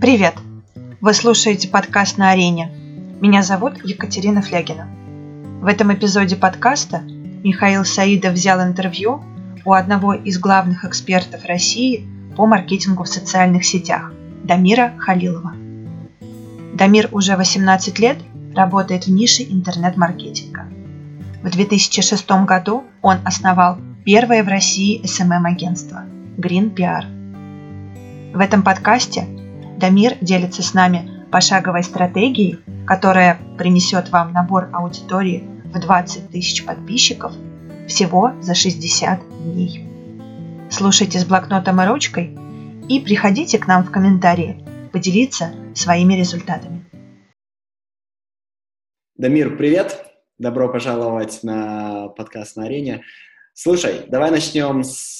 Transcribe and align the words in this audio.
Привет! 0.00 0.36
Вы 1.00 1.12
слушаете 1.12 1.66
подкаст 1.66 2.18
«На 2.18 2.30
арене». 2.30 2.70
Меня 3.20 3.42
зовут 3.42 3.84
Екатерина 3.84 4.42
Флягина. 4.42 4.86
В 5.60 5.66
этом 5.66 5.92
эпизоде 5.92 6.36
подкаста 6.36 7.00
Михаил 7.00 7.84
Саидов 7.84 8.34
взял 8.34 8.62
интервью 8.62 9.24
у 9.64 9.72
одного 9.72 10.14
из 10.14 10.38
главных 10.38 10.84
экспертов 10.84 11.44
России 11.46 12.06
по 12.36 12.46
маркетингу 12.46 13.02
в 13.02 13.08
социальных 13.08 13.64
сетях– 13.64 14.12
Дамира 14.44 14.94
Халилова. 14.98 15.54
Дамир 16.74 17.08
уже 17.10 17.36
18 17.36 17.98
лет 17.98 18.18
работает 18.54 19.06
в 19.06 19.10
нише 19.10 19.42
интернет-маркетинга. 19.42 20.66
В 21.42 21.50
2006 21.50 22.30
году 22.46 22.84
он 23.02 23.16
основал 23.24 23.78
первое 24.04 24.44
в 24.44 24.48
России 24.48 25.02
SMM-агентство– 25.02 26.04
Green 26.38 26.72
PR. 26.72 28.32
В 28.32 28.38
этом 28.38 28.62
подкасте 28.62 29.37
Дамир 29.78 30.16
делится 30.20 30.60
с 30.64 30.74
нами 30.74 31.24
пошаговой 31.30 31.84
стратегией, 31.84 32.58
которая 32.84 33.38
принесет 33.56 34.10
вам 34.10 34.32
набор 34.32 34.70
аудитории 34.72 35.48
в 35.72 35.78
20 35.78 36.32
тысяч 36.32 36.64
подписчиков 36.66 37.32
всего 37.86 38.32
за 38.40 38.56
60 38.56 39.20
дней. 39.44 39.88
Слушайте 40.68 41.20
с 41.20 41.24
блокнотом 41.24 41.80
и 41.80 41.86
ручкой 41.86 42.36
и 42.88 42.98
приходите 42.98 43.60
к 43.60 43.68
нам 43.68 43.84
в 43.84 43.92
комментарии 43.92 44.64
поделиться 44.92 45.52
своими 45.76 46.14
результатами. 46.14 46.84
Дамир, 49.14 49.56
привет! 49.56 50.04
Добро 50.38 50.68
пожаловать 50.72 51.44
на 51.44 52.08
подкаст 52.08 52.56
на 52.56 52.64
арене. 52.64 53.04
Слушай, 53.54 54.06
давай 54.08 54.32
начнем 54.32 54.82
с 54.82 55.18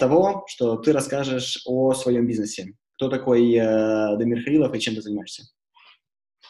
того, 0.00 0.46
что 0.48 0.76
ты 0.76 0.94
расскажешь 0.94 1.62
о 1.66 1.92
своем 1.92 2.26
бизнесе. 2.26 2.72
Кто 2.98 3.08
такой 3.08 3.54
э, 3.54 4.16
Дамир 4.16 4.42
Халилов 4.42 4.74
и 4.74 4.80
чем 4.80 4.96
ты 4.96 5.02
занимаешься? 5.02 5.44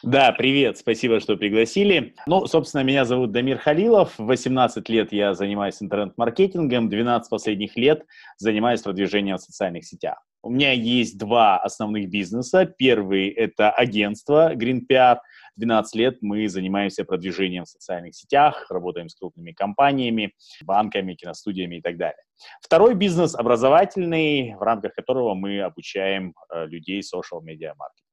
Да, 0.01 0.31
привет, 0.31 0.79
спасибо, 0.79 1.19
что 1.19 1.37
пригласили. 1.37 2.15
Ну, 2.25 2.47
собственно, 2.47 2.81
меня 2.81 3.05
зовут 3.05 3.31
Дамир 3.31 3.59
Халилов, 3.59 4.15
18 4.17 4.89
лет 4.89 5.13
я 5.13 5.35
занимаюсь 5.35 5.79
интернет-маркетингом, 5.79 6.89
12 6.89 7.29
последних 7.29 7.77
лет 7.77 8.03
занимаюсь 8.37 8.81
продвижением 8.81 9.37
в 9.37 9.41
социальных 9.41 9.85
сетях. 9.85 10.17
У 10.41 10.49
меня 10.49 10.71
есть 10.71 11.19
два 11.19 11.59
основных 11.59 12.09
бизнеса. 12.09 12.65
Первый— 12.65 13.27
это 13.29 13.69
агентство 13.69 14.55
Green 14.55 14.81
PR. 14.89 15.17
12 15.59 15.95
лет 15.95 16.17
мы 16.21 16.47
занимаемся 16.47 17.03
продвижением 17.03 17.65
в 17.65 17.69
социальных 17.69 18.15
сетях, 18.15 18.65
работаем 18.69 19.09
с 19.09 19.15
крупными 19.15 19.51
компаниями, 19.51 20.33
банками, 20.63 21.13
киностудиями 21.13 21.77
и 21.77 21.81
так 21.81 21.97
далее. 21.97 22.23
Второй 22.61 22.95
бизнес 22.95 23.35
образовательный, 23.35 24.55
в 24.55 24.61
рамках 24.61 24.93
которого 24.93 25.35
мы 25.35 25.61
обучаем 25.61 26.33
э, 26.53 26.65
людей 26.67 27.01
social 27.01 27.41
media 27.41 27.73
маркетинг. 27.77 28.07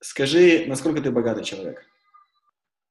Скажи, 0.00 0.64
насколько 0.68 1.02
ты 1.02 1.10
богатый 1.10 1.42
человек? 1.44 1.84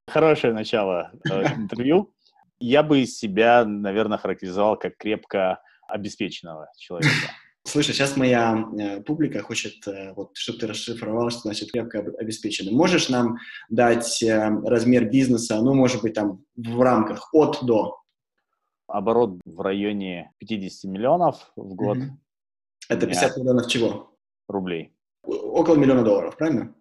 Хорошее 0.07 0.53
начало 0.53 1.11
э, 1.29 1.43
интервью. 1.55 2.13
Я 2.59 2.83
бы 2.83 3.05
себя, 3.05 3.63
наверное, 3.65 4.17
характеризовал 4.17 4.77
как 4.77 4.97
крепко 4.97 5.61
обеспеченного 5.87 6.67
человека. 6.77 7.31
Слушай, 7.67 7.93
сейчас 7.93 8.15
моя 8.15 8.65
э, 8.79 9.01
публика 9.01 9.41
хочет, 9.41 9.85
э, 9.89 10.13
вот, 10.13 10.31
чтобы 10.37 10.57
ты 10.57 10.67
расшифровал, 10.67 11.29
что 11.29 11.41
значит 11.41 11.69
крепко 11.73 11.99
обеспеченный. 11.99 12.71
Можешь 12.71 13.09
нам 13.09 13.39
дать 13.67 14.23
э, 14.23 14.49
размер 14.63 15.09
бизнеса, 15.09 15.61
ну, 15.61 15.73
может 15.73 16.01
быть, 16.01 16.13
там 16.13 16.45
в 16.55 16.81
рамках 16.81 17.27
от 17.33 17.59
до? 17.63 17.97
Оборот 18.87 19.41
в 19.43 19.59
районе 19.59 20.31
50 20.37 20.89
миллионов 20.89 21.51
в 21.57 21.75
год. 21.75 21.97
Mm-hmm. 21.97 22.11
Это 22.87 23.05
50 23.05 23.37
миллионов 23.37 23.67
чего? 23.67 24.15
Рублей. 24.47 24.93
Около 25.23 25.75
миллиона 25.75 26.03
долларов, 26.03 26.37
правильно? 26.37 26.73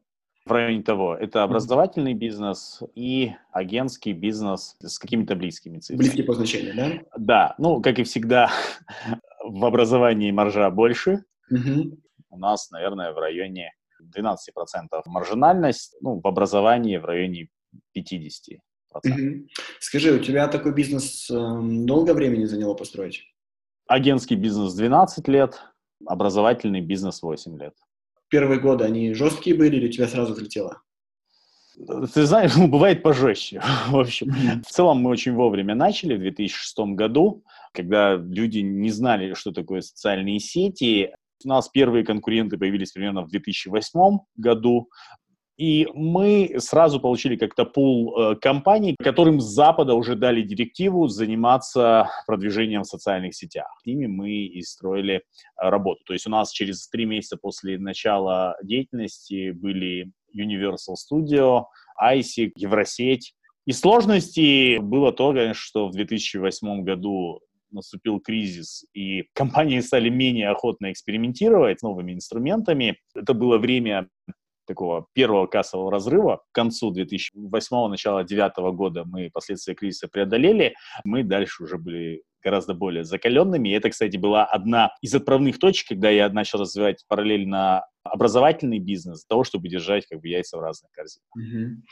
В 0.45 0.53
районе 0.53 0.85
того. 0.85 1.17
Это 1.17 1.43
образовательный 1.43 2.15
бизнес 2.15 2.81
и 2.95 3.33
агентский 3.51 4.13
бизнес 4.13 4.77
с 4.81 5.01
какими-то 5.01 5.35
близкими 5.35 5.81
цифрами. 5.81 5.99
Близкие 5.99 6.25
по 6.25 6.35
значению, 6.35 6.77
да? 6.77 6.93
Да. 7.19 7.55
Ну, 7.59 7.83
как 7.83 7.99
и 7.99 8.05
всегда, 8.05 8.53
в 9.49 9.65
образовании 9.65 10.31
маржа 10.31 10.71
больше. 10.71 11.25
Угу. 11.51 11.99
У 12.31 12.39
нас, 12.39 12.71
наверное, 12.71 13.13
в 13.13 13.19
районе 13.19 13.73
12% 14.03 14.37
маржинальность, 15.07 15.97
ну, 16.01 16.21
в 16.21 16.27
образовании 16.27 16.97
в 16.97 17.05
районе 17.05 17.49
50%. 17.97 18.59
Угу. 19.05 19.47
Скажи, 19.81 20.13
у 20.13 20.19
тебя 20.19 20.49
такой 20.49 20.73
бизнес 20.75 21.31
э, 21.31 21.35
долго 21.35 22.15
времени 22.15 22.45
заняло 22.45 22.75
построить? 22.75 23.23
Агентский 23.89 24.37
бизнес 24.37 24.75
12 24.75 25.29
лет, 25.29 25.61
образовательный 26.07 26.81
бизнес 26.81 27.23
8 27.23 27.59
лет. 27.59 27.75
Первые 28.29 28.61
годы 28.61 28.85
они 28.85 29.15
жесткие 29.15 29.57
были 29.57 29.77
или 29.77 29.89
у 29.89 29.93
тебя 29.93 30.09
сразу 30.09 30.33
взлетело? 30.33 30.83
Ты 32.15 32.25
знаешь, 32.25 32.57
ну, 32.57 32.69
бывает 32.69 33.03
пожестче. 33.03 33.61
В 33.89 33.99
общем, 33.99 34.33
в 34.63 34.71
целом 34.71 34.99
мы 34.99 35.11
очень 35.11 35.35
вовремя 35.35 35.75
начали 35.75 36.15
в 36.15 36.21
2006 36.21 36.79
году, 36.95 37.43
когда 37.73 38.17
люди 38.17 38.61
не 38.61 38.91
знали, 38.91 39.35
что 39.35 39.53
такое 39.53 39.83
социальные 39.83 40.41
сети. 40.41 41.15
У 41.45 41.49
нас 41.49 41.69
первые 41.69 42.05
конкуренты 42.05 42.57
появились 42.57 42.93
примерно 42.93 43.23
в 43.23 43.29
2008 43.29 44.19
году. 44.37 44.89
И 45.59 45.89
мы 45.95 46.57
сразу 46.59 47.01
получили 47.01 47.37
как-то 47.37 47.65
пул 47.65 48.15
э, 48.19 48.37
компаний, 48.37 48.95
которым 49.03 49.41
с 49.41 49.47
Запада 49.47 49.95
уже 49.95 50.15
дали 50.15 50.43
директиву 50.43 51.09
заниматься 51.09 52.11
продвижением 52.27 52.83
в 52.83 52.87
социальных 52.87 53.35
сетях. 53.35 53.67
С 53.83 53.87
ними 53.87 54.07
мы 54.07 54.31
и 54.31 54.61
строили 54.61 55.15
э, 55.15 55.21
работу. 55.57 56.03
То 56.05 56.13
есть 56.13 56.27
у 56.27 56.31
нас 56.31 56.51
через 56.53 56.87
три 56.89 57.07
месяца 57.07 57.39
после 57.39 57.79
начала 57.79 58.57
деятельности 58.63 59.53
были 59.53 60.13
Universal 60.37 60.95
Studio, 60.95 61.65
ISIC, 62.03 62.53
Евросеть. 62.57 63.35
И 63.67 63.73
сложности 63.73 64.79
было 64.79 65.13
то, 65.13 65.33
конечно, 65.33 65.55
что 65.55 65.89
в 65.89 65.93
2008 65.93 66.83
году 66.83 67.41
наступил 67.71 68.21
кризис, 68.21 68.85
и 68.95 69.25
компании 69.35 69.81
стали 69.81 70.09
менее 70.09 70.51
охотно 70.51 70.93
экспериментировать 70.93 71.81
с 71.81 71.83
новыми 71.83 72.13
инструментами. 72.13 72.99
Это 73.15 73.35
было 73.35 73.59
время 73.59 74.09
такого 74.67 75.07
первого 75.15 75.47
кассового 75.47 75.91
разрыва. 75.91 76.43
К 76.51 76.55
концу 76.55 76.91
2008 76.91 77.89
начала 77.89 78.25
2009 78.25 78.77
года 78.77 79.05
мы 79.05 79.31
последствия 79.33 79.75
кризиса 79.75 80.09
преодолели. 80.09 80.75
Мы 81.05 81.23
дальше 81.23 81.63
уже 81.63 81.79
были 81.79 82.23
гораздо 82.43 82.75
более 82.75 83.05
закаленными. 83.05 83.69
И 83.69 83.73
это, 83.73 83.91
кстати, 83.91 84.17
была 84.17 84.45
одна 84.45 84.93
из 85.03 85.15
отправных 85.15 85.59
точек, 85.59 85.89
когда 85.89 86.11
я 86.11 86.29
начал 86.29 86.61
развивать 86.61 87.05
параллельно 87.09 87.87
образовательный 88.07 88.79
бизнес 88.79 89.21
для 89.21 89.29
того, 89.29 89.45
чтобы 89.45 89.69
держать 89.69 90.07
как 90.07 90.21
бы 90.21 90.29
яйца 90.29 90.57
в 90.57 90.61
разных 90.61 90.91
корзинах. 90.93 91.27
Угу. 91.35 91.83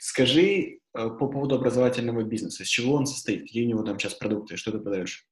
Скажи 0.00 0.44
э, 0.46 0.78
по 0.92 1.28
поводу 1.28 1.56
образовательного 1.56 2.22
бизнеса, 2.22 2.62
из 2.62 2.68
чего 2.68 2.94
он 2.94 3.06
состоит, 3.06 3.42
какие 3.42 3.64
у 3.64 3.68
него 3.68 3.82
там 3.82 3.98
сейчас 3.98 4.14
продукты, 4.14 4.56
что 4.56 4.72
ты 4.72 4.78
продаешь? 4.78 5.26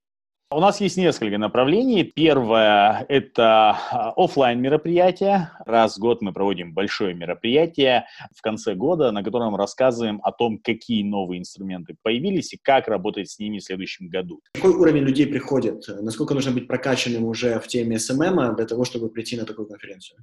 У 0.54 0.60
нас 0.60 0.82
есть 0.82 0.98
несколько 0.98 1.38
направлений. 1.38 2.04
Первое– 2.04 3.06
это 3.08 3.70
а, 3.90 4.12
офлайн 4.16 4.60
мероприятия. 4.60 5.50
Раз 5.64 5.96
в 5.96 6.00
год 6.00 6.20
мы 6.20 6.34
проводим 6.34 6.74
большое 6.74 7.14
мероприятие 7.14 8.04
в 8.36 8.42
конце 8.42 8.74
года, 8.74 9.12
на 9.12 9.22
котором 9.22 9.56
рассказываем 9.56 10.20
о 10.22 10.30
том, 10.30 10.58
какие 10.58 11.04
новые 11.04 11.40
инструменты 11.40 11.96
появились 12.02 12.52
и 12.52 12.58
как 12.62 12.88
работать 12.88 13.30
с 13.30 13.38
ними 13.38 13.60
в 13.60 13.64
следующем 13.64 14.08
году. 14.08 14.42
Какой 14.52 14.72
уровень 14.72 15.04
людей 15.04 15.26
приходит? 15.26 15.84
Насколько 15.88 16.34
нужно 16.34 16.52
быть 16.52 16.68
прокачанным 16.68 17.24
уже 17.24 17.58
в 17.58 17.66
теме 17.66 17.96
SMM 17.96 18.54
для 18.54 18.66
того, 18.66 18.84
чтобы 18.84 19.08
прийти 19.08 19.38
на 19.38 19.46
такую 19.46 19.66
конференцию? 19.68 20.18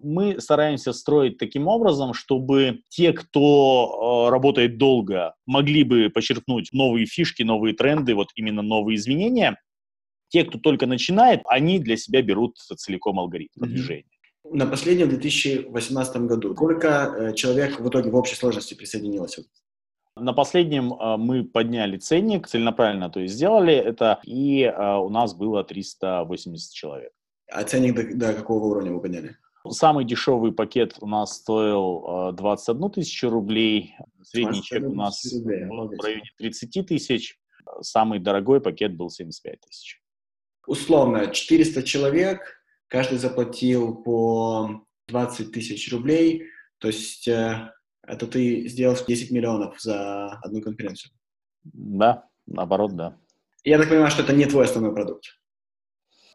мы 0.00 0.40
стараемся 0.40 0.92
строить 0.92 1.38
таким 1.38 1.66
образом, 1.66 2.14
чтобы 2.14 2.82
те, 2.88 3.12
кто 3.12 4.28
э, 4.28 4.30
работает 4.30 4.78
долго, 4.78 5.34
могли 5.44 5.82
бы 5.82 6.08
почерпнуть 6.08 6.68
новые 6.72 7.06
фишки, 7.06 7.42
новые 7.42 7.74
тренды, 7.74 8.14
вот 8.14 8.28
именно 8.36 8.62
новые 8.62 8.94
изменения, 8.94 9.58
те, 10.28 10.44
кто 10.44 10.58
только 10.58 10.86
начинает, 10.86 11.42
они 11.46 11.78
для 11.78 11.96
себя 11.96 12.22
берут 12.22 12.56
целиком 12.58 13.18
алгоритм 13.18 13.60
продвижения. 13.60 14.04
На 14.50 14.66
последнем 14.66 15.08
2018 15.08 16.16
году 16.22 16.54
сколько 16.54 16.88
э, 16.88 17.34
человек 17.34 17.80
в 17.80 17.88
итоге 17.88 18.10
в 18.10 18.16
общей 18.16 18.34
сложности 18.34 18.74
присоединилось? 18.74 19.40
На 20.16 20.32
последнем 20.32 20.94
э, 20.94 21.16
мы 21.16 21.44
подняли 21.44 21.98
ценник, 21.98 22.48
целенаправленно 22.48 23.10
то 23.10 23.20
есть 23.20 23.34
сделали 23.34 23.74
это, 23.74 24.20
и 24.24 24.62
э, 24.62 24.96
у 24.96 25.10
нас 25.10 25.34
было 25.34 25.64
380 25.64 26.72
человек. 26.72 27.12
А 27.50 27.62
ценник 27.64 27.94
до, 27.94 28.14
до 28.14 28.34
какого 28.34 28.64
уровня 28.64 28.92
вы 28.92 29.00
подняли? 29.00 29.36
Самый 29.68 30.06
дешевый 30.06 30.52
пакет 30.52 30.96
у 31.00 31.06
нас 31.06 31.36
стоил 31.36 32.32
21 32.32 32.90
тысячу 32.90 33.28
рублей, 33.28 33.96
средний 34.22 34.62
чек 34.62 34.82
у 34.88 34.94
нас 34.94 35.30
рублей, 35.30 35.66
был 35.66 35.88
в 35.88 36.00
районе 36.02 36.30
30 36.38 36.86
тысяч, 36.86 37.38
самый 37.82 38.18
дорогой 38.18 38.62
пакет 38.62 38.96
был 38.96 39.10
75 39.10 39.60
тысяч 39.60 40.00
условно 40.68 41.28
400 41.28 41.82
человек, 41.82 42.62
каждый 42.86 43.18
заплатил 43.18 43.96
по 43.96 44.84
20 45.08 45.50
тысяч 45.50 45.90
рублей, 45.90 46.44
то 46.78 46.88
есть 46.88 47.26
э, 47.26 47.72
это 48.06 48.26
ты 48.26 48.68
сделал 48.68 48.94
10 48.94 49.30
миллионов 49.30 49.80
за 49.80 50.32
одну 50.42 50.60
конференцию. 50.60 51.12
Да, 51.64 52.24
наоборот, 52.46 52.94
да. 52.94 53.16
Я 53.64 53.78
так 53.78 53.88
понимаю, 53.88 54.10
что 54.10 54.22
это 54.22 54.32
не 54.32 54.46
твой 54.46 54.66
основной 54.66 54.94
продукт. 54.94 55.24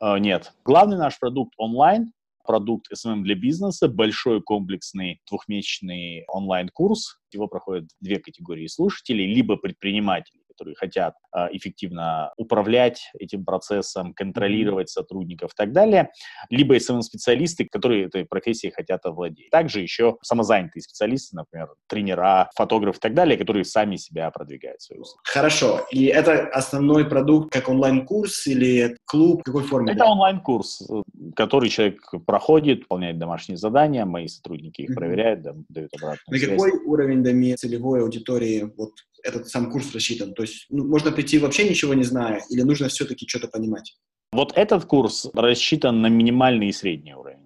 Uh, 0.02 0.20
нет. 0.20 0.52
Главный 0.66 0.98
наш 0.98 1.18
продукт 1.18 1.54
онлайн, 1.58 2.12
продукт 2.44 2.88
SMM 2.94 3.22
для 3.22 3.36
бизнеса, 3.36 3.88
большой 3.88 4.42
комплексный 4.42 5.22
двухмесячный 5.30 6.26
онлайн-курс. 6.28 7.22
Его 7.32 7.48
проходят 7.48 7.86
две 8.02 8.20
категории 8.20 8.68
слушателей, 8.68 9.34
либо 9.34 9.56
предприниматели, 9.56 10.43
которые 10.54 10.76
хотят 10.76 11.16
э, 11.36 11.48
эффективно 11.52 12.32
управлять 12.38 13.12
этим 13.20 13.44
процессом, 13.46 14.14
контролировать 14.14 14.90
сотрудников 14.90 15.52
и 15.52 15.56
так 15.56 15.72
далее, 15.72 16.10
либо 16.50 16.78
SMM-специалисты, 16.78 17.68
которые 17.70 18.06
этой 18.06 18.26
профессией 18.26 18.72
хотят 18.72 19.06
овладеть. 19.06 19.50
Также 19.50 19.82
еще 19.82 20.18
самозанятые 20.22 20.82
специалисты, 20.82 21.36
например, 21.36 21.70
тренера, 21.88 22.50
фотографы 22.56 22.98
и 23.00 23.02
так 23.02 23.14
далее, 23.14 23.38
которые 23.38 23.66
сами 23.66 23.96
себя 23.96 24.30
продвигают 24.32 24.82
в 24.82 24.86
свою 24.86 25.02
услугу. 25.02 25.22
Хорошо. 25.26 25.82
И 25.92 26.06
это 26.06 26.48
основной 26.50 27.06
продукт 27.06 27.52
как 27.52 27.70
онлайн-курс 27.70 28.48
или 28.48 28.98
клуб? 29.06 29.42
В 29.42 29.44
какой 29.44 29.64
форме? 29.64 29.94
Это 29.94 30.06
онлайн-курс, 30.06 30.88
который 31.36 31.70
человек 31.70 32.02
проходит, 32.26 32.82
выполняет 32.82 33.18
домашние 33.18 33.58
задания, 33.58 34.06
мои 34.06 34.28
сотрудники 34.28 34.82
их 34.82 34.92
mm-hmm. 34.92 34.94
проверяют, 34.94 35.42
дают 35.70 35.92
обратную 35.96 36.20
На 36.28 36.38
связь. 36.38 36.50
какой 36.52 36.72
уровень 36.86 37.24
доме 37.24 37.56
целевой 37.56 38.02
аудитории 38.02 38.72
вот 38.78 38.92
этот 39.24 39.48
сам 39.48 39.72
курс 39.72 39.94
рассчитан? 39.94 40.34
То 40.34 40.44
есть 40.44 40.66
ну, 40.70 40.86
можно 40.86 41.12
прийти 41.12 41.40
вообще 41.40 41.68
ничего 41.68 41.94
не 41.94 42.04
зная, 42.04 42.44
или 42.50 42.62
нужно 42.62 42.90
все-таки 42.90 43.28
что-то 43.28 43.48
понимать? 43.48 43.96
Вот 44.32 44.54
этот 44.56 44.86
курс 44.86 45.30
рассчитан 45.34 46.02
на 46.02 46.08
минимальный 46.08 46.68
и 46.68 46.72
средний 46.72 47.14
уровень. 47.14 47.44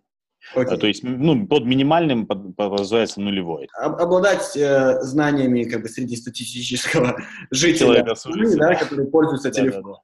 Okay. 0.56 0.78
То 0.78 0.88
есть, 0.88 1.04
ну, 1.04 1.46
под 1.46 1.66
минимальным 1.66 2.26
подразумевается 2.26 3.20
нулевой. 3.20 3.68
Обладать 3.78 4.56
э, 4.56 5.02
знаниями 5.02 5.64
как 5.64 5.82
бы 5.82 5.90
среднестатистического 5.90 7.18
жителя, 7.52 8.16
страны, 8.16 8.56
да, 8.56 8.76
который 8.76 9.08
пользуется 9.08 9.52
телефоном. 9.52 9.98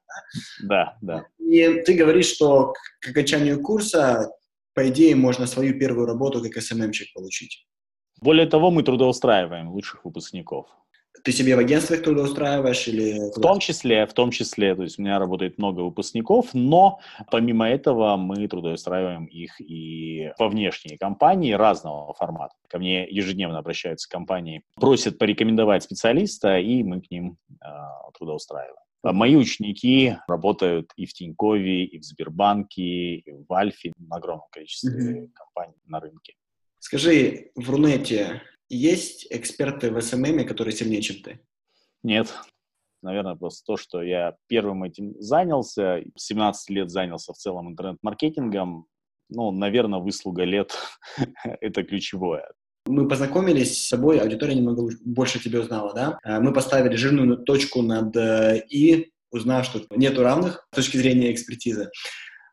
Да, 0.62 0.98
да. 1.00 1.24
И 1.38 1.82
ты 1.86 1.94
говоришь, 1.94 2.26
что 2.26 2.74
к 3.00 3.08
окончанию 3.08 3.60
курса, 3.62 4.30
по 4.74 4.86
идее, 4.88 5.16
можно 5.16 5.46
свою 5.46 5.78
первую 5.78 6.06
работу 6.06 6.42
как 6.42 6.62
СММщик 6.62 7.14
получить. 7.14 7.66
Более 8.20 8.46
того, 8.46 8.70
мы 8.70 8.82
трудоустраиваем 8.82 9.70
лучших 9.70 10.04
выпускников. 10.04 10.66
Ты 11.24 11.32
себе 11.32 11.56
в 11.56 11.58
агентствах 11.58 12.02
трудоустраиваешь 12.02 12.86
или... 12.86 13.30
В 13.34 13.40
том 13.40 13.58
числе, 13.58 14.04
в 14.04 14.12
том 14.12 14.30
числе, 14.30 14.74
то 14.74 14.82
есть 14.82 14.98
у 14.98 15.02
меня 15.02 15.18
работает 15.18 15.56
много 15.56 15.80
выпускников, 15.80 16.50
но 16.52 17.00
помимо 17.30 17.66
этого 17.66 18.16
мы 18.18 18.46
трудоустраиваем 18.46 19.24
их 19.24 19.58
и 19.58 20.30
во 20.38 20.50
внешние 20.50 20.98
компании 20.98 21.52
разного 21.52 22.12
формата. 22.12 22.54
Ко 22.68 22.78
мне 22.78 23.08
ежедневно 23.08 23.58
обращаются 23.58 24.06
компании, 24.06 24.64
просят 24.74 25.16
порекомендовать 25.16 25.82
специалиста, 25.82 26.58
и 26.58 26.82
мы 26.82 27.00
к 27.00 27.10
ним 27.10 27.38
э, 27.48 27.66
трудоустраиваем. 28.18 28.76
Мои 29.02 29.36
ученики 29.36 30.16
работают 30.28 30.92
и 30.96 31.06
в 31.06 31.14
Тинькове, 31.14 31.84
и 31.84 31.98
в 31.98 32.04
Сбербанке, 32.04 32.82
и 32.82 33.24
в 33.32 33.50
Альфе, 33.50 33.92
на 33.96 34.16
огромном 34.16 34.48
количестве 34.50 34.90
mm-hmm. 34.90 35.28
компаний 35.32 35.80
на 35.86 36.00
рынке. 36.00 36.34
Скажи, 36.80 37.50
в 37.54 37.70
Рунете 37.70 38.42
есть 38.68 39.26
эксперты 39.30 39.90
в 39.90 40.00
SMM, 40.00 40.46
которые 40.46 40.74
сильнее, 40.74 41.02
чем 41.02 41.22
ты? 41.22 41.40
Нет. 42.02 42.34
Наверное, 43.02 43.34
просто 43.34 43.64
то, 43.66 43.76
что 43.76 44.02
я 44.02 44.36
первым 44.46 44.84
этим 44.84 45.14
занялся, 45.20 46.02
17 46.16 46.70
лет 46.70 46.90
занялся 46.90 47.32
в 47.32 47.36
целом 47.36 47.70
интернет-маркетингом, 47.70 48.86
ну, 49.28 49.50
наверное, 49.50 50.00
выслуга 50.00 50.44
лет— 50.44 50.74
это 51.60 51.82
ключевое. 51.82 52.50
Мы 52.86 53.08
познакомились 53.08 53.86
с 53.86 53.90
тобой, 53.90 54.20
аудитория 54.20 54.54
немного 54.54 54.90
больше 55.04 55.42
тебя 55.42 55.60
узнала, 55.60 55.94
да? 55.94 56.18
А, 56.22 56.40
мы 56.40 56.52
поставили 56.52 56.96
жирную 56.96 57.38
точку 57.38 57.80
над 57.82 58.14
э, 58.16 58.62
«и», 58.68 59.10
узнав, 59.30 59.64
что 59.64 59.82
нету 59.90 60.22
равных 60.22 60.66
с 60.70 60.76
точки 60.76 60.98
зрения 60.98 61.32
экспертизы. 61.32 61.90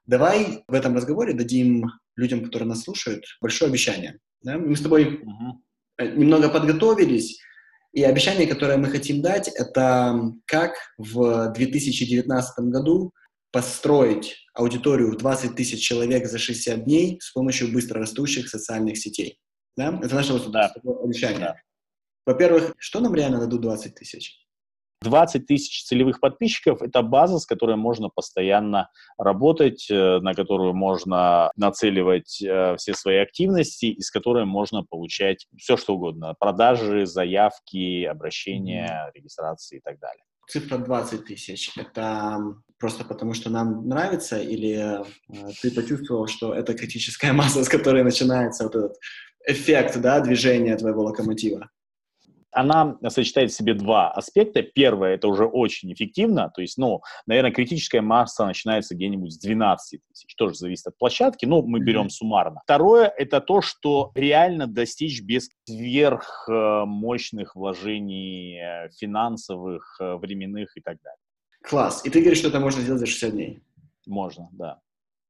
Давай 0.06 0.64
в 0.68 0.74
этом 0.74 0.96
разговоре 0.96 1.34
дадим 1.34 1.86
людям, 2.16 2.44
которые 2.44 2.70
нас 2.70 2.84
слушают, 2.84 3.26
большое 3.42 3.70
обещание. 3.70 4.20
Да? 4.42 4.58
Мы 4.58 4.76
с 4.76 4.82
тобой 4.82 5.22
uh-huh. 5.22 5.52
Э, 6.02 6.08
немного 6.16 6.50
подготовились, 6.50 7.40
и 7.94 8.04
обещание, 8.04 8.48
которое 8.48 8.78
мы 8.78 8.88
хотим 8.88 9.22
дать, 9.22 9.50
это 9.50 10.34
как 10.46 10.74
в 10.98 11.52
2019 11.54 12.66
году 12.70 13.12
построить 13.52 14.38
аудиторию 14.54 15.12
в 15.12 15.18
20 15.18 15.56
тысяч 15.56 15.86
человек 15.86 16.26
за 16.26 16.38
60 16.38 16.86
дней 16.86 17.20
с 17.22 17.32
помощью 17.32 17.72
быстрорастущих 17.72 18.48
социальных 18.48 18.98
сетей. 18.98 19.40
Да? 19.76 20.00
Это 20.02 20.16
наше 20.16 20.40
да. 20.50 20.74
обещание. 21.04 21.40
Да. 21.40 21.56
Во-первых, 22.26 22.74
что 22.78 23.02
нам 23.02 23.14
реально 23.14 23.42
дадут 23.42 23.62
20 23.62 23.96
тысяч? 23.96 24.41
20 25.02 25.48
тысяч 25.48 25.84
целевых 25.86 26.20
подписчиков– 26.20 26.82
это 26.84 27.02
база, 27.02 27.40
с 27.40 27.46
которой 27.46 27.76
можно 27.76 28.10
постоянно 28.10 28.90
работать, 29.18 29.88
э, 29.90 30.20
на 30.20 30.34
которую 30.34 30.74
можно 30.74 31.52
нацеливать 31.56 32.42
э, 32.42 32.76
все 32.78 32.94
свои 32.94 33.18
активности 33.18 33.86
и 33.86 34.02
с 34.02 34.12
которой 34.12 34.46
можно 34.46 34.84
получать 34.84 35.48
все, 35.58 35.76
что 35.76 35.96
угодно. 35.96 36.36
Продажи, 36.40 37.06
заявки, 37.06 38.04
обращения, 38.06 39.12
регистрации 39.16 39.78
и 39.78 39.82
так 39.82 40.00
далее. 40.00 40.24
Цифра 40.48 40.78
20 40.78 41.26
тысяч– 41.26 41.72
это 41.78 42.38
просто 42.78 43.04
потому, 43.04 43.34
что 43.34 43.50
нам 43.50 43.88
нравится, 43.88 44.40
или 44.40 45.02
э, 45.02 45.04
ты 45.62 45.72
почувствовал, 45.72 46.28
что 46.28 46.54
это 46.54 46.74
критическая 46.76 47.34
масса, 47.34 47.64
с 47.64 47.70
которой 47.70 48.04
начинается 48.04 48.66
вот 48.66 48.76
этот 48.76 48.98
эффект 49.48 50.00
да, 50.00 50.20
движения 50.20 50.78
твоего 50.78 51.04
локомотива? 51.04 51.70
Она 52.52 52.98
сочетает 53.10 53.52
в 53.52 53.56
себе 53.56 53.74
два 53.74 54.12
аспекта. 54.12 54.62
Первое, 54.62 55.16
это 55.16 55.28
уже 55.28 55.46
очень 55.46 55.92
эффективно, 55.94 56.52
то 56.54 56.62
есть, 56.62 56.78
ну, 56.78 57.02
наверное, 57.26 57.52
критическая 57.52 58.02
масса 58.02 58.46
начинается 58.46 58.96
где-нибудь 58.96 59.34
с 59.34 59.38
12 59.40 60.02
тысяч, 60.08 60.36
тоже 60.36 60.56
зависит 60.56 60.88
от 60.88 60.98
площадки, 60.98 61.46
но 61.46 61.62
мы 61.62 61.80
берем 61.80 62.10
суммарно. 62.10 62.62
Второе, 62.64 63.08
это 63.08 63.42
то, 63.42 63.62
что 63.62 64.12
реально 64.16 64.68
достичь 64.68 65.22
без 65.22 65.50
сверхмощных 65.66 67.56
вложений 67.56 68.60
э, 68.60 68.90
финансовых, 69.00 69.98
э, 70.00 70.16
временных 70.16 70.76
и 70.78 70.82
так 70.82 70.98
далее. 71.02 71.18
Класс. 71.64 72.06
И 72.06 72.10
ты 72.10 72.20
говоришь, 72.20 72.40
что 72.40 72.50
это 72.50 72.60
можно 72.60 72.82
сделать 72.82 73.00
за 73.00 73.06
60 73.06 73.32
дней? 73.32 73.64
Можно, 74.08 74.50
да. 74.52 74.80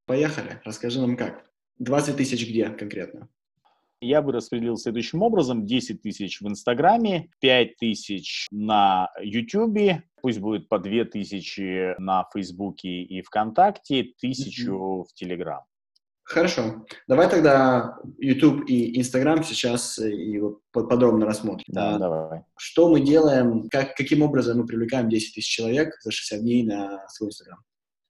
Поехали. 0.06 0.62
Расскажи 0.64 1.00
нам 1.00 1.18
как. 1.18 1.44
20 1.80 2.18
тысяч 2.18 2.48
где 2.48 2.70
конкретно? 2.70 3.28
Я 4.02 4.22
бы 4.22 4.32
распределил 4.32 4.78
следующим 4.78 5.22
образом. 5.22 5.66
10 5.66 6.02
тысяч 6.02 6.42
в 6.42 6.48
Инстаграме, 6.48 7.30
5 7.40 7.78
тысяч 7.78 8.48
на 8.52 9.10
Ютубе, 9.22 10.04
пусть 10.22 10.40
будет 10.40 10.68
по 10.68 10.80
2 10.80 11.06
тысячи 11.06 12.00
на 12.00 12.26
Фейсбуке 12.34 12.90
и 13.04 13.22
ВКонтакте, 13.22 14.14
тысячу 14.20 14.74
mm-hmm. 14.74 15.04
в 15.04 15.14
Телеграм. 15.14 15.62
Хорошо. 16.24 16.86
Давай 17.08 17.30
тогда 17.30 17.98
YouTube 18.18 18.64
и 18.68 19.00
Instagram 19.00 19.44
сейчас 19.44 20.00
э, 20.00 20.12
и 20.12 20.42
подробно 20.72 21.26
рассмотрим. 21.26 21.66
Да, 21.68 21.98
давай. 21.98 22.44
Что 22.58 22.90
мы 22.90 23.02
делаем, 23.02 23.68
как, 23.70 23.96
каким 23.96 24.22
образом 24.22 24.60
мы 24.60 24.66
привлекаем 24.66 25.10
10 25.10 25.36
тысяч 25.36 25.50
человек 25.50 25.94
за 26.02 26.12
60 26.12 26.40
дней 26.40 26.64
на 26.64 27.06
свой 27.10 27.30
Instagram? 27.30 27.60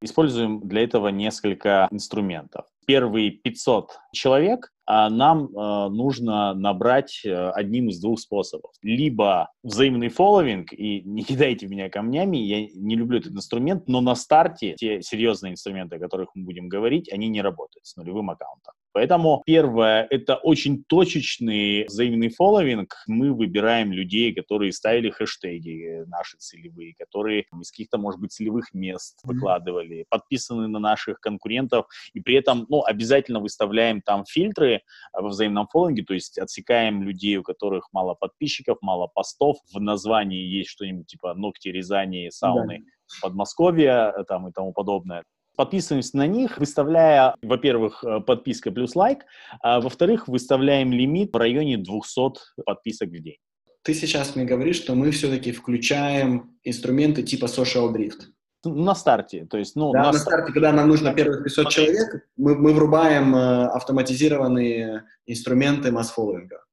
Используем 0.03 0.67
для 0.67 0.83
этого 0.83 1.07
несколько 1.07 1.87
инструментов. 1.91 2.65
Первые 2.85 3.31
500 3.31 3.91
человек 4.13 4.71
а 4.80 4.80
нам 5.09 5.45
э, 5.45 5.89
нужно 5.89 6.53
набрать 6.53 7.21
э, 7.23 7.49
одним 7.51 7.89
из 7.89 7.99
двух 7.99 8.19
способов. 8.19 8.71
Либо 8.81 9.49
взаимный 9.63 10.09
фолловинг, 10.09 10.73
и 10.73 11.01
не 11.03 11.23
кидайте 11.23 11.67
меня 11.67 11.89
камнями, 11.89 12.37
я 12.37 12.67
не 12.73 12.95
люблю 12.95 13.19
этот 13.19 13.33
инструмент, 13.33 13.87
но 13.87 14.01
на 14.01 14.15
старте 14.15 14.75
те 14.77 15.01
серьезные 15.01 15.53
инструменты, 15.53 15.95
о 15.95 15.99
которых 15.99 16.29
мы 16.35 16.43
будем 16.43 16.67
говорить, 16.67 17.11
они 17.11 17.27
не 17.27 17.41
работают 17.41 17.85
с 17.85 17.95
нулевым 17.95 18.29
аккаунтом. 18.31 18.73
Поэтому 18.93 19.41
первое, 19.45 20.05
это 20.09 20.35
очень 20.35 20.83
точечный 20.83 21.85
взаимный 21.85 22.29
фолловинг. 22.29 22.95
Мы 23.07 23.33
выбираем 23.33 23.93
людей, 23.93 24.33
которые 24.33 24.73
ставили 24.73 25.09
хэштеги 25.09 26.03
наши 26.07 26.37
целевые, 26.37 26.93
которые 26.95 27.45
из 27.61 27.71
каких-то, 27.71 27.97
может 27.97 28.19
быть, 28.19 28.33
целевых 28.33 28.73
мест 28.73 29.19
выкладывали, 29.23 30.05
подписаны 30.09 30.67
на 30.67 30.79
наших 30.79 31.19
конкурентов, 31.19 31.85
и 32.13 32.19
при 32.19 32.35
этом, 32.35 32.65
ну, 32.69 32.83
обязательно 32.83 33.39
выставляем 33.39 34.01
там 34.01 34.25
фильтры 34.25 34.81
во 35.13 35.29
взаимном 35.29 35.67
фолловинге, 35.67 36.03
то 36.03 36.13
есть 36.13 36.37
отсекаем 36.37 37.03
людей, 37.03 37.37
у 37.37 37.43
которых 37.43 37.87
мало 37.93 38.13
подписчиков, 38.13 38.77
мало 38.81 39.07
постов, 39.07 39.57
в 39.73 39.79
названии 39.79 40.43
есть 40.43 40.69
что-нибудь 40.69 41.07
типа 41.07 41.33
ногти, 41.33 41.69
резания, 41.69 42.29
сауны, 42.29 42.79
да. 42.79 42.85
Подмосковья 43.21 44.13
там 44.27 44.47
и 44.47 44.51
тому 44.51 44.73
подобное 44.73 45.23
подписываемся 45.55 46.17
на 46.17 46.27
них, 46.27 46.57
выставляя, 46.57 47.35
во-первых, 47.41 48.03
э, 48.03 48.19
подписка 48.21 48.71
плюс 48.71 48.95
лайк, 48.95 49.25
а 49.61 49.79
во-вторых, 49.79 50.27
выставляем 50.27 50.91
лимит 50.91 51.33
в 51.33 51.37
районе 51.37 51.77
200 51.77 52.63
подписок 52.65 53.09
в 53.09 53.21
день. 53.21 53.37
Ты 53.83 53.93
сейчас 53.93 54.35
мне 54.35 54.45
говоришь, 54.45 54.75
что 54.77 54.93
мы 54.93 55.11
все-таки 55.11 55.51
включаем 55.51 56.55
инструменты 56.63 57.23
типа 57.23 57.45
social 57.45 57.91
drift. 57.91 58.27
На 58.63 58.93
старте, 58.93 59.47
то 59.49 59.57
есть, 59.57 59.75
ну... 59.75 59.91
Да, 59.91 60.03
на, 60.03 60.11
на 60.11 60.19
старте, 60.19 60.53
когда 60.53 60.71
нам 60.71 60.87
нужно 60.87 61.13
первых 61.13 61.43
500 61.43 61.69
человек, 61.69 62.27
мы, 62.37 62.55
мы 62.55 62.73
врубаем 62.73 63.35
э, 63.35 63.65
автоматизированные 63.67 65.05
инструменты 65.25 65.91
масс-фолловинга. 65.91 66.63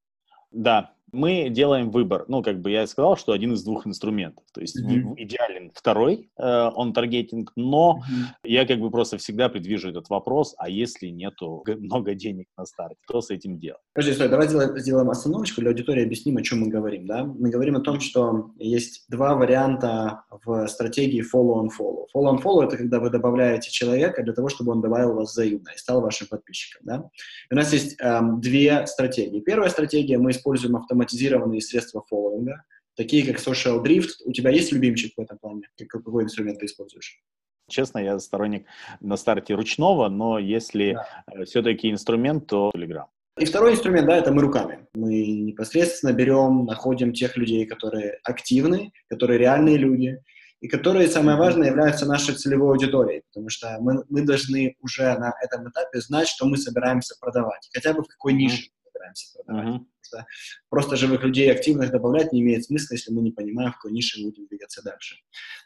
Да, 0.51 0.93
Мы 1.13 1.49
делаем 1.49 1.91
выбор. 1.91 2.25
Ну, 2.29 2.43
как 2.43 2.61
бы 2.61 2.71
я 2.71 2.87
сказал, 2.87 3.17
что 3.17 3.33
один 3.33 3.53
из 3.53 3.63
двух 3.63 3.87
инструментов. 3.87 4.45
То 4.53 4.61
есть 4.61 4.81
mm-hmm. 4.81 5.15
идеален 5.17 5.73
второй, 5.75 6.31
э, 6.39 6.71
он 6.75 6.93
таргетинг, 6.93 7.53
но 7.57 8.01
mm-hmm. 8.01 8.25
я 8.45 8.67
как 8.67 8.81
бы 8.81 8.91
просто 8.91 9.19
всегда 9.19 9.49
предвижу 9.49 9.91
этот 9.91 10.09
вопрос, 10.11 10.55
а 10.59 10.69
если 10.69 11.09
нету 11.09 11.65
много 11.79 12.15
денег 12.15 12.47
на 12.57 12.65
старте, 12.65 12.97
что 13.05 13.21
с 13.21 13.31
этим 13.31 13.59
делать? 13.59 13.81
Подожди, 13.95 14.15
стой, 14.15 14.29
давай 14.29 14.49
сделаем, 14.49 14.79
сделаем 14.79 15.11
остановочку 15.11 15.61
для 15.61 15.71
аудитории, 15.71 16.05
объясним, 16.05 16.37
о 16.37 16.43
чем 16.43 16.61
мы 16.61 16.69
говорим. 16.69 17.07
Да? 17.07 17.25
Мы 17.25 17.51
говорим 17.51 17.77
о 17.77 17.81
том, 17.81 18.01
что 18.01 18.51
есть 18.59 19.05
два 19.09 19.35
варианта 19.35 20.25
в 20.45 20.67
стратегии 20.69 21.23
follow-on-follow. 21.23 22.07
Follow-on-follow— 22.15 22.65
это 22.67 22.77
когда 22.77 23.01
вы 23.01 23.11
добавляете 23.11 23.71
человека 23.71 24.23
для 24.23 24.33
того, 24.33 24.49
чтобы 24.49 24.73
он 24.73 24.81
добавил 24.81 25.15
вас 25.15 25.33
взаимно 25.33 25.71
и 25.75 25.79
стал 25.79 26.01
вашим 26.01 26.27
подписчиком. 26.29 26.83
Да? 26.85 27.11
И 27.51 27.55
у 27.55 27.57
нас 27.57 27.73
есть 27.73 27.97
эм, 28.01 28.41
две 28.41 28.87
стратегии. 28.87 29.41
Первая 29.41 29.71
стратегия— 29.71 30.19
мы 30.19 30.31
используем 30.31 30.77
автоматизированные 30.99 31.61
средства 31.61 32.03
фоллоуинга, 32.09 32.65
такие 32.97 33.25
как 33.25 33.41
Social 33.41 33.83
Drift. 33.83 34.09
У 34.25 34.33
тебя 34.33 34.51
есть 34.51 34.73
любимчик 34.73 35.13
в 35.17 35.21
этом 35.21 35.39
плане? 35.39 35.63
Какой 35.89 36.25
инструмент 36.25 36.59
ты 36.59 36.67
используешь? 36.67 37.21
Честно, 37.69 37.99
я 37.99 38.19
сторонник 38.19 38.67
на 39.01 39.17
старте 39.17 39.55
ручного, 39.55 40.09
но 40.09 40.39
если 40.39 40.93
да. 40.93 41.25
Э, 41.33 41.45
все-таки 41.45 41.91
инструмент, 41.91 42.47
то 42.47 42.71
Telegram. 42.75 43.05
И 43.39 43.45
второй 43.45 43.73
инструмент, 43.73 44.07
да, 44.07 44.17
это 44.17 44.33
мы 44.33 44.41
руками. 44.41 44.87
Мы 44.95 45.27
непосредственно 45.27 46.13
берем, 46.13 46.65
находим 46.65 47.13
тех 47.13 47.37
людей, 47.37 47.67
которые 47.67 48.19
активны, 48.25 48.91
которые 49.09 49.39
реальные 49.39 49.77
люди, 49.77 50.19
и 50.61 50.67
которые, 50.67 51.09
самое 51.09 51.37
важное, 51.37 51.69
являются 51.69 52.07
нашей 52.07 52.35
целевой 52.35 52.71
аудиторией, 52.71 53.23
потому 53.31 53.49
что 53.49 53.77
мы, 53.81 54.03
мы 54.09 54.23
должны 54.23 54.75
уже 54.81 55.03
на 55.19 55.33
этом 55.41 55.69
этапе 55.69 56.01
знать, 56.01 56.27
что 56.27 56.47
мы 56.47 56.57
собираемся 56.57 57.15
продавать, 57.21 57.69
хотя 57.73 57.93
бы 57.93 58.03
в 58.03 58.09
какой 58.09 58.33
нише 58.33 58.71
мы 59.09 59.15
собираемся 59.15 59.39
продавать. 59.45 59.69
Mm-hmm. 59.69 59.85
Что 60.01 60.27
просто 60.69 60.97
живых 60.97 61.23
людей 61.23 61.51
активных 61.51 61.91
добавлять 61.91 62.33
не 62.33 62.41
имеет 62.41 62.65
смысла, 62.65 62.95
если 62.95 63.13
мы 63.13 63.23
не 63.23 63.31
понимаем, 63.31 63.73
в 63.73 63.77
какой 63.77 63.93
нише 63.93 64.21
мы 64.21 64.31
будем 64.31 64.47
двигаться 64.47 64.83
дальше. 64.83 65.17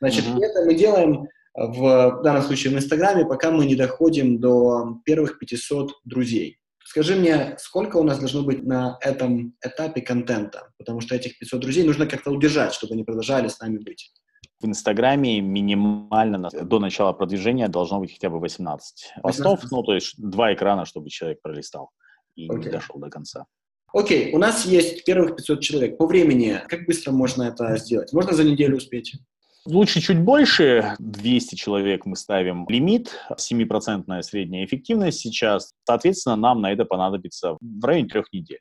Значит, 0.00 0.24
mm-hmm. 0.24 0.42
это 0.42 0.64
мы 0.64 0.74
делаем 0.74 1.28
в 1.54 2.22
данном 2.22 2.42
случае 2.42 2.72
в 2.72 2.76
Инстаграме, 2.76 3.26
пока 3.26 3.50
мы 3.50 3.66
не 3.66 3.74
доходим 3.74 4.40
до 4.40 5.00
первых 5.04 5.38
500 5.38 5.92
друзей. 6.04 6.58
Скажи 6.84 7.14
мне, 7.14 7.54
сколько 7.58 7.96
у 7.96 8.02
нас 8.02 8.18
должно 8.18 8.42
быть 8.42 8.64
на 8.64 8.98
этом 9.00 9.54
этапе 9.64 10.02
контента? 10.02 10.72
Потому 10.78 11.00
что 11.00 11.14
этих 11.14 11.38
500 11.38 11.60
друзей 11.60 11.84
нужно 11.84 12.06
как-то 12.06 12.30
удержать, 12.30 12.74
чтобы 12.74 12.94
они 12.94 13.04
продолжали 13.04 13.48
с 13.48 13.58
нами 13.60 13.78
быть. 13.78 14.12
В 14.60 14.66
Инстаграме 14.66 15.40
минимально 15.40 16.50
до 16.50 16.78
начала 16.78 17.12
продвижения 17.12 17.68
должно 17.68 17.98
быть 17.98 18.12
хотя 18.12 18.30
бы 18.30 18.38
18 18.38 19.14
постов, 19.22 19.62
18. 19.62 19.72
ну, 19.72 19.82
то 19.82 19.94
есть 19.94 20.14
два 20.18 20.54
экрана, 20.54 20.84
чтобы 20.84 21.10
человек 21.10 21.40
пролистал 21.42 21.90
и 22.34 22.48
okay. 22.48 22.58
не 22.58 22.70
дошел 22.70 22.98
до 22.98 23.10
конца. 23.10 23.46
Окей, 23.92 24.28
okay. 24.28 24.34
у 24.34 24.38
нас 24.38 24.64
есть 24.64 25.04
первых 25.04 25.36
500 25.36 25.60
человек. 25.60 25.98
По 25.98 26.06
времени, 26.06 26.60
как 26.68 26.86
быстро 26.86 27.12
можно 27.12 27.44
это 27.44 27.76
сделать? 27.76 28.12
Можно 28.12 28.32
за 28.32 28.44
неделю 28.44 28.76
успеть? 28.76 29.14
Лучше 29.64 30.00
чуть 30.00 30.18
больше, 30.18 30.96
200 30.98 31.54
человек 31.54 32.04
мы 32.04 32.16
ставим 32.16 32.66
лимит, 32.68 33.12
7% 33.30 34.22
средняя 34.22 34.64
эффективность 34.64 35.20
сейчас. 35.20 35.72
Соответственно, 35.84 36.34
нам 36.34 36.60
на 36.60 36.72
это 36.72 36.84
понадобится 36.84 37.56
в 37.60 37.84
районе 37.84 38.08
трех 38.08 38.32
недель. 38.32 38.58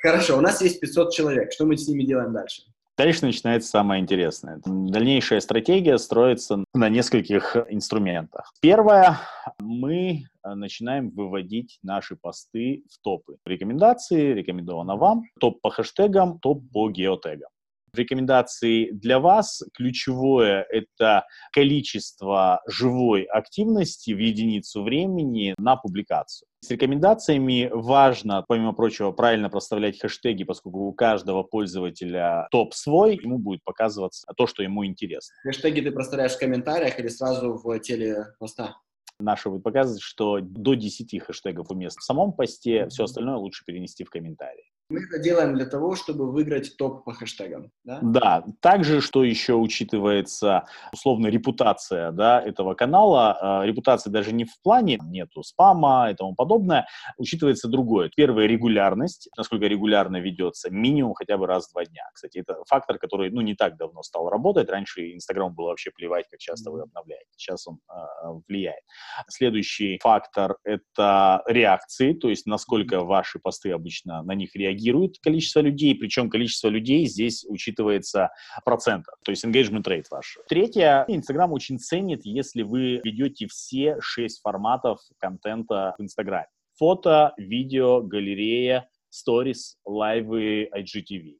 Хорошо, 0.00 0.38
у 0.38 0.40
нас 0.40 0.62
есть 0.62 0.78
500 0.78 1.12
человек. 1.12 1.52
Что 1.52 1.66
мы 1.66 1.76
с 1.76 1.88
ними 1.88 2.04
делаем 2.04 2.32
дальше? 2.32 2.62
Дальше 2.98 3.24
начинается 3.24 3.70
самое 3.70 4.02
интересное. 4.02 4.60
Дальнейшая 4.64 5.38
стратегия 5.38 5.98
строится 5.98 6.64
на 6.74 6.88
нескольких 6.88 7.56
инструментах. 7.70 8.52
Первое, 8.60 9.18
мы 9.60 10.24
начинаем 10.42 11.10
выводить 11.10 11.78
наши 11.84 12.16
посты 12.16 12.82
в 12.90 13.00
топы. 13.00 13.36
Рекомендации, 13.44 14.32
рекомендовано 14.32 14.96
вам, 14.96 15.22
топ 15.38 15.60
по 15.60 15.70
хэштегам, 15.70 16.40
топ 16.40 16.64
по 16.72 16.90
геотегам 16.90 17.50
рекомендации 17.98 18.90
для 18.90 19.18
вас 19.18 19.62
ключевое— 19.74 20.66
это 20.70 21.24
количество 21.52 22.62
живой 22.66 23.24
активности 23.24 24.12
в 24.12 24.18
единицу 24.18 24.82
времени 24.82 25.54
на 25.58 25.76
публикацию. 25.76 26.48
С 26.60 26.70
рекомендациями 26.70 27.70
важно, 27.72 28.44
помимо 28.46 28.72
прочего, 28.72 29.12
правильно 29.12 29.48
проставлять 29.48 30.00
хэштеги, 30.00 30.42
поскольку 30.42 30.80
у 30.80 30.92
каждого 30.92 31.44
пользователя 31.44 32.48
топ 32.50 32.74
свой, 32.74 33.16
ему 33.16 33.38
будет 33.38 33.62
показываться 33.62 34.26
то, 34.36 34.46
что 34.46 34.62
ему 34.62 34.84
интересно. 34.84 35.36
Хэштеги 35.44 35.82
ты 35.82 35.92
проставляешь 35.92 36.32
в 36.32 36.38
комментариях 36.38 36.98
или 36.98 37.08
сразу 37.08 37.54
в 37.62 37.78
теле 37.78 38.34
поста? 38.40 38.76
Наша 39.20 39.50
будет 39.50 39.62
показывать, 39.62 40.02
что 40.02 40.40
до 40.40 40.74
10 40.74 41.22
хэштегов 41.22 41.70
уместно 41.70 42.00
в 42.00 42.04
самом 42.04 42.32
посте, 42.32 42.88
все 42.88 43.04
остальное 43.04 43.36
лучше 43.36 43.64
перенести 43.64 44.04
в 44.04 44.10
комментарии. 44.10 44.70
Мы 44.90 45.00
это 45.02 45.18
делаем 45.18 45.54
для 45.54 45.66
того, 45.66 45.96
чтобы 45.96 46.32
выиграть 46.32 46.78
топ 46.78 47.04
по 47.04 47.12
хэштегам, 47.12 47.70
да? 47.84 47.98
Да. 48.00 48.44
Также, 48.60 49.02
что 49.02 49.22
еще 49.22 49.52
учитывается, 49.52 50.64
условно, 50.94 51.26
репутация 51.26 52.10
да, 52.10 52.40
этого 52.40 52.72
канала. 52.72 53.62
Э, 53.62 53.66
репутация 53.66 54.10
даже 54.10 54.32
не 54.32 54.46
в 54.46 54.62
плане 54.62 54.98
нету 55.02 55.42
спама 55.42 56.08
и 56.10 56.14
тому 56.14 56.34
подобное. 56.34 56.86
Учитывается 57.18 57.68
другое. 57.68 58.10
Первое— 58.16 58.46
регулярность. 58.46 59.28
Насколько 59.36 59.66
регулярно 59.66 60.16
ведется. 60.20 60.70
Минимум 60.70 61.12
хотя 61.12 61.36
бы 61.36 61.46
раз 61.46 61.68
в 61.68 61.72
два 61.72 61.84
дня. 61.84 62.08
Кстати, 62.14 62.38
это 62.38 62.56
фактор, 62.66 62.96
который, 62.98 63.30
ну, 63.30 63.42
не 63.42 63.54
так 63.54 63.76
давно 63.76 64.02
стал 64.02 64.30
работать. 64.30 64.70
Раньше 64.70 65.12
Инстаграм 65.12 65.54
было 65.54 65.68
вообще 65.68 65.90
плевать, 65.90 66.24
как 66.30 66.40
часто 66.40 66.70
вы 66.70 66.80
обновляете. 66.80 67.28
Сейчас 67.36 67.66
он 67.66 67.78
э, 67.90 68.40
влияет. 68.48 68.80
Следующий 69.28 69.98
фактор— 70.02 70.56
это 70.64 71.42
реакции, 71.46 72.14
то 72.14 72.30
есть 72.30 72.46
насколько 72.46 73.00
ваши 73.00 73.38
посты 73.38 73.72
обычно 73.72 74.22
на 74.22 74.34
них 74.34 74.56
реагируют 74.56 74.77
реагирует 74.78 75.18
количество 75.20 75.60
людей, 75.60 75.94
причем 75.94 76.30
количество 76.30 76.68
людей 76.68 77.06
здесь 77.06 77.44
учитывается 77.48 78.30
процентом, 78.64 79.14
то 79.24 79.30
есть 79.30 79.44
engagement 79.44 79.84
rate 79.84 80.06
ваш. 80.10 80.38
Третье, 80.48 81.04
Инстаграм 81.08 81.52
очень 81.52 81.78
ценит, 81.78 82.24
если 82.24 82.62
вы 82.62 83.00
ведете 83.04 83.46
все 83.48 83.96
шесть 84.00 84.40
форматов 84.40 85.00
контента 85.18 85.94
в 85.98 86.02
Инстаграме. 86.02 86.46
Фото, 86.78 87.34
видео, 87.36 88.02
галерея, 88.02 88.88
сторис, 89.10 89.76
лайвы, 89.84 90.68
IGTV. 90.72 91.36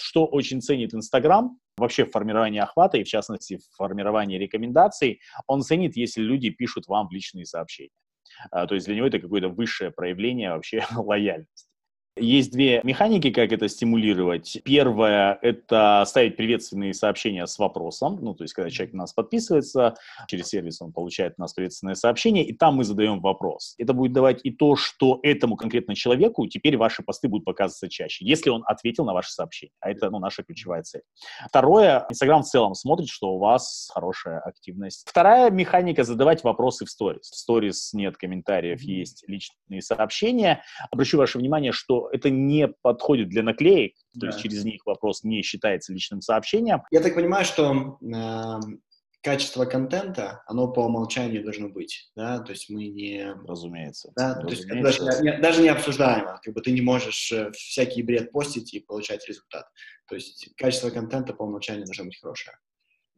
Что 0.00 0.26
очень 0.26 0.62
ценит 0.62 0.94
Инстаграм, 0.94 1.58
вообще 1.76 2.04
в 2.04 2.10
формировании 2.10 2.60
охвата 2.60 2.98
и, 2.98 3.04
в 3.04 3.08
частности, 3.08 3.56
в 3.58 3.76
формировании 3.76 4.38
рекомендаций, 4.38 5.20
он 5.48 5.62
ценит, 5.62 5.96
если 5.96 6.22
люди 6.22 6.50
пишут 6.50 6.86
вам 6.86 7.08
в 7.08 7.12
личные 7.12 7.44
сообщения. 7.44 7.90
А, 8.50 8.66
то 8.66 8.74
есть 8.74 8.86
для 8.86 8.94
него 8.94 9.06
это 9.06 9.18
какое-то 9.18 9.48
высшее 9.48 9.90
проявление 9.90 10.52
вообще 10.52 10.84
лояльности. 10.96 11.67
Есть 12.20 12.52
две 12.52 12.80
механики, 12.84 13.30
как 13.30 13.52
это 13.52 13.68
стимулировать. 13.68 14.58
Первое— 14.64 15.38
это 15.42 16.04
ставить 16.06 16.36
приветственные 16.36 16.94
сообщения 16.94 17.46
с 17.46 17.58
вопросом. 17.58 18.18
Ну, 18.20 18.34
то 18.34 18.44
есть, 18.44 18.54
когда 18.54 18.70
человек 18.70 18.94
на 18.94 18.98
нас 19.02 19.12
подписывается, 19.12 19.94
через 20.26 20.48
сервис 20.48 20.80
он 20.82 20.92
получает 20.92 21.34
у 21.38 21.42
нас 21.42 21.54
приветственное 21.54 21.94
сообщение, 21.94 22.44
и 22.44 22.52
там 22.52 22.76
мы 22.76 22.84
задаем 22.84 23.20
вопрос. 23.20 23.74
Это 23.78 23.92
будет 23.92 24.12
давать 24.12 24.40
и 24.44 24.50
то, 24.50 24.76
что 24.76 25.20
этому 25.22 25.56
конкретно 25.56 25.94
человеку 25.94 26.46
теперь 26.46 26.76
ваши 26.76 27.02
посты 27.02 27.28
будут 27.28 27.44
показываться 27.44 27.88
чаще, 27.88 28.24
если 28.24 28.50
он 28.50 28.64
ответил 28.66 29.04
на 29.04 29.12
ваше 29.14 29.30
сообщение. 29.30 29.72
А 29.80 29.90
это, 29.90 30.10
ну, 30.10 30.18
наша 30.18 30.42
ключевая 30.42 30.82
цель. 30.82 31.02
Второе, 31.48 32.06
Инстаграм 32.10 32.42
в 32.42 32.46
целом 32.46 32.74
смотрит, 32.74 33.08
что 33.08 33.34
у 33.34 33.38
вас 33.38 33.90
хорошая 33.92 34.40
активность. 34.40 35.06
Вторая 35.08 35.50
механика— 35.50 36.04
задавать 36.04 36.44
вопросы 36.44 36.84
в 36.84 36.90
сторис. 36.90 37.30
В 37.30 37.36
сторис 37.36 37.92
нет 37.92 38.16
комментариев, 38.16 38.82
есть 38.82 39.24
личные 39.28 39.82
сообщения. 39.82 40.62
Обращу 40.90 41.18
ваше 41.18 41.38
внимание, 41.38 41.72
что 41.72 42.07
это 42.12 42.30
не 42.30 42.68
подходит 42.82 43.28
для 43.28 43.42
наклеек, 43.42 43.94
да. 44.14 44.20
то 44.20 44.26
есть 44.28 44.42
через 44.42 44.64
них 44.64 44.84
вопрос 44.86 45.24
не 45.24 45.42
считается 45.42 45.92
личным 45.92 46.20
сообщением. 46.20 46.82
Я 46.90 47.00
так 47.00 47.14
понимаю, 47.14 47.44
что 47.44 47.98
э, 48.02 48.60
качество 49.22 49.64
контента, 49.64 50.42
оно 50.46 50.68
по 50.68 50.80
умолчанию 50.80 51.42
должно 51.42 51.68
быть, 51.68 52.10
да, 52.16 52.38
то 52.40 52.52
есть 52.52 52.70
мы 52.70 52.88
не... 52.88 53.34
Разумеется. 53.46 54.12
Да, 54.16 54.40
Разумеется. 54.40 54.68
то 54.68 54.74
есть 54.74 55.00
даже, 55.00 55.22
не, 55.22 55.38
даже 55.38 55.62
не 55.62 55.68
обсуждаемо, 55.68 56.40
как 56.42 56.54
бы 56.54 56.60
ты 56.60 56.72
не 56.72 56.80
можешь 56.80 57.32
э, 57.32 57.50
всякий 57.52 58.02
бред 58.02 58.32
постить 58.32 58.72
и 58.74 58.80
получать 58.80 59.26
результат. 59.28 59.66
То 60.08 60.14
есть 60.14 60.50
качество 60.56 60.90
контента 60.90 61.34
по 61.34 61.42
умолчанию 61.42 61.84
должно 61.84 62.04
быть 62.06 62.18
хорошее. 62.20 62.56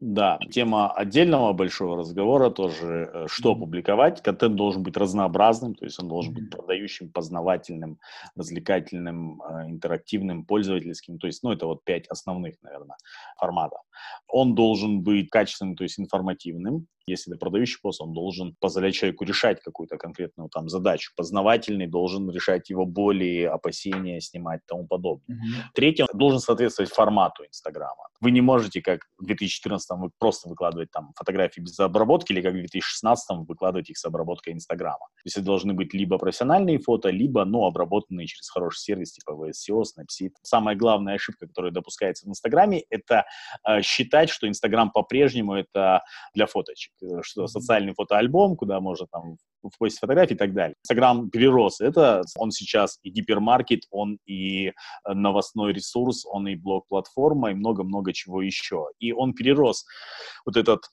Да, 0.01 0.39
тема 0.51 0.91
отдельного 0.91 1.53
большого 1.53 1.99
разговора 1.99 2.49
тоже, 2.49 3.11
э, 3.13 3.27
что 3.29 3.55
публиковать. 3.55 4.23
Контент 4.23 4.57
должен 4.57 4.83
быть 4.83 4.97
разнообразным, 4.97 5.75
то 5.75 5.85
есть 5.85 6.01
он 6.03 6.09
должен 6.09 6.33
быть 6.33 6.49
продающим, 6.51 7.13
познавательным, 7.13 7.99
развлекательным, 8.35 9.43
э, 9.43 9.69
интерактивным, 9.69 10.47
пользовательским. 10.47 11.19
То 11.19 11.27
есть, 11.27 11.43
ну, 11.43 11.53
это 11.53 11.67
вот 11.67 11.85
пять 11.85 12.07
основных, 12.09 12.55
наверное, 12.63 12.97
форматов. 13.39 13.81
Он 14.27 14.55
должен 14.55 15.03
быть 15.03 15.29
качественным, 15.29 15.77
то 15.77 15.85
есть 15.85 16.01
информативным. 16.01 16.87
Если 17.07 17.33
это 17.33 17.41
продающий 17.41 17.79
пост, 17.83 18.01
он 18.01 18.13
должен 18.13 18.55
позволять 18.61 18.95
человеку 18.95 19.25
решать 19.25 19.61
какую-то 19.61 19.97
конкретную 19.97 20.49
там 20.49 20.69
задачу. 20.69 21.13
Познавательный 21.17 21.87
должен 21.87 22.31
решать 22.31 22.71
его 22.71 22.87
боли, 22.87 23.43
опасения, 23.43 24.21
снимать 24.21 24.61
и 24.61 24.67
тому 24.67 24.87
подобное. 24.87 25.37
Mm-hmm. 25.37 25.63
Третье, 25.75 26.07
должен 26.15 26.41
соответствовать 26.41 26.93
формату 26.93 27.45
Инстаграма. 27.45 28.09
Вы 28.21 28.31
не 28.31 28.41
можете, 28.41 28.81
как 28.81 29.01
в 29.19 29.25
2014 29.25 29.90
вы 29.99 30.11
просто 30.19 30.49
выкладывать 30.49 30.91
там 30.91 31.13
фотографии 31.17 31.61
без 31.61 31.79
обработки, 31.81 32.33
или 32.33 32.43
как 32.43 32.53
в 32.53 32.57
2016 32.57 33.49
выкладывать 33.49 33.91
их 33.91 33.99
с 33.99 34.05
обработкой 34.05 34.53
Инстаграма. 34.53 35.07
То 35.17 35.23
есть 35.25 35.37
это 35.37 35.47
должны 35.47 35.73
быть 35.73 35.95
либо 35.95 36.19
профессиональные 36.19 36.79
фото, 36.79 37.11
либо, 37.11 37.45
ну, 37.45 37.65
обработанные 37.65 38.27
через 38.27 38.49
хороший 38.51 38.81
сервис 38.81 39.13
типа 39.13 39.33
VSCO, 39.33 39.83
Snapseed. 39.83 40.33
Самая 40.43 40.77
главная 40.77 41.15
ошибка, 41.15 41.47
которая 41.47 41.73
допускается 41.73 42.27
в 42.27 42.31
Инстаграме, 42.31 42.85
это 42.91 43.25
э, 43.67 43.83
считать, 43.83 44.31
что 44.31 44.49
Инстаграм 44.49 44.91
по-прежнему 44.91 45.55
это 45.55 46.03
для 46.35 46.47
фоточек, 46.47 46.93
э, 47.03 47.23
что 47.23 47.47
социальный 47.47 47.95
фотоальбом, 47.95 48.57
куда 48.57 48.81
можно 48.81 49.07
там 49.07 49.37
в 49.63 49.79
поиске 49.79 50.01
фотографий 50.01 50.35
и 50.35 50.37
так 50.37 50.53
далее. 50.53 50.75
Инстаграм 50.83 51.31
перерос 51.31 51.81
это, 51.81 52.23
он 52.37 52.51
сейчас 52.51 52.99
и 53.03 53.11
гипермаркет, 53.11 53.85
он 53.91 54.19
и 54.27 54.69
э, 54.69 54.73
новостной 55.13 55.73
ресурс, 55.73 56.25
он 56.27 56.49
и 56.49 56.57
блог-платформа, 56.57 57.51
и 57.51 57.55
много-много 57.55 58.13
чего 58.13 58.43
еще. 58.43 58.87
И 58.99 59.13
он 59.13 59.35
перерос 59.35 59.85
вот 60.45 60.57
этот 60.57 60.85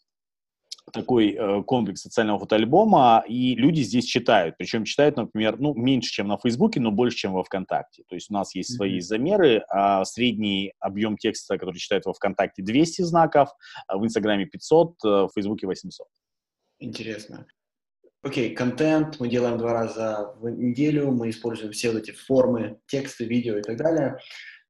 такой 0.91 1.33
э, 1.33 1.63
комплекс 1.63 2.01
социального 2.01 2.39
фотоальбома, 2.39 3.23
и 3.27 3.55
люди 3.55 3.81
здесь 3.81 4.05
читают. 4.05 4.55
Причем 4.57 4.85
читают, 4.85 5.17
например, 5.17 5.57
ну, 5.59 5.73
меньше, 5.73 6.11
чем 6.11 6.27
на 6.27 6.37
Фейсбуке, 6.37 6.79
но 6.79 6.91
больше, 6.91 7.17
чем 7.17 7.33
во 7.33 7.43
ВКонтакте. 7.43 8.03
То 8.07 8.15
есть 8.15 8.29
у 8.29 8.33
нас 8.33 8.55
есть 8.55 8.75
свои 8.75 8.97
mm-hmm. 8.97 9.01
замеры, 9.01 9.65
а 9.69 10.05
средний 10.05 10.73
объем 10.79 11.17
текста, 11.17 11.57
который 11.57 11.77
читают 11.77 12.05
во 12.05 12.13
ВКонтакте, 12.13 12.63
200 12.63 13.01
знаков, 13.01 13.49
а 13.87 13.97
в 13.97 14.05
Инстаграме 14.05 14.45
500, 14.45 14.93
э, 15.03 15.07
в 15.07 15.29
Фейсбуке 15.33 15.67
800. 15.67 16.07
Интересно. 16.79 17.45
Окей, 18.23 18.51
okay, 18.51 18.55
контент 18.55 19.19
мы 19.19 19.29
делаем 19.29 19.57
два 19.57 19.73
раза 19.73 20.33
в 20.39 20.49
неделю, 20.49 21.11
мы 21.11 21.29
используем 21.29 21.71
все 21.71 21.91
вот 21.91 22.03
эти 22.03 22.11
формы, 22.11 22.79
тексты, 22.87 23.25
видео 23.25 23.57
и 23.57 23.61
так 23.61 23.77
далее. 23.77 24.17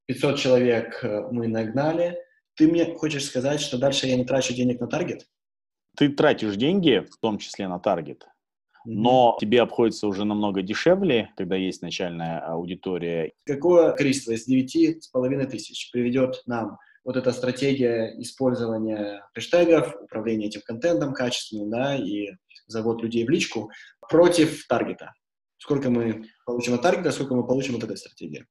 500 0.06 0.38
человек 0.38 1.04
э, 1.04 1.22
мы 1.32 1.48
нагнали. 1.48 2.18
Ты 2.56 2.68
мне 2.68 2.94
хочешь 2.96 3.26
сказать, 3.26 3.62
что 3.62 3.78
дальше 3.78 4.08
я 4.08 4.16
не 4.16 4.26
трачу 4.26 4.54
денег 4.54 4.80
на 4.80 4.88
таргет? 4.88 5.28
ты 5.98 6.10
тратишь 6.10 6.56
деньги, 6.56 7.04
в 7.12 7.18
том 7.18 7.40
числе 7.40 7.68
на 7.68 7.80
таргет, 7.80 8.28
но 8.86 9.36
тебе 9.42 9.62
обходится 9.62 10.08
уже 10.08 10.26
намного 10.26 10.62
дешевле, 10.62 11.32
когда 11.36 11.56
есть 11.56 11.82
начальная 11.82 12.40
аудитория. 12.40 13.34
Какое 13.46 13.92
количество 13.94 14.32
из 14.32 14.46
девяти 14.46 15.02
с 15.02 15.08
половиной 15.08 15.48
тысяч 15.48 15.90
приведет 15.92 16.44
нам 16.46 16.78
вот 17.04 17.18
эта 17.18 17.32
стратегия 17.32 18.14
использования 18.22 19.24
хэштегов, 19.34 19.96
управления 20.02 20.48
этим 20.48 20.62
контентом 20.64 21.14
качественным, 21.14 21.70
да, 21.72 21.96
и 21.96 22.30
завод 22.68 23.02
людей 23.02 23.26
в 23.26 23.30
личку 23.30 23.72
против 24.10 24.68
таргета? 24.68 25.14
Сколько 25.58 25.90
мы 25.90 26.26
получим 26.46 26.76
от 26.76 26.82
таргета, 26.82 27.12
сколько 27.12 27.36
мы 27.36 27.46
получим 27.46 27.76
от 27.76 27.84
этой 27.84 27.98
стратегии? 27.98 28.46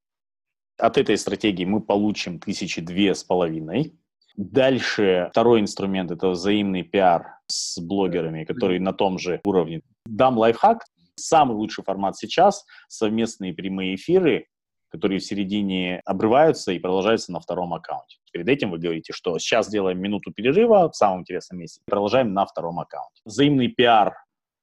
От 0.78 0.98
этой 0.98 1.16
стратегии 1.16 1.64
мы 1.64 1.80
получим 1.80 2.38
тысячи 2.38 2.80
две 2.80 3.14
с 3.14 3.24
половиной. 3.24 3.94
Дальше 4.36 5.28
второй 5.30 5.60
инструмент– 5.60 6.10
это 6.12 6.28
взаимный 6.28 6.82
пиар 6.82 7.38
с 7.46 7.80
блогерами, 7.80 8.44
которые 8.44 8.80
на 8.80 8.92
том 8.92 9.18
же 9.18 9.40
уровне. 9.44 9.80
Дам 10.04 10.36
лайфхак. 10.36 10.84
Самый 11.18 11.54
лучший 11.56 11.82
формат 11.82 12.18
сейчас– 12.18 12.66
совместные 12.88 13.54
прямые 13.54 13.94
эфиры, 13.94 14.48
которые 14.90 15.20
в 15.20 15.24
середине 15.24 16.00
обрываются 16.04 16.72
и 16.72 16.78
продолжаются 16.78 17.32
на 17.32 17.40
втором 17.40 17.74
аккаунте. 17.74 18.18
Перед 18.32 18.48
этим 18.48 18.70
вы 18.70 18.78
говорите, 18.78 19.12
что 19.12 19.38
сейчас 19.38 19.68
делаем 19.68 19.98
минуту 20.00 20.32
перерыва 20.32 20.90
в 20.90 20.96
самом 20.96 21.20
интересном 21.20 21.60
месте, 21.60 21.80
продолжаем 21.86 22.32
на 22.32 22.46
втором 22.46 22.78
аккаунте. 22.80 23.20
Взаимный 23.24 23.68
пиар 23.68 24.14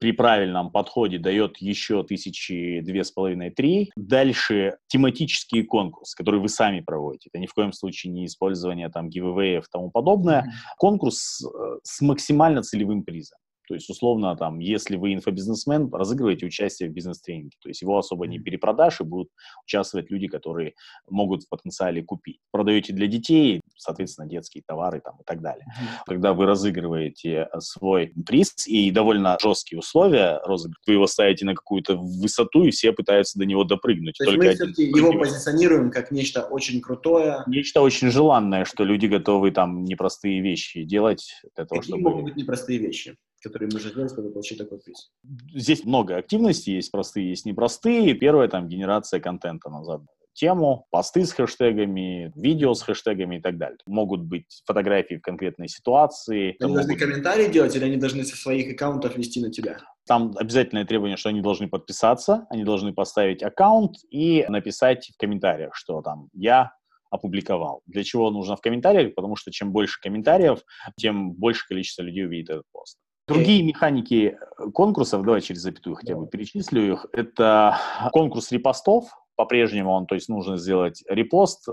при 0.03 0.11
правильном 0.11 0.69
подходе 0.69 1.17
дает 1.17 1.59
еще 1.59 2.03
тысячи 2.03 2.81
две 2.81 3.05
с 3.05 3.11
половиной 3.11 3.51
три. 3.51 3.89
Дальше 3.95 4.77
тематические 4.87 5.63
конкурсы, 5.63 6.13
которые 6.17 6.41
вы 6.41 6.49
сами 6.49 6.81
проводите. 6.81 7.29
Это 7.31 7.39
ни 7.39 7.47
в 7.47 7.53
коем 7.53 7.71
случае 7.71 8.11
не 8.11 8.25
использование 8.25 8.89
там 8.89 9.07
гивэвеев 9.07 9.63
и 9.63 9.71
тому 9.71 9.91
подобное. 9.91 10.51
Конкурс 10.77 11.41
э, 11.45 11.47
с 11.83 12.01
максимально 12.01 12.63
целевым 12.63 13.03
призом. 13.03 13.37
То 13.73 13.77
есть, 13.77 13.89
условно, 13.89 14.35
там, 14.35 14.59
если 14.59 14.97
вы 14.97 15.15
инфобизнесмен, 15.15 15.91
разыгрываете 15.91 16.45
участие 16.45 16.91
в 16.91 16.93
бизнес-тренинге. 16.93 17.57
То 17.59 17.69
есть 17.69 17.81
его 17.81 17.97
особо 17.97 18.27
не 18.27 18.37
перепродашь, 18.37 19.01
и 19.01 19.03
будут 19.03 19.29
участвовать 19.65 20.11
люди, 20.11 20.27
которые 20.27 20.75
могут 21.09 21.41
в 21.41 21.49
потенциале 21.49 22.03
купить. 22.03 22.37
Продаете 22.51 22.93
для 22.93 23.07
детей, 23.07 23.61
соответственно, 23.75 24.29
детские 24.29 24.63
товары 24.63 25.01
там, 25.03 25.15
и 25.19 25.23
так 25.25 25.41
далее. 25.41 25.65
Когда 26.05 26.35
вы 26.35 26.45
разыгрываете 26.45 27.49
свой 27.57 28.13
приз 28.27 28.67
и 28.67 28.91
довольно 28.91 29.39
жесткие 29.41 29.79
условия 29.79 30.39
розыгрыша, 30.45 30.79
вы 30.85 30.93
его 30.93 31.07
ставите 31.07 31.43
на 31.43 31.55
какую-то 31.55 31.97
высоту, 31.97 32.65
и 32.65 32.69
все 32.69 32.91
пытаются 32.91 33.39
до 33.39 33.45
него 33.47 33.63
допрыгнуть. 33.63 34.19
То 34.19 34.25
есть 34.25 34.37
мы 34.37 34.53
все-таки 34.53 34.83
его 34.83 35.13
позиционируем 35.13 35.89
как 35.89 36.11
нечто 36.11 36.43
очень 36.43 36.79
крутое. 36.79 37.43
Нечто 37.47 37.81
очень 37.81 38.11
желанное, 38.11 38.65
что 38.65 38.83
люди 38.83 39.07
готовы 39.07 39.49
там 39.49 39.83
непростые 39.83 40.41
вещи 40.41 40.83
делать 40.83 41.41
для 41.55 41.65
того, 41.65 41.81
Какие 41.81 41.95
чтобы... 41.95 42.09
могут 42.11 42.25
быть 42.25 42.35
непростые 42.35 42.77
вещи? 42.77 43.17
Которые 43.43 43.69
нужно 43.69 43.89
сделать, 43.91 44.11
чтобы 44.11 44.31
получить 44.31 44.57
такой 44.57 44.79
приз? 44.79 45.11
Здесь 45.53 45.83
много 45.83 46.17
активностей, 46.17 46.75
есть 46.75 46.91
простые, 46.91 47.29
есть 47.29 47.45
непростые. 47.45 48.13
Первое, 48.13 48.47
там, 48.47 48.67
генерация 48.67 49.19
контента 49.19 49.69
на 49.69 49.83
заданную 49.83 50.15
тему, 50.33 50.87
посты 50.89 51.25
с 51.25 51.31
хэштегами, 51.31 52.31
видео 52.35 52.73
с 52.73 52.81
хэштегами 52.81 53.37
и 53.37 53.41
так 53.41 53.57
далее. 53.57 53.77
Могут 53.85 54.21
быть 54.21 54.63
фотографии 54.65 55.15
в 55.15 55.21
конкретной 55.21 55.67
ситуации. 55.67 56.55
Они 56.59 56.73
должны 56.73 56.95
комментарии 56.97 57.51
делать 57.51 57.75
или 57.75 57.85
они 57.85 57.97
должны 57.97 58.23
со 58.23 58.35
своих 58.35 58.73
аккаунтов 58.73 59.15
вести 59.17 59.41
на 59.41 59.51
тебя? 59.51 59.77
Там 60.05 60.33
обязательное 60.35 60.85
требование, 60.85 61.17
что 61.17 61.29
они 61.29 61.41
должны 61.41 61.69
подписаться, 61.69 62.45
они 62.49 62.63
должны 62.63 62.93
поставить 62.93 63.41
аккаунт 63.41 63.97
и 64.09 64.45
написать 64.49 65.11
в 65.13 65.17
комментариях, 65.17 65.75
что 65.75 66.01
там 66.01 66.29
я 66.33 66.71
опубликовал. 67.09 67.83
Для 67.85 68.03
чего 68.03 68.31
нужно 68.31 68.55
в 68.55 68.61
комментариях? 68.61 69.13
Потому 69.13 69.35
что 69.35 69.51
чем 69.51 69.71
больше 69.71 70.01
комментариев, 70.01 70.63
тем 70.97 71.33
больше 71.33 71.67
количество 71.67 72.01
людей 72.01 72.25
увидит 72.25 72.49
этот 72.49 72.63
пост. 72.71 72.97
Другие 73.27 73.63
механики 73.63 74.37
э, 74.37 74.71
конкурсов, 74.71 75.23
давай 75.23 75.41
через 75.41 75.61
запятую 75.61 75.95
хотя 75.95 76.15
бы 76.15 76.27
перечислю 76.27 76.93
их, 76.93 77.05
это 77.13 77.77
конкурс 78.11 78.51
репостов, 78.51 79.09
по-прежнему 79.35 79.91
он, 79.91 80.05
то 80.05 80.15
есть 80.15 80.29
нужно 80.29 80.57
сделать 80.57 81.03
репост, 81.07 81.67
э, 81.67 81.71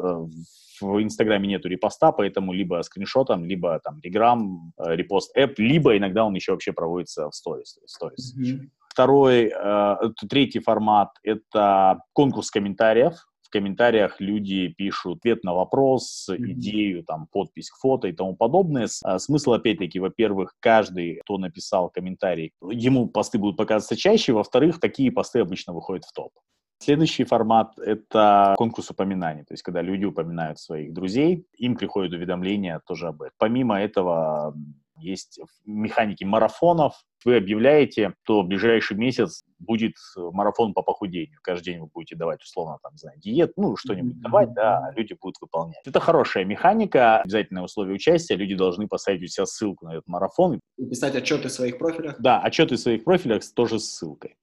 в 0.81 1.03
Инстаграме 1.03 1.49
нету 1.49 1.69
репоста, 1.69 2.13
поэтому 2.13 2.53
либо 2.53 2.81
скриншотом, 2.83 3.45
либо 3.45 3.79
там 3.81 4.01
Telegram, 4.05 4.41
э, 4.79 4.97
репост 4.97 5.37
app, 5.37 5.55
либо 5.59 5.97
иногда 5.97 6.25
он 6.25 6.35
еще 6.35 6.53
вообще 6.53 6.73
проводится 6.73 7.29
в 7.29 7.35
сторис. 7.35 7.79
сторис. 7.87 8.35
Mm-hmm. 8.37 8.69
Второй, 8.89 9.53
э, 9.55 9.97
третий 10.29 10.61
формат– 10.61 11.11
это 11.23 12.03
конкурс 12.13 12.51
комментариев, 12.51 13.27
в 13.51 13.53
комментариях 13.53 14.21
люди 14.21 14.69
пишут 14.69 15.19
ответ 15.19 15.43
на 15.43 15.55
вопрос, 15.55 16.29
идею, 16.29 17.03
там, 17.03 17.27
подпись 17.27 17.71
к 17.71 17.77
фото 17.77 18.07
и 18.07 18.13
тому 18.13 18.37
подобное. 18.37 18.89
А, 19.03 19.19
смысл, 19.19 19.53
опять-таки, 19.53 19.99
во-первых, 19.99 20.55
каждый, 20.61 21.17
кто 21.25 21.37
написал 21.37 21.91
комментарий, 21.91 22.53
ему 22.63 23.09
посты 23.09 23.39
будут 23.39 23.57
показываться 23.57 23.97
чаще, 23.97 24.33
во-вторых, 24.33 24.79
такие 24.79 25.11
посты 25.11 25.41
обычно 25.41 25.73
выходят 25.73 26.05
в 26.05 26.13
топ. 26.13 26.31
Следующий 26.79 27.25
формат– 27.25 27.77
это 27.79 28.55
конкурс 28.57 28.91
упоминаний, 28.91 29.43
то 29.43 29.53
есть 29.53 29.63
когда 29.63 29.83
люди 29.83 30.05
упоминают 30.05 30.59
своих 30.59 30.95
друзей, 30.95 31.45
им 31.59 31.77
приходят 31.77 32.13
уведомления 32.13 32.81
тоже 32.87 33.09
об 33.09 33.21
этом. 33.21 33.35
Помимо 33.37 33.79
этого, 33.79 34.55
есть 35.01 35.41
механики 35.65 36.25
марафонов. 36.25 36.95
Вы 37.25 37.37
объявляете, 37.37 38.15
что 38.23 38.43
в 38.43 38.47
ближайший 38.47 38.97
месяц 38.97 39.45
будет 39.59 39.95
марафон 40.17 40.73
по 40.73 40.83
похудению. 40.83 41.39
Каждый 41.43 41.65
день 41.65 41.81
вы 41.81 41.87
будете 41.87 42.17
давать, 42.17 42.43
условно, 42.43 42.79
там, 42.83 42.93
не 42.93 42.99
знаю, 42.99 43.19
диет, 43.19 43.53
ну, 43.57 43.77
что-нибудь 43.77 44.17
mm-hmm. 44.17 44.23
давать, 44.23 44.53
да, 44.55 44.79
а 44.79 44.93
люди 44.93 45.15
будут 45.21 45.37
выполнять. 45.41 45.83
Это 45.85 46.01
хорошая 46.01 46.45
механика, 46.45 47.21
обязательное 47.21 47.63
условие 47.63 47.95
участия. 47.95 48.37
Люди 48.37 48.55
должны 48.55 48.89
поставить 48.89 49.23
у 49.23 49.27
себя 49.27 49.47
ссылку 49.47 49.87
на 49.87 49.93
этот 49.93 50.09
марафон. 50.09 50.61
И 50.79 50.87
писать 50.87 51.15
отчеты 51.15 51.49
в 51.49 51.53
своих 51.53 51.79
профилях? 51.79 52.17
Да, 52.21 52.41
отчеты 52.41 52.77
в 52.77 52.81
своих 52.81 53.05
профилях 53.05 53.43
тоже 53.55 53.79
с 53.79 53.93
ссылкой. 53.93 54.37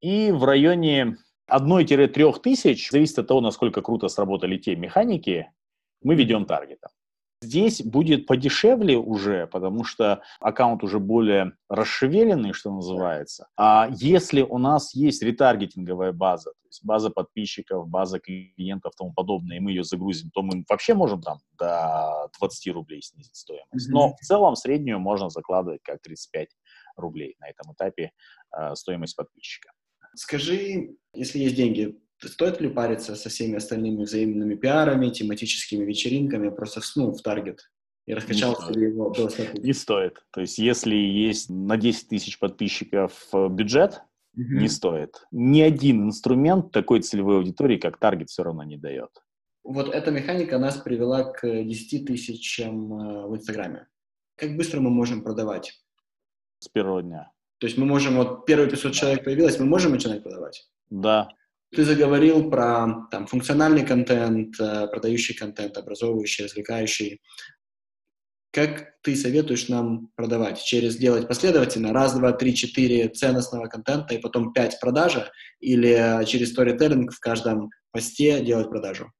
И 0.00 0.30
в 0.32 0.44
районе 0.44 1.16
1-3 1.50 2.40
тысяч, 2.40 2.90
зависит 2.90 3.18
от 3.18 3.28
того, 3.28 3.40
насколько 3.40 3.82
круто 3.82 4.08
сработали 4.08 4.56
те 4.56 4.76
механики, 4.76 5.50
мы 6.02 6.14
ведем 6.14 6.46
таргетом. 6.46 6.90
Здесь 7.44 7.82
будет 7.82 8.26
подешевле 8.26 8.96
уже, 8.96 9.46
потому 9.48 9.84
что 9.84 10.22
аккаунт 10.40 10.82
уже 10.82 10.98
более 10.98 11.52
расшевеленный, 11.68 12.54
что 12.54 12.72
называется. 12.72 13.48
А 13.56 13.88
если 13.90 14.40
у 14.40 14.56
нас 14.56 14.94
есть 14.94 15.22
ретаргетинговая 15.22 16.12
база, 16.12 16.52
то 16.52 16.66
есть 16.68 16.82
база 16.82 17.10
подписчиков, 17.10 17.86
база 17.86 18.18
клиентов 18.18 18.94
и 18.94 18.96
тому 18.96 19.12
подобное, 19.12 19.58
и 19.58 19.60
мы 19.60 19.72
ее 19.72 19.84
загрузим, 19.84 20.30
то 20.30 20.40
мы 20.40 20.64
вообще 20.66 20.94
можем 20.94 21.20
там 21.20 21.40
до 21.58 22.30
20 22.38 22.72
рублей 22.72 23.02
снизить 23.02 23.36
стоимость. 23.36 23.90
Но 23.90 24.14
в 24.14 24.20
целом 24.24 24.56
среднюю 24.56 24.98
можно 24.98 25.28
закладывать 25.28 25.82
как 25.82 26.00
35 26.00 26.48
рублей 26.96 27.36
на 27.40 27.50
этом 27.50 27.74
этапе 27.74 28.12
э, 28.56 28.74
стоимость 28.74 29.16
подписчика. 29.16 29.70
Скажи, 30.14 30.96
если 31.12 31.40
есть 31.40 31.56
деньги, 31.56 32.00
стоит 32.22 32.60
ли 32.60 32.68
париться 32.68 33.16
со 33.16 33.28
всеми 33.28 33.56
остальными 33.56 34.04
взаимными 34.04 34.54
пиарами, 34.54 35.10
тематическими 35.10 35.84
вечеринками, 35.84 36.50
просто 36.50 36.80
вснул 36.80 37.12
в 37.12 37.22
таргет? 37.22 37.70
И 38.06 38.12
раскачался 38.12 38.70
ли 38.72 38.88
его 38.88 39.10
до 39.10 39.30
Не 39.54 39.72
стоит. 39.72 40.22
То 40.30 40.42
есть, 40.42 40.58
если 40.58 40.94
есть 40.94 41.48
на 41.48 41.76
10 41.78 42.08
тысяч 42.08 42.38
подписчиков 42.38 43.28
э, 43.32 43.48
бюджет, 43.48 44.02
mm-hmm. 44.36 44.60
не 44.60 44.68
стоит. 44.68 45.24
Ни 45.30 45.62
один 45.62 46.08
инструмент 46.08 46.70
такой 46.70 47.00
целевой 47.00 47.38
аудитории, 47.38 47.78
как 47.78 47.98
таргет, 47.98 48.28
все 48.28 48.42
равно 48.42 48.62
не 48.62 48.76
дает. 48.76 49.10
Вот 49.62 49.88
эта 49.94 50.10
механика 50.10 50.58
нас 50.58 50.76
привела 50.76 51.24
к 51.24 51.40
10 51.42 52.06
тысячам 52.06 52.92
э, 52.92 53.26
в 53.26 53.36
Инстаграме. 53.36 53.88
Как 54.36 54.54
быстро 54.54 54.80
мы 54.80 54.90
можем 54.90 55.22
продавать? 55.22 55.72
С 56.58 56.68
первого 56.68 57.02
дня. 57.02 57.32
То 57.58 57.66
есть 57.66 57.78
мы 57.78 57.86
можем, 57.86 58.16
вот 58.16 58.44
первые 58.44 58.68
500 58.68 58.92
человек 58.92 59.24
появилось, 59.24 59.58
мы 59.58 59.64
можем 59.64 59.92
начинать 59.92 60.22
продавать? 60.22 60.68
Да. 60.90 61.30
Ты 61.74 61.84
заговорил 61.84 62.50
про 62.50 63.06
там, 63.10 63.26
функциональный 63.26 63.84
контент, 63.84 64.58
э, 64.60 64.86
продающий 64.88 65.34
контент, 65.34 65.76
образовывающий, 65.76 66.44
развлекающий. 66.44 67.20
Как 68.52 68.94
ты 69.02 69.16
советуешь 69.16 69.68
нам 69.68 70.10
продавать? 70.14 70.62
Через 70.62 70.96
делать 70.96 71.26
последовательно 71.26 71.92
раз, 71.92 72.14
два, 72.14 72.32
три, 72.32 72.54
четыре 72.54 73.08
ценностного 73.08 73.66
контента 73.66 74.14
и 74.14 74.20
потом 74.20 74.52
пять 74.52 74.78
продажа? 74.80 75.32
Или 75.60 76.24
через 76.26 76.50
сторителлинг 76.50 77.12
в 77.12 77.18
каждом 77.18 77.70
посте 77.90 78.44
делать 78.44 78.70
продажу? 78.70 79.12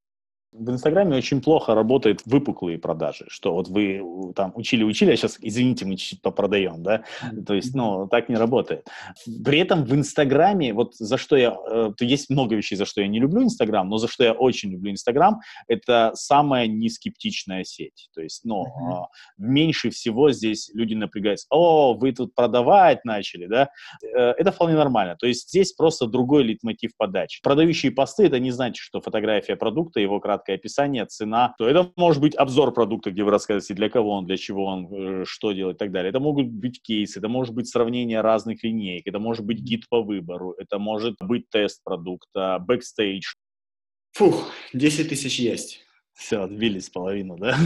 В 0.56 0.70
Инстаграме 0.70 1.16
очень 1.16 1.42
плохо 1.42 1.74
работают 1.74 2.22
выпуклые 2.26 2.78
продажи, 2.78 3.24
что 3.28 3.54
вот 3.54 3.66
вы 3.66 4.00
там 4.36 4.52
учили-учили, 4.54 5.10
а 5.10 5.16
сейчас, 5.16 5.36
извините, 5.40 5.84
мы 5.84 5.96
чуть-чуть 5.96 6.22
попродаем, 6.22 6.80
да, 6.80 7.02
то 7.44 7.54
есть, 7.54 7.74
ну, 7.74 8.06
так 8.08 8.28
не 8.28 8.36
работает. 8.36 8.86
При 9.44 9.58
этом 9.58 9.84
в 9.84 9.92
Инстаграме, 9.92 10.72
вот 10.72 10.94
за 10.94 11.18
что 11.18 11.36
я, 11.36 11.56
э, 11.68 11.90
есть 11.98 12.30
много 12.30 12.54
вещей, 12.54 12.76
за 12.76 12.84
что 12.84 13.00
я 13.00 13.08
не 13.08 13.18
люблю 13.18 13.42
Инстаграм, 13.42 13.88
но 13.88 13.98
за 13.98 14.06
что 14.06 14.22
я 14.22 14.32
очень 14.32 14.70
люблю 14.70 14.92
Инстаграм, 14.92 15.40
это 15.66 16.12
самая 16.14 16.68
нескептичная 16.68 17.64
сеть, 17.64 18.08
то 18.14 18.22
есть, 18.22 18.44
ну, 18.44 18.62
uh-huh. 18.62 19.06
меньше 19.38 19.90
всего 19.90 20.30
здесь 20.30 20.70
люди 20.72 20.94
напрягаются, 20.94 21.48
о, 21.50 21.94
вы 21.94 22.12
тут 22.12 22.32
продавать 22.32 23.04
начали, 23.04 23.46
да, 23.46 23.70
э, 24.02 24.34
это 24.38 24.52
вполне 24.52 24.76
нормально, 24.76 25.16
то 25.16 25.26
есть 25.26 25.48
здесь 25.48 25.72
просто 25.72 26.06
другой 26.06 26.44
литмотив 26.44 26.92
подачи. 26.96 27.40
Продающие 27.42 27.90
посты, 27.90 28.26
это 28.26 28.38
не 28.38 28.52
значит, 28.52 28.76
что 28.76 29.00
фотография 29.00 29.56
продукта, 29.56 29.98
его 29.98 30.20
кратко 30.20 30.43
краткое 30.44 30.54
описание, 30.54 31.06
цена, 31.06 31.54
то 31.58 31.68
это 31.68 31.90
может 31.96 32.20
быть 32.20 32.34
обзор 32.34 32.72
продукта, 32.72 33.10
где 33.10 33.24
вы 33.24 33.30
рассказываете, 33.30 33.74
для 33.74 33.88
кого 33.88 34.10
он, 34.10 34.26
для 34.26 34.36
чего 34.36 34.66
он, 34.66 34.92
э, 34.92 35.24
что 35.26 35.52
делать 35.52 35.76
и 35.76 35.78
так 35.78 35.90
далее. 35.90 36.10
Это 36.10 36.20
могут 36.20 36.48
быть 36.48 36.82
кейсы, 36.82 37.18
это 37.18 37.28
может 37.28 37.54
быть 37.54 37.68
сравнение 37.68 38.20
разных 38.20 38.62
линеек, 38.62 39.06
это 39.06 39.18
может 39.18 39.44
быть 39.44 39.58
гид 39.60 39.88
по 39.88 40.02
выбору, 40.02 40.54
это 40.58 40.78
может 40.78 41.16
быть 41.20 41.48
тест 41.50 41.82
продукта, 41.84 42.58
бэкстейдж. 42.60 43.34
Фух, 44.12 44.50
10 44.72 45.08
тысяч 45.08 45.38
есть. 45.38 45.80
Все, 46.12 46.42
отбились 46.42 46.90
половину, 46.90 47.36
да? 47.36 47.56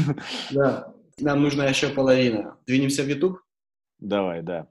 Да, 0.51 0.95
нам 1.19 1.43
нужна 1.43 1.67
еще 1.67 1.89
половина. 1.89 2.57
Двинемся 2.67 3.03
в 3.03 3.09
YouTube? 3.09 3.39
Давай, 3.99 4.43
да. 4.43 4.69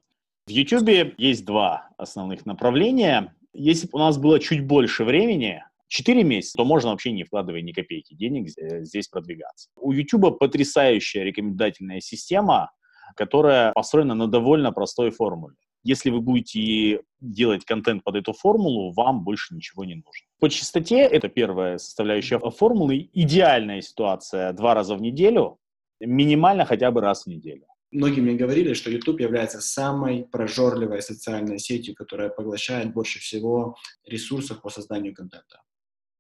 В 0.48 0.50
YouTube 0.50 1.14
есть 1.18 1.46
два 1.46 1.90
основных 1.98 2.46
направления. 2.46 3.36
Если 3.54 3.88
бы 3.88 3.92
у 3.94 4.00
нас 4.00 4.18
было 4.18 4.40
чуть 4.40 4.66
больше 4.66 5.04
времени, 5.04 5.64
4 5.88 6.24
месяца, 6.24 6.58
то 6.58 6.66
можно 6.66 6.92
вообще 6.92 7.12
не 7.12 7.24
вкладывая 7.24 7.62
ни 7.62 7.72
копейки 7.72 8.14
денег 8.14 8.50
э, 8.58 8.84
здесь 8.84 9.08
продвигаться. 9.08 9.70
У 9.76 9.92
YouTube 9.92 10.38
потрясающая 10.38 11.24
рекомендательная 11.24 12.02
система, 12.02 12.72
которая 13.16 13.72
построена 13.72 14.16
на 14.16 14.28
довольно 14.28 14.72
простой 14.72 15.12
формуле. 15.12 15.56
Если 15.84 16.10
вы 16.10 16.20
будете 16.20 17.02
делать 17.22 17.64
контент 17.64 18.04
под 18.04 18.16
эту 18.16 18.34
формулу, 18.34 18.92
вам 18.92 19.24
больше 19.24 19.56
ничего 19.56 19.86
не 19.86 19.96
нужно. 19.96 20.28
По 20.40 20.50
частоте, 20.50 21.00
это 21.00 21.30
первая 21.30 21.78
составляющая 21.78 22.40
формулы, 22.40 23.10
идеальная 23.14 23.82
ситуация 23.82 24.52
два 24.54 24.74
раза 24.74 24.96
в 24.96 25.02
неделю, 25.02 25.60
минимально 26.02 26.66
хотя 26.66 26.92
бы 26.92 27.02
раз 27.02 27.24
в 27.24 27.28
неделю. 27.28 27.66
Многие 27.92 28.20
мне 28.20 28.36
говорили, 28.36 28.74
что 28.74 28.92
YouTube 28.92 29.22
является 29.22 29.62
самой 29.62 30.26
прожорливой 30.26 31.02
социальной 31.02 31.58
сетью, 31.58 31.96
которая 31.96 32.30
поглощает 32.30 32.94
больше 32.94 33.20
всего 33.20 33.78
ресурсов 34.06 34.62
по 34.62 34.70
созданию 34.70 35.16
контента. 35.16 35.62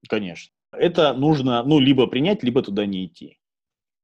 Конечно. 0.07 0.53
Это 0.71 1.13
нужно, 1.13 1.63
ну, 1.63 1.79
либо 1.79 2.07
принять, 2.07 2.43
либо 2.43 2.61
туда 2.61 2.85
не 2.85 3.05
идти. 3.05 3.39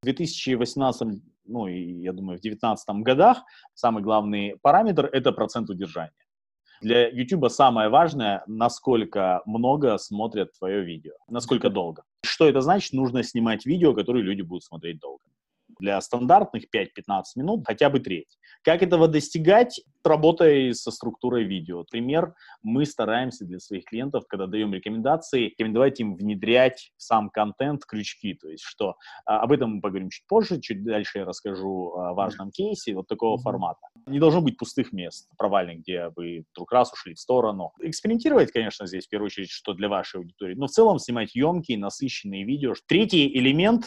В 0.02 0.06
2018, 0.06 1.22
ну, 1.46 1.68
и 1.68 2.02
я 2.02 2.14
думаю, 2.14 2.38
в 2.38 2.42
2019 2.42 3.04
годах 3.04 3.44
самый 3.74 4.04
главный 4.04 4.58
параметр– 4.62 5.10
это 5.12 5.32
процент 5.32 5.70
удержания. 5.70 6.12
Для 6.82 7.10
YouTube 7.10 7.50
самое 7.50 7.90
важное, 7.90 8.44
насколько 8.48 9.42
много 9.46 9.98
смотрят 9.98 10.52
твое 10.58 10.84
видео, 10.84 11.14
насколько 11.30 11.70
долго. 11.70 12.04
Что 12.26 12.48
это 12.48 12.62
значит? 12.62 12.94
Нужно 12.94 13.24
снимать 13.24 13.66
видео, 13.66 13.94
которые 13.94 14.24
люди 14.24 14.42
будут 14.42 14.64
смотреть 14.64 15.00
долго 15.00 15.24
для 15.84 16.00
стандартных 16.00 16.64
5-15 16.74 17.24
минут 17.36 17.64
хотя 17.68 17.90
бы 17.90 18.00
треть. 18.00 18.40
Как 18.64 18.82
этого 18.82 19.10
достигать? 19.10 19.82
Работая 20.06 20.74
со 20.74 20.92
структурой 20.92 21.44
видео. 21.44 21.84
Пример, 21.84 22.34
мы 22.62 22.86
стараемся 22.86 23.46
для 23.46 23.60
своих 23.60 23.86
клиентов, 23.86 24.24
когда 24.28 24.48
даем 24.48 24.74
рекомендации, 24.74 25.50
рекомендовать 25.50 26.00
им 26.00 26.16
внедрять 26.16 26.92
в 26.98 27.04
сам 27.04 27.30
контент 27.30 27.86
крючки. 27.86 28.34
То 28.34 28.50
есть 28.50 28.64
что? 28.64 28.96
А, 29.26 29.42
об 29.42 29.52
этом 29.52 29.76
мы 29.76 29.82
поговорим 29.82 30.10
чуть 30.10 30.26
позже, 30.28 30.62
чуть 30.62 30.84
дальше 30.84 31.20
я 31.20 31.26
расскажу 31.26 31.94
о 31.96 32.14
важном 32.14 32.52
кейсе 32.52 32.96
вот 32.96 33.08
такого 33.08 33.38
формата. 33.38 33.88
Не 34.08 34.20
должно 34.20 34.42
быть 34.42 34.58
пустых 34.58 34.94
мест, 34.94 35.30
провальных, 35.38 35.80
где 35.80 36.10
вы 36.16 36.46
вдруг 36.54 36.72
раз 36.72 36.94
ушли 36.94 37.14
в 37.14 37.20
сторону. 37.20 37.72
Экспериментировать, 37.82 38.52
конечно, 38.52 38.88
здесь 38.88 39.06
в 39.06 39.10
первую 39.10 39.28
очередь, 39.28 39.52
что 39.52 39.74
для 39.74 39.90
вашей 39.90 40.18
аудитории, 40.18 40.56
но 40.56 40.68
в 40.68 40.72
целом 40.72 41.00
снимать 41.00 41.36
емкие, 41.36 41.78
насыщенные 41.78 42.46
видео. 42.46 42.74
Третий 42.88 43.28
элемент 43.38 43.86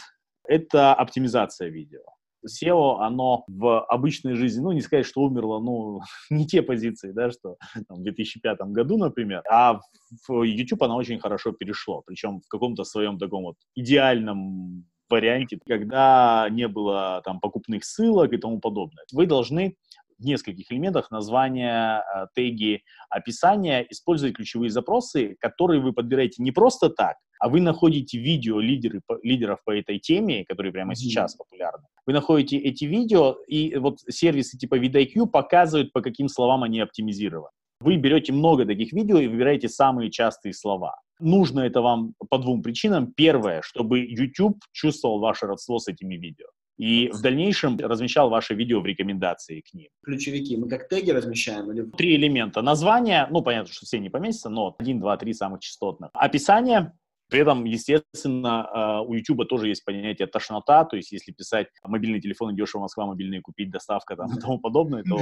это 0.48 0.94
оптимизация 0.94 1.68
видео. 1.68 2.00
SEO, 2.46 2.98
оно 3.00 3.44
в 3.48 3.84
обычной 3.86 4.34
жизни, 4.34 4.60
ну, 4.60 4.72
не 4.72 4.80
сказать, 4.80 5.06
что 5.06 5.22
умерло, 5.22 5.60
ну, 5.60 6.00
не 6.30 6.46
те 6.46 6.62
позиции, 6.62 7.12
да, 7.12 7.30
что 7.30 7.56
там, 7.88 7.98
в 7.98 8.02
2005 8.02 8.58
году, 8.72 8.98
например, 8.98 9.42
а 9.50 9.80
в 10.28 10.42
YouTube 10.42 10.82
оно 10.82 10.96
очень 10.96 11.18
хорошо 11.18 11.52
перешло, 11.52 12.02
причем 12.06 12.40
в 12.40 12.48
каком-то 12.48 12.84
своем 12.84 13.18
таком 13.18 13.44
вот 13.44 13.56
идеальном 13.74 14.86
варианте, 15.08 15.58
когда 15.66 16.48
не 16.50 16.68
было 16.68 17.22
там 17.24 17.40
покупных 17.40 17.84
ссылок 17.84 18.32
и 18.32 18.38
тому 18.38 18.60
подобное. 18.60 19.04
Вы 19.12 19.26
должны 19.26 19.76
в 20.18 20.24
нескольких 20.24 20.72
элементах 20.72 21.10
названия, 21.10 22.02
э, 22.02 22.26
теги, 22.34 22.82
описания, 23.10 23.86
использовать 23.90 24.34
ключевые 24.34 24.70
запросы, 24.70 25.36
которые 25.40 25.80
вы 25.80 25.92
подбираете 25.92 26.42
не 26.42 26.52
просто 26.52 26.88
так, 26.88 27.16
а 27.46 27.48
вы 27.48 27.60
находите 27.60 28.18
видео 28.18 28.58
лидеры, 28.58 29.00
лидеров 29.22 29.60
по 29.64 29.70
этой 29.70 30.00
теме, 30.00 30.44
которые 30.44 30.72
прямо 30.72 30.94
mm-hmm. 30.94 30.96
сейчас 30.96 31.36
популярны. 31.36 31.84
Вы 32.04 32.12
находите 32.12 32.56
эти 32.58 32.86
видео, 32.86 33.36
и 33.46 33.76
вот 33.76 34.00
сервисы 34.08 34.58
типа 34.58 34.80
VidIQ 34.80 35.26
показывают, 35.26 35.92
по 35.92 36.00
каким 36.00 36.28
словам 36.28 36.64
они 36.64 36.80
оптимизированы. 36.80 37.52
Вы 37.78 37.98
берете 37.98 38.32
много 38.32 38.66
таких 38.66 38.92
видео 38.92 39.18
и 39.18 39.28
выбираете 39.28 39.68
самые 39.68 40.10
частые 40.10 40.54
слова. 40.54 40.96
Нужно 41.20 41.60
это 41.60 41.82
вам 41.82 42.14
по 42.28 42.38
двум 42.38 42.64
причинам. 42.64 43.12
Первое, 43.12 43.62
чтобы 43.62 44.00
YouTube 44.00 44.58
чувствовал 44.72 45.20
ваше 45.20 45.46
родство 45.46 45.78
с 45.78 45.86
этими 45.86 46.16
видео 46.16 46.46
и 46.78 47.10
в 47.12 47.22
дальнейшем 47.22 47.78
размещал 47.78 48.28
ваши 48.28 48.54
видео 48.54 48.80
в 48.80 48.86
рекомендации 48.86 49.60
к 49.60 49.72
ним. 49.72 49.88
Ключевики 50.04 50.56
мы 50.56 50.68
как 50.68 50.88
теги 50.88 51.10
размещаем? 51.10 51.70
Или... 51.72 51.82
Три 51.82 52.16
элемента. 52.16 52.62
Название, 52.62 53.26
ну, 53.30 53.42
понятно, 53.42 53.72
что 53.72 53.86
все 53.86 53.98
не 53.98 54.10
поместятся, 54.10 54.50
но 54.50 54.74
один, 54.78 55.00
два, 55.00 55.16
три 55.16 55.32
самых 55.32 55.60
частотных. 55.60 56.10
Описание, 56.12 56.92
при 57.28 57.40
этом, 57.40 57.64
естественно, 57.64 58.66
а, 58.68 59.02
у 59.02 59.14
YouTube 59.14 59.48
тоже 59.48 59.68
есть 59.68 59.84
понятие 59.84 60.28
тошнота, 60.28 60.84
то 60.84 60.96
есть 60.96 61.12
если 61.12 61.32
писать 61.32 61.68
мобильный 61.82 62.20
телефон 62.20 62.54
дешево 62.54 62.82
Москва, 62.82 63.06
мобильные 63.06 63.40
купить, 63.40 63.70
доставка 63.70 64.16
там, 64.16 64.36
и 64.36 64.40
тому 64.40 64.58
подобное, 64.58 65.02
то 65.02 65.18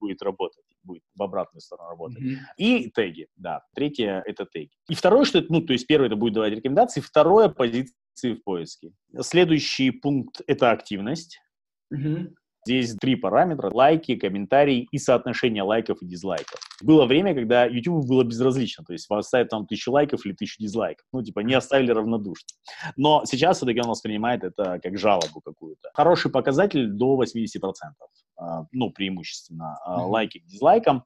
будет 0.00 0.22
работать, 0.22 0.64
будет 0.82 1.02
в 1.14 1.22
обратную 1.22 1.60
сторону 1.60 1.90
работать. 1.90 2.22
И 2.56 2.90
теги, 2.90 3.28
да. 3.36 3.62
Третье— 3.74 4.22
это 4.26 4.44
теги. 4.44 4.70
И 4.88 4.94
второе, 4.94 5.24
что 5.24 5.38
это, 5.38 5.52
ну, 5.52 5.62
то 5.62 5.72
есть 5.72 5.86
первое— 5.86 6.06
это 6.08 6.16
будет 6.16 6.34
давать 6.34 6.52
рекомендации, 6.52 7.00
второе— 7.00 7.48
позиция 7.50 7.94
в 8.22 8.42
поиске. 8.42 8.92
Следующий 9.20 9.90
пункт— 9.90 10.42
это 10.46 10.70
активность. 10.70 11.40
Угу. 11.90 12.34
Здесь 12.64 12.94
три 12.94 13.16
параметра– 13.16 13.70
лайки, 13.72 14.14
комментарии 14.14 14.86
и 14.92 14.98
соотношение 14.98 15.64
лайков 15.64 16.00
и 16.00 16.06
дизлайков. 16.06 16.60
Было 16.80 17.06
время, 17.06 17.34
когда 17.34 17.64
YouTube 17.64 18.06
было 18.06 18.22
безразлично, 18.22 18.84
то 18.84 18.92
есть 18.92 19.08
вас 19.10 19.26
ставят 19.26 19.48
там 19.48 19.66
тысячу 19.66 19.90
лайков 19.90 20.24
или 20.24 20.32
тысячу 20.32 20.62
дизлайков. 20.62 21.04
Ну, 21.12 21.22
типа, 21.22 21.40
не 21.40 21.54
оставили 21.54 21.90
равнодушно. 21.90 22.48
Но 22.96 23.24
сейчас 23.24 23.56
все-таки 23.56 23.80
он 23.80 23.88
воспринимает 23.88 24.44
это 24.44 24.78
как 24.80 24.96
жалобу 24.96 25.40
какую-то. 25.40 25.90
Хороший 25.94 26.30
показатель 26.30 26.88
до 26.88 27.20
80%, 27.20 27.72
а, 28.36 28.66
ну, 28.70 28.90
преимущественно, 28.90 29.78
mm-hmm. 29.84 30.06
лайки 30.06 30.38
к 30.38 30.46
дизлайкам. 30.46 31.04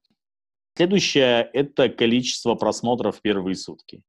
Следующее– 0.76 1.48
это 1.54 1.88
количество 1.88 2.54
просмотров 2.54 3.16
в 3.16 3.22
первые 3.22 3.54
сутки 3.54 4.02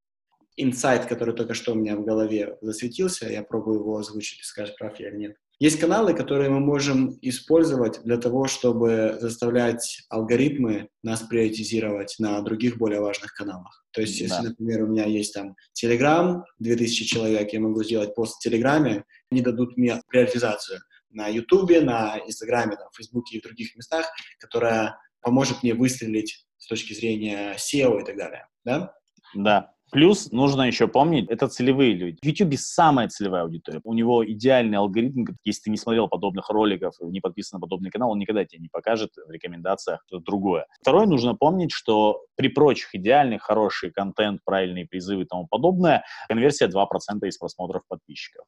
инсайт, 0.58 1.06
который 1.06 1.36
только 1.36 1.54
что 1.54 1.72
у 1.72 1.76
меня 1.76 1.96
в 1.96 2.04
голове 2.04 2.58
засветился, 2.62 3.30
я 3.30 3.44
пробую 3.44 3.80
его 3.80 3.98
озвучить, 3.98 4.44
скажешь, 4.44 4.76
прав 4.76 5.00
я 5.00 5.10
или 5.10 5.18
нет. 5.18 5.38
Есть 5.60 5.80
каналы, 5.80 6.14
которые 6.14 6.52
мы 6.52 6.60
можем 6.60 7.18
использовать 7.22 8.04
для 8.04 8.18
того, 8.18 8.46
чтобы 8.48 9.18
заставлять 9.20 10.04
алгоритмы 10.08 10.90
нас 11.02 11.22
приоритизировать 11.22 12.16
на 12.20 12.40
других 12.42 12.78
более 12.78 13.02
важных 13.02 13.34
каналах. 13.34 13.84
То 13.92 14.02
есть, 14.02 14.20
если, 14.20 14.44
да. 14.44 14.50
например, 14.50 14.84
у 14.84 14.88
меня 14.88 15.06
есть 15.06 15.34
там 15.34 15.56
Telegram, 15.74 16.44
2000 16.60 17.06
человек, 17.06 17.54
я 17.54 17.60
могу 17.60 17.84
сделать 17.84 18.14
пост 18.14 18.38
в 18.38 18.40
Телеграме, 18.44 19.04
они 19.32 19.42
дадут 19.42 19.78
мне 19.78 20.00
приоритизацию 20.08 20.80
на 21.10 21.28
Ютубе, 21.28 21.82
на 21.82 22.20
Инстаграме, 22.20 22.76
на 22.76 22.90
Фейсбуке 22.96 23.38
и 23.38 23.40
в 23.40 23.44
других 23.44 23.76
местах, 23.76 24.06
которая 24.40 25.00
поможет 25.22 25.64
мне 25.64 25.74
выстрелить 25.74 26.46
с 26.60 26.68
точки 26.68 26.94
зрения 26.94 27.56
SEO 27.56 28.00
и 28.02 28.06
так 28.06 28.16
далее. 28.16 28.48
Да? 28.64 28.94
Да. 29.34 29.74
Плюс 29.92 30.32
нужно 30.32 30.64
еще 30.64 30.88
помнить, 30.88 31.30
это 31.30 31.48
целевые 31.48 31.94
люди. 31.94 32.18
В 32.22 32.26
YouTube 32.26 32.56
самая 32.58 33.08
целевая 33.08 33.44
аудитория. 33.44 33.80
У 33.84 33.94
него 33.94 34.26
идеальный 34.26 34.78
алгоритм. 34.78 35.26
Если 35.44 35.64
ты 35.64 35.70
не 35.70 35.78
смотрел 35.78 36.08
подобных 36.08 36.50
роликов, 36.50 36.96
не 37.02 37.22
подписан 37.22 37.58
на 37.58 37.62
подобный 37.62 37.90
канал, 37.90 38.12
он 38.12 38.20
никогда 38.20 38.44
тебе 38.44 38.62
не 38.62 38.70
покажет 38.70 39.12
в 39.16 39.32
рекомендациях 39.32 40.04
что-то 40.08 40.24
другое. 40.24 40.66
Второе, 40.82 41.06
нужно 41.06 41.36
помнить, 41.36 41.72
что 41.72 42.26
при 42.36 42.50
прочих 42.50 42.94
идеальных, 42.96 43.44
хороший 43.44 43.92
контент, 43.92 44.42
правильные 44.44 44.86
призывы 44.86 45.24
и 45.24 45.26
тому 45.26 45.48
подобное, 45.48 46.04
конверсия 46.28 46.68
2% 46.68 47.28
из 47.28 47.38
просмотров 47.38 47.84
подписчиков 47.88 48.46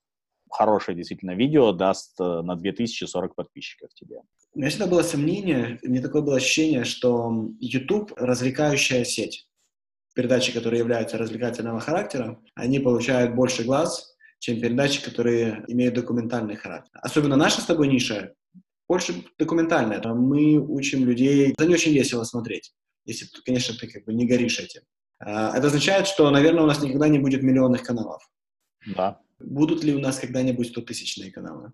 хорошее 0.51 0.97
действительно 0.97 1.35
видео 1.35 1.71
даст 1.71 2.19
э, 2.19 2.41
на 2.41 2.55
2040 2.55 3.35
подписчиков 3.35 3.93
тебе. 3.93 4.21
У 4.53 4.59
меня 4.59 4.69
всегда 4.69 4.87
было 4.87 5.03
сомнение, 5.03 5.79
мне 5.83 6.01
такое 6.01 6.21
было 6.21 6.37
ощущение, 6.37 6.85
что 6.85 7.49
YouTube 7.59 8.13
развлекающая 8.17 9.03
сеть 9.03 9.47
передачи, 10.15 10.53
которые 10.53 10.79
являются 10.79 11.17
развлекательного 11.17 11.79
характера, 11.79 12.39
они 12.55 12.79
получают 12.79 13.35
больше 13.35 13.63
глаз, 13.63 14.15
чем 14.39 14.59
передачи, 14.59 15.03
которые 15.03 15.63
имеют 15.67 15.95
документальный 15.95 16.55
характер. 16.55 16.91
Особенно 17.01 17.35
наша 17.35 17.61
с 17.61 17.65
тобой 17.65 17.87
ниша 17.87 18.33
больше 18.87 19.23
документальная. 19.37 20.01
Мы 20.13 20.57
учим 20.57 21.05
людей, 21.05 21.51
это 21.51 21.65
не 21.65 21.75
очень 21.75 21.93
весело 21.93 22.23
смотреть, 22.23 22.73
если, 23.05 23.27
конечно, 23.45 23.75
ты 23.75 23.87
как 23.87 24.03
бы 24.05 24.13
не 24.13 24.25
горишь 24.25 24.59
этим. 24.59 24.81
А, 25.19 25.55
это 25.55 25.67
означает, 25.67 26.07
что, 26.07 26.29
наверное, 26.31 26.63
у 26.63 26.67
нас 26.67 26.81
никогда 26.81 27.07
не 27.07 27.19
будет 27.19 27.43
миллионных 27.43 27.83
каналов. 27.83 28.27
Да. 28.95 29.19
Будут 29.39 29.83
ли 29.83 29.93
у 29.93 29.99
нас 29.99 30.19
когда-нибудь 30.19 30.75
100-тысячные 30.75 31.31
каналы? 31.31 31.71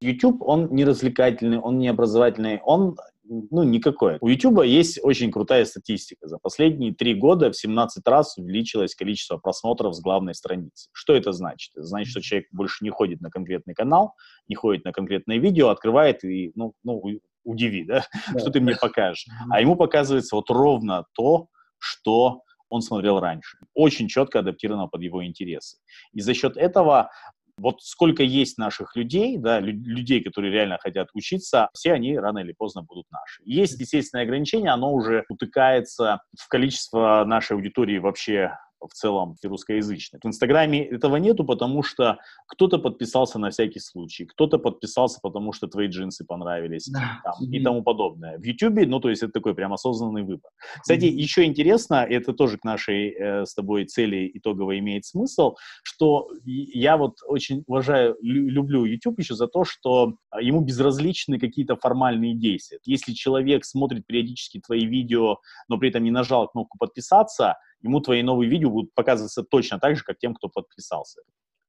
YouTube, 0.00 0.42
он 0.42 0.68
не 0.72 0.84
развлекательный, 0.84 1.58
он 1.58 1.78
не 1.78 1.88
образовательный, 1.88 2.60
он 2.62 2.96
ну, 3.28 3.62
никакой. 3.62 4.18
У 4.20 4.28
YouTube 4.28 4.64
есть 4.64 4.98
очень 5.02 5.30
крутая 5.30 5.64
статистика. 5.64 6.26
За 6.26 6.38
последние 6.38 6.94
три 6.94 7.14
года 7.14 7.50
в 7.50 7.56
17 7.56 8.06
раз 8.06 8.38
увеличилось 8.38 8.94
количество 8.94 9.36
просмотров 9.36 9.94
с 9.94 10.00
главной 10.00 10.34
страницы. 10.34 10.88
Что 10.92 11.14
это 11.14 11.32
значит? 11.32 11.72
Это 11.74 11.84
значит, 11.84 12.10
что 12.10 12.22
человек 12.22 12.48
больше 12.52 12.84
не 12.84 12.90
ходит 12.90 13.20
на 13.20 13.30
конкретный 13.30 13.74
канал, 13.74 14.14
не 14.48 14.54
ходит 14.54 14.84
на 14.84 14.92
конкретное 14.92 15.38
видео, 15.38 15.68
открывает 15.68 16.24
и, 16.24 16.52
ну, 16.54 16.72
ну 16.82 17.02
удиви, 17.44 17.84
да? 17.84 18.04
да. 18.32 18.38
что 18.38 18.50
ты 18.50 18.60
мне 18.60 18.76
покажешь. 18.80 19.26
А 19.50 19.60
ему 19.60 19.76
показывается 19.76 20.36
вот 20.36 20.48
ровно 20.50 21.04
то, 21.14 21.48
что 21.78 22.42
он 22.70 22.82
смотрел 22.82 23.20
раньше. 23.20 23.58
Очень 23.74 24.08
четко 24.08 24.40
адаптировано 24.40 24.88
под 24.88 25.02
его 25.02 25.24
интересы. 25.24 25.78
И 26.12 26.20
за 26.20 26.34
счет 26.34 26.56
этого 26.56 27.10
вот 27.58 27.82
сколько 27.82 28.22
есть 28.22 28.58
наших 28.58 28.96
людей, 28.96 29.36
да, 29.38 29.60
людей, 29.60 30.22
которые 30.22 30.52
реально 30.52 30.78
хотят 30.80 31.08
учиться, 31.14 31.68
все 31.74 31.92
они 31.92 32.18
рано 32.18 32.38
или 32.38 32.52
поздно 32.56 32.82
будут 32.82 33.06
наши. 33.10 33.42
Есть 33.44 33.80
естественное 33.80 34.24
ограничение, 34.24 34.70
оно 34.70 34.92
уже 34.92 35.24
утыкается 35.28 36.20
в 36.38 36.48
количество 36.48 37.24
нашей 37.26 37.52
аудитории 37.52 37.98
вообще 37.98 38.52
в 38.80 38.92
целом 38.92 39.36
русскоязычных. 39.42 40.22
В 40.22 40.26
Инстаграме 40.26 40.84
этого 40.84 41.16
нету, 41.16 41.44
потому 41.44 41.82
что 41.82 42.18
кто-то 42.46 42.78
подписался 42.78 43.38
на 43.38 43.50
всякий 43.50 43.80
случай, 43.80 44.24
кто-то 44.24 44.58
подписался, 44.58 45.18
потому 45.22 45.52
что 45.52 45.66
твои 45.66 45.88
джинсы 45.88 46.24
понравились 46.24 46.88
да. 46.88 47.20
там, 47.24 47.34
mm-hmm. 47.40 47.56
и 47.56 47.62
тому 47.62 47.82
подобное. 47.82 48.38
В 48.38 48.44
Ютубе, 48.44 48.86
ну, 48.86 49.00
то 49.00 49.10
есть 49.10 49.22
это 49.22 49.32
такой 49.32 49.54
прям 49.54 49.72
осознанный 49.72 50.22
выбор. 50.22 50.50
Кстати, 50.80 51.04
mm-hmm. 51.04 51.22
еще 51.22 51.44
интересно, 51.44 52.06
это 52.08 52.32
тоже 52.32 52.58
к 52.58 52.64
нашей 52.64 53.10
э, 53.10 53.46
с 53.46 53.54
тобой 53.54 53.84
цели 53.86 54.30
итогово 54.34 54.78
имеет 54.78 55.04
смысл, 55.04 55.56
что 55.82 56.28
я 56.44 56.96
вот 56.96 57.18
очень 57.26 57.64
уважаю, 57.66 58.16
люблю 58.20 58.84
YouTube 58.84 59.18
еще 59.18 59.34
за 59.34 59.46
то, 59.46 59.64
что 59.64 60.14
ему 60.40 60.60
безразличны 60.60 61.38
какие-то 61.38 61.76
формальные 61.76 62.34
действия. 62.34 62.78
Если 62.84 63.12
человек 63.12 63.64
смотрит 63.64 64.06
периодически 64.06 64.60
твои 64.60 64.86
видео, 64.86 65.38
но 65.68 65.78
при 65.78 65.90
этом 65.90 66.04
не 66.04 66.10
нажал 66.10 66.48
кнопку 66.48 66.78
подписаться, 66.78 67.56
ему 67.82 68.00
твои 68.00 68.22
новые 68.22 68.50
видео 68.50 68.70
будут 68.70 68.94
показываться 68.94 69.42
точно 69.42 69.78
так 69.78 69.96
же, 69.96 70.04
как 70.04 70.18
тем, 70.18 70.34
кто 70.34 70.48
подписался. 70.48 71.20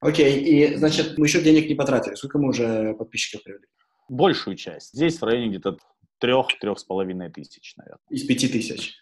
Окей, 0.02 0.40
и, 0.40 0.76
значит, 0.78 1.18
мы 1.18 1.26
еще 1.26 1.42
денег 1.42 1.68
не 1.68 1.76
потратили. 1.76 2.16
Сколько 2.16 2.40
мы 2.40 2.50
уже 2.50 2.94
подписчиков 2.94 3.44
привели? 3.44 3.66
Большую 4.08 4.56
часть. 4.56 4.94
Здесь 4.94 5.20
в 5.20 5.24
районе 5.24 5.50
где-то 5.50 5.78
трех-трех 6.20 6.80
с 6.80 6.84
половиной 6.84 7.30
тысяч, 7.30 7.74
наверное. 7.76 8.00
Из 8.10 8.26
пяти 8.26 8.48
тысяч? 8.48 8.96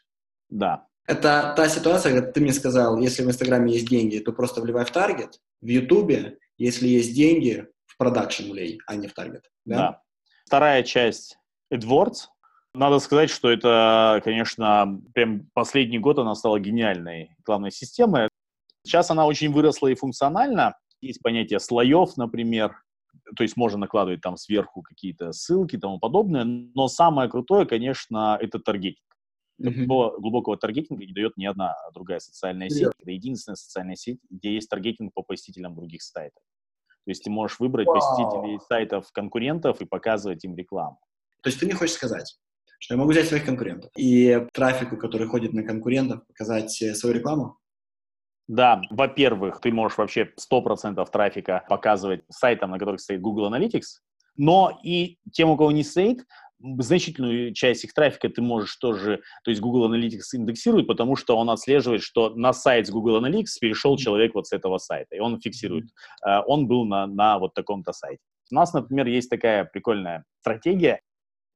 Да. 0.50 0.88
Это 1.06 1.54
та 1.56 1.70
ситуация, 1.70 2.14
когда 2.14 2.32
ты 2.32 2.42
мне 2.42 2.52
сказал, 2.52 3.00
если 3.00 3.24
в 3.24 3.28
Инстаграме 3.28 3.74
есть 3.74 3.88
деньги, 3.88 4.20
то 4.20 4.34
просто 4.34 4.62
вливай 4.62 4.86
в 4.86 4.92
таргет. 4.92 5.40
В 5.62 5.68
Ютубе, 5.68 6.38
если 6.58 6.88
есть 6.88 7.14
деньги, 7.14 7.66
в 7.86 7.98
продакшн 7.98 8.52
влей, 8.52 8.80
а 8.88 8.96
не 8.96 9.08
в 9.08 9.14
таргет. 9.14 9.44
Да? 9.66 9.78
да. 9.78 10.02
Вторая 10.46 10.84
часть 10.84 11.38
AdWords, 11.74 12.26
надо 12.74 13.00
сказать, 13.00 13.30
что 13.30 13.50
это, 13.50 14.22
конечно, 14.24 15.02
прям 15.14 15.50
последний 15.54 16.00
год 16.00 16.20
она 16.20 16.36
стала 16.36 16.60
гениальной 16.60 17.36
рекламной 17.40 17.72
системой. 17.72 18.30
Сейчас 18.84 19.10
она 19.12 19.26
очень 19.26 19.52
выросла 19.52 19.88
и 19.88 19.96
функционально. 19.96 20.78
Есть 21.02 21.22
понятие 21.22 21.60
слоев, 21.60 22.18
например, 22.18 22.76
то 23.36 23.44
есть 23.44 23.58
можно 23.58 23.80
накладывать 23.80 24.22
там 24.22 24.38
сверху 24.38 24.82
какие-то 24.82 25.32
ссылки 25.32 25.76
и 25.76 25.80
тому 25.80 26.00
подобное, 26.00 26.44
но 26.46 26.88
самое 26.88 27.30
крутое, 27.30 27.66
конечно, 27.66 28.38
это 28.40 28.60
таргетинг. 28.60 29.04
Такого 29.62 30.12
mm-hmm. 30.12 30.20
глубокого 30.20 30.58
таргетинга 30.58 31.04
не 31.04 31.14
дает 31.14 31.36
ни 31.36 31.46
одна 31.46 31.76
другая 31.94 32.20
социальная 32.20 32.70
сеть. 32.70 32.84
Yeah. 32.84 32.92
Это 33.00 33.12
единственная 33.12 33.56
социальная 33.56 33.96
сеть, 33.96 34.20
где 34.30 34.54
есть 34.54 34.70
таргетинг 34.70 35.14
по 35.16 35.24
посетителям 35.24 35.74
других 35.74 36.04
сайтов. 36.04 36.44
То 37.06 37.12
есть 37.12 37.24
ты 37.24 37.32
можешь 37.32 37.60
выбрать 37.60 37.88
wow. 37.88 37.96
посетителей 37.96 38.60
сайтов 38.68 39.12
конкурентов 39.12 39.82
и 39.82 39.86
показывать 39.86 40.44
им 40.46 40.56
рекламу. 40.56 41.00
То 41.42 41.50
есть 41.50 41.60
ты 41.60 41.66
не 41.66 41.72
хочешь 41.72 41.96
сказать, 41.96 42.38
что 42.80 42.94
я 42.94 43.00
могу 43.00 43.12
взять 43.12 43.28
своих 43.28 43.46
конкурентов. 43.46 43.92
И 43.98 44.46
трафику, 44.54 44.98
который 44.98 45.28
ходит 45.28 45.54
на 45.54 45.64
конкурентов, 45.64 46.26
показать 46.28 46.82
э, 46.82 46.94
свою 46.94 47.16
рекламу? 47.16 47.58
Да, 48.48 48.82
во-первых, 48.90 49.60
ты 49.60 49.72
можешь 49.72 49.98
вообще 49.98 50.32
100% 50.52 51.06
трафика 51.12 51.66
показывать 51.68 52.22
сайтам, 52.30 52.72
на 52.72 52.80
которых 52.80 53.02
стоит 53.02 53.22
Google 53.22 53.54
Analytics, 53.54 54.00
но 54.38 54.80
и 54.84 55.18
тем, 55.34 55.50
у 55.50 55.58
кого 55.58 55.72
не 55.72 55.84
стоит, 55.84 56.24
значительную 56.60 57.54
часть 57.54 57.84
их 57.84 57.94
трафика 57.94 58.30
ты 58.30 58.42
можешь 58.42 58.76
тоже, 58.78 59.22
то 59.44 59.52
есть 59.52 59.62
Google 59.62 59.94
Analytics 59.94 60.34
индексирует, 60.34 60.88
потому 60.88 61.16
что 61.16 61.38
он 61.38 61.50
отслеживает, 61.50 62.02
что 62.02 62.30
на 62.32 62.54
сайт 62.54 62.88
с 62.88 62.90
Google 62.90 63.24
Analytics 63.24 63.60
перешел 63.60 63.98
человек 63.98 64.34
вот 64.34 64.48
с 64.48 64.54
этого 64.54 64.78
сайта, 64.78 65.16
и 65.16 65.20
он 65.20 65.40
фиксирует, 65.40 65.86
uh, 66.26 66.42
он 66.48 66.68
был 66.68 66.86
на, 66.86 67.06
на 67.06 67.38
вот 67.40 67.54
таком-то 67.54 67.94
сайте. 67.94 68.22
У 68.52 68.56
нас, 68.56 68.74
например, 68.74 69.08
есть 69.08 69.30
такая 69.30 69.66
прикольная 69.66 70.24
стратегия, 70.40 71.02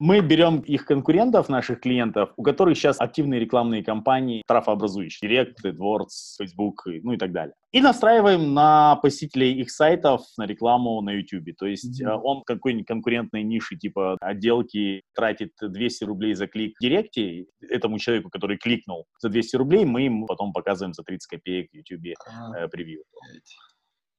мы 0.02 0.20
берем 0.22 0.62
их 0.62 0.86
конкурентов, 0.86 1.48
наших 1.48 1.80
клиентов, 1.80 2.34
у 2.36 2.42
которых 2.42 2.76
сейчас 2.76 3.00
активные 3.00 3.40
рекламные 3.40 3.84
кампании, 3.84 4.42
трафообразующие, 4.48 5.30
Direct, 5.30 5.58
AdWords, 5.64 6.38
Facebook, 6.40 6.88
ну 7.04 7.14
и 7.14 7.18
так 7.18 7.32
далее. 7.32 7.54
И 7.72 7.82
настраиваем 7.82 8.56
на 8.56 8.96
посетителей 8.96 9.54
их 9.62 9.70
сайтов 9.70 10.24
на 10.40 10.48
рекламу 10.48 11.00
на 11.02 11.12
YouTube. 11.12 11.56
То 11.56 11.68
есть 11.68 12.02
mm-hmm. 12.02 12.20
он 12.24 12.42
какой-нибудь 12.44 12.88
конкурентной 12.88 13.44
ниши 13.44 13.78
типа 13.78 14.18
отделки 14.22 15.04
тратит 15.14 15.52
200 15.62 16.04
рублей 16.06 16.34
за 16.34 16.48
клик 16.48 16.76
в 16.80 16.82
Директе, 16.82 17.46
этому 17.70 18.00
человеку, 18.00 18.32
который 18.32 18.58
кликнул 18.58 19.06
за 19.20 19.30
200 19.30 19.56
рублей, 19.58 19.86
мы 19.86 20.02
ему 20.02 20.26
потом 20.26 20.52
показываем 20.52 20.96
за 20.96 21.04
30 21.04 21.28
копеек 21.28 21.70
в 21.70 21.76
YouTube 21.76 22.16
э, 22.58 22.68
превью. 22.70 23.04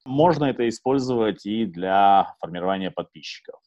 Можно 0.05 0.45
это 0.45 0.69
использовать 0.69 1.45
и 1.45 1.65
для 1.65 2.33
формирования 2.39 2.89
подписчиков. 2.89 3.59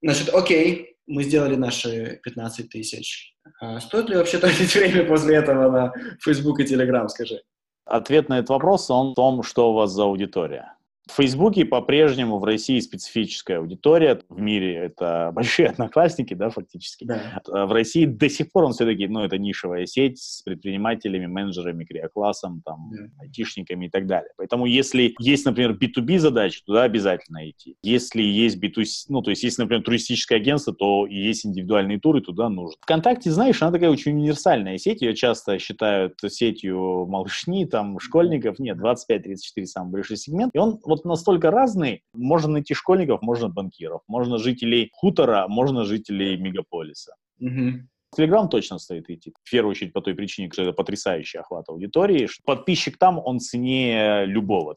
Значит, 0.00 0.28
окей, 0.28 0.93
мы 1.06 1.22
сделали 1.24 1.56
наши 1.56 2.20
15 2.22 2.68
тысяч. 2.68 3.34
А 3.60 3.80
стоит 3.80 4.08
ли 4.08 4.16
вообще 4.16 4.38
тратить 4.38 4.74
время 4.74 5.06
после 5.06 5.36
этого 5.36 5.70
на 5.70 5.92
Facebook 6.20 6.60
и 6.60 6.64
Telegram, 6.64 7.08
скажи? 7.08 7.42
Ответ 7.86 8.28
на 8.28 8.38
этот 8.38 8.50
вопрос, 8.50 8.90
он 8.90 9.12
в 9.12 9.14
том, 9.14 9.42
что 9.42 9.70
у 9.70 9.74
вас 9.74 9.90
за 9.90 10.04
аудитория. 10.04 10.73
В 11.06 11.16
Фейсбуке 11.16 11.66
по-прежнему 11.66 12.38
в 12.38 12.44
России 12.44 12.80
специфическая 12.80 13.58
аудитория. 13.58 14.20
В 14.30 14.40
мире 14.40 14.74
это 14.74 15.30
большие 15.34 15.68
одноклассники, 15.68 16.32
да, 16.32 16.48
фактически. 16.48 17.04
Да. 17.04 17.42
А 17.46 17.66
в 17.66 17.72
России 17.72 18.06
до 18.06 18.30
сих 18.30 18.50
пор 18.50 18.64
он 18.64 18.72
все-таки, 18.72 19.06
ну, 19.06 19.20
это 19.20 19.36
нишевая 19.36 19.84
сеть 19.84 20.18
с 20.18 20.42
предпринимателями, 20.42 21.26
менеджерами, 21.26 21.84
криоклассом, 21.84 22.62
там, 22.64 22.90
да. 22.90 23.04
айтишниками 23.20 23.86
и 23.86 23.90
так 23.90 24.06
далее. 24.06 24.30
Поэтому 24.38 24.64
если 24.64 25.14
есть, 25.18 25.44
например, 25.44 25.72
B2B 25.72 26.18
задачи, 26.18 26.62
туда 26.64 26.84
обязательно 26.84 27.50
идти. 27.50 27.76
Если 27.82 28.22
есть 28.22 28.56
B2C, 28.56 29.06
ну, 29.08 29.20
то 29.20 29.30
есть 29.30 29.42
если, 29.42 29.62
например, 29.62 29.84
туристическое 29.84 30.38
агентство, 30.38 30.72
то 30.72 31.06
и 31.06 31.16
есть 31.16 31.44
индивидуальные 31.44 32.00
туры, 32.00 32.22
туда 32.22 32.48
нужно. 32.48 32.78
Вконтакте, 32.80 33.30
знаешь, 33.30 33.62
она 33.62 33.72
такая 33.72 33.90
очень 33.90 34.12
универсальная 34.12 34.78
сеть. 34.78 35.02
Ее 35.02 35.14
часто 35.14 35.58
считают 35.58 36.18
сетью 36.28 37.06
малышни, 37.06 37.66
там, 37.66 37.98
школьников. 38.00 38.58
Нет, 38.58 38.78
25-34 38.78 39.66
самый 39.66 39.90
большой 39.90 40.16
сегмент. 40.16 40.50
И 40.54 40.58
он 40.58 40.80
вот 40.94 41.04
настолько 41.04 41.50
разный. 41.50 42.02
Можно 42.12 42.52
найти 42.52 42.74
школьников, 42.74 43.22
можно 43.22 43.48
банкиров, 43.48 44.02
можно 44.06 44.38
жителей 44.38 44.90
хутора, 44.92 45.46
можно 45.48 45.84
жителей 45.84 46.36
мегаполиса. 46.36 47.14
Угу. 47.40 47.88
Телеграм 48.16 48.48
точно 48.48 48.78
стоит 48.78 49.10
идти. 49.10 49.32
В 49.42 49.50
первую 49.50 49.72
очередь 49.72 49.92
по 49.92 50.00
той 50.00 50.14
причине, 50.14 50.50
что 50.52 50.62
это 50.62 50.72
потрясающий 50.72 51.38
охват 51.38 51.68
аудитории. 51.68 52.26
Что 52.26 52.42
подписчик 52.44 52.96
там, 52.96 53.18
он 53.18 53.40
ценнее 53.40 54.24
любого. 54.26 54.76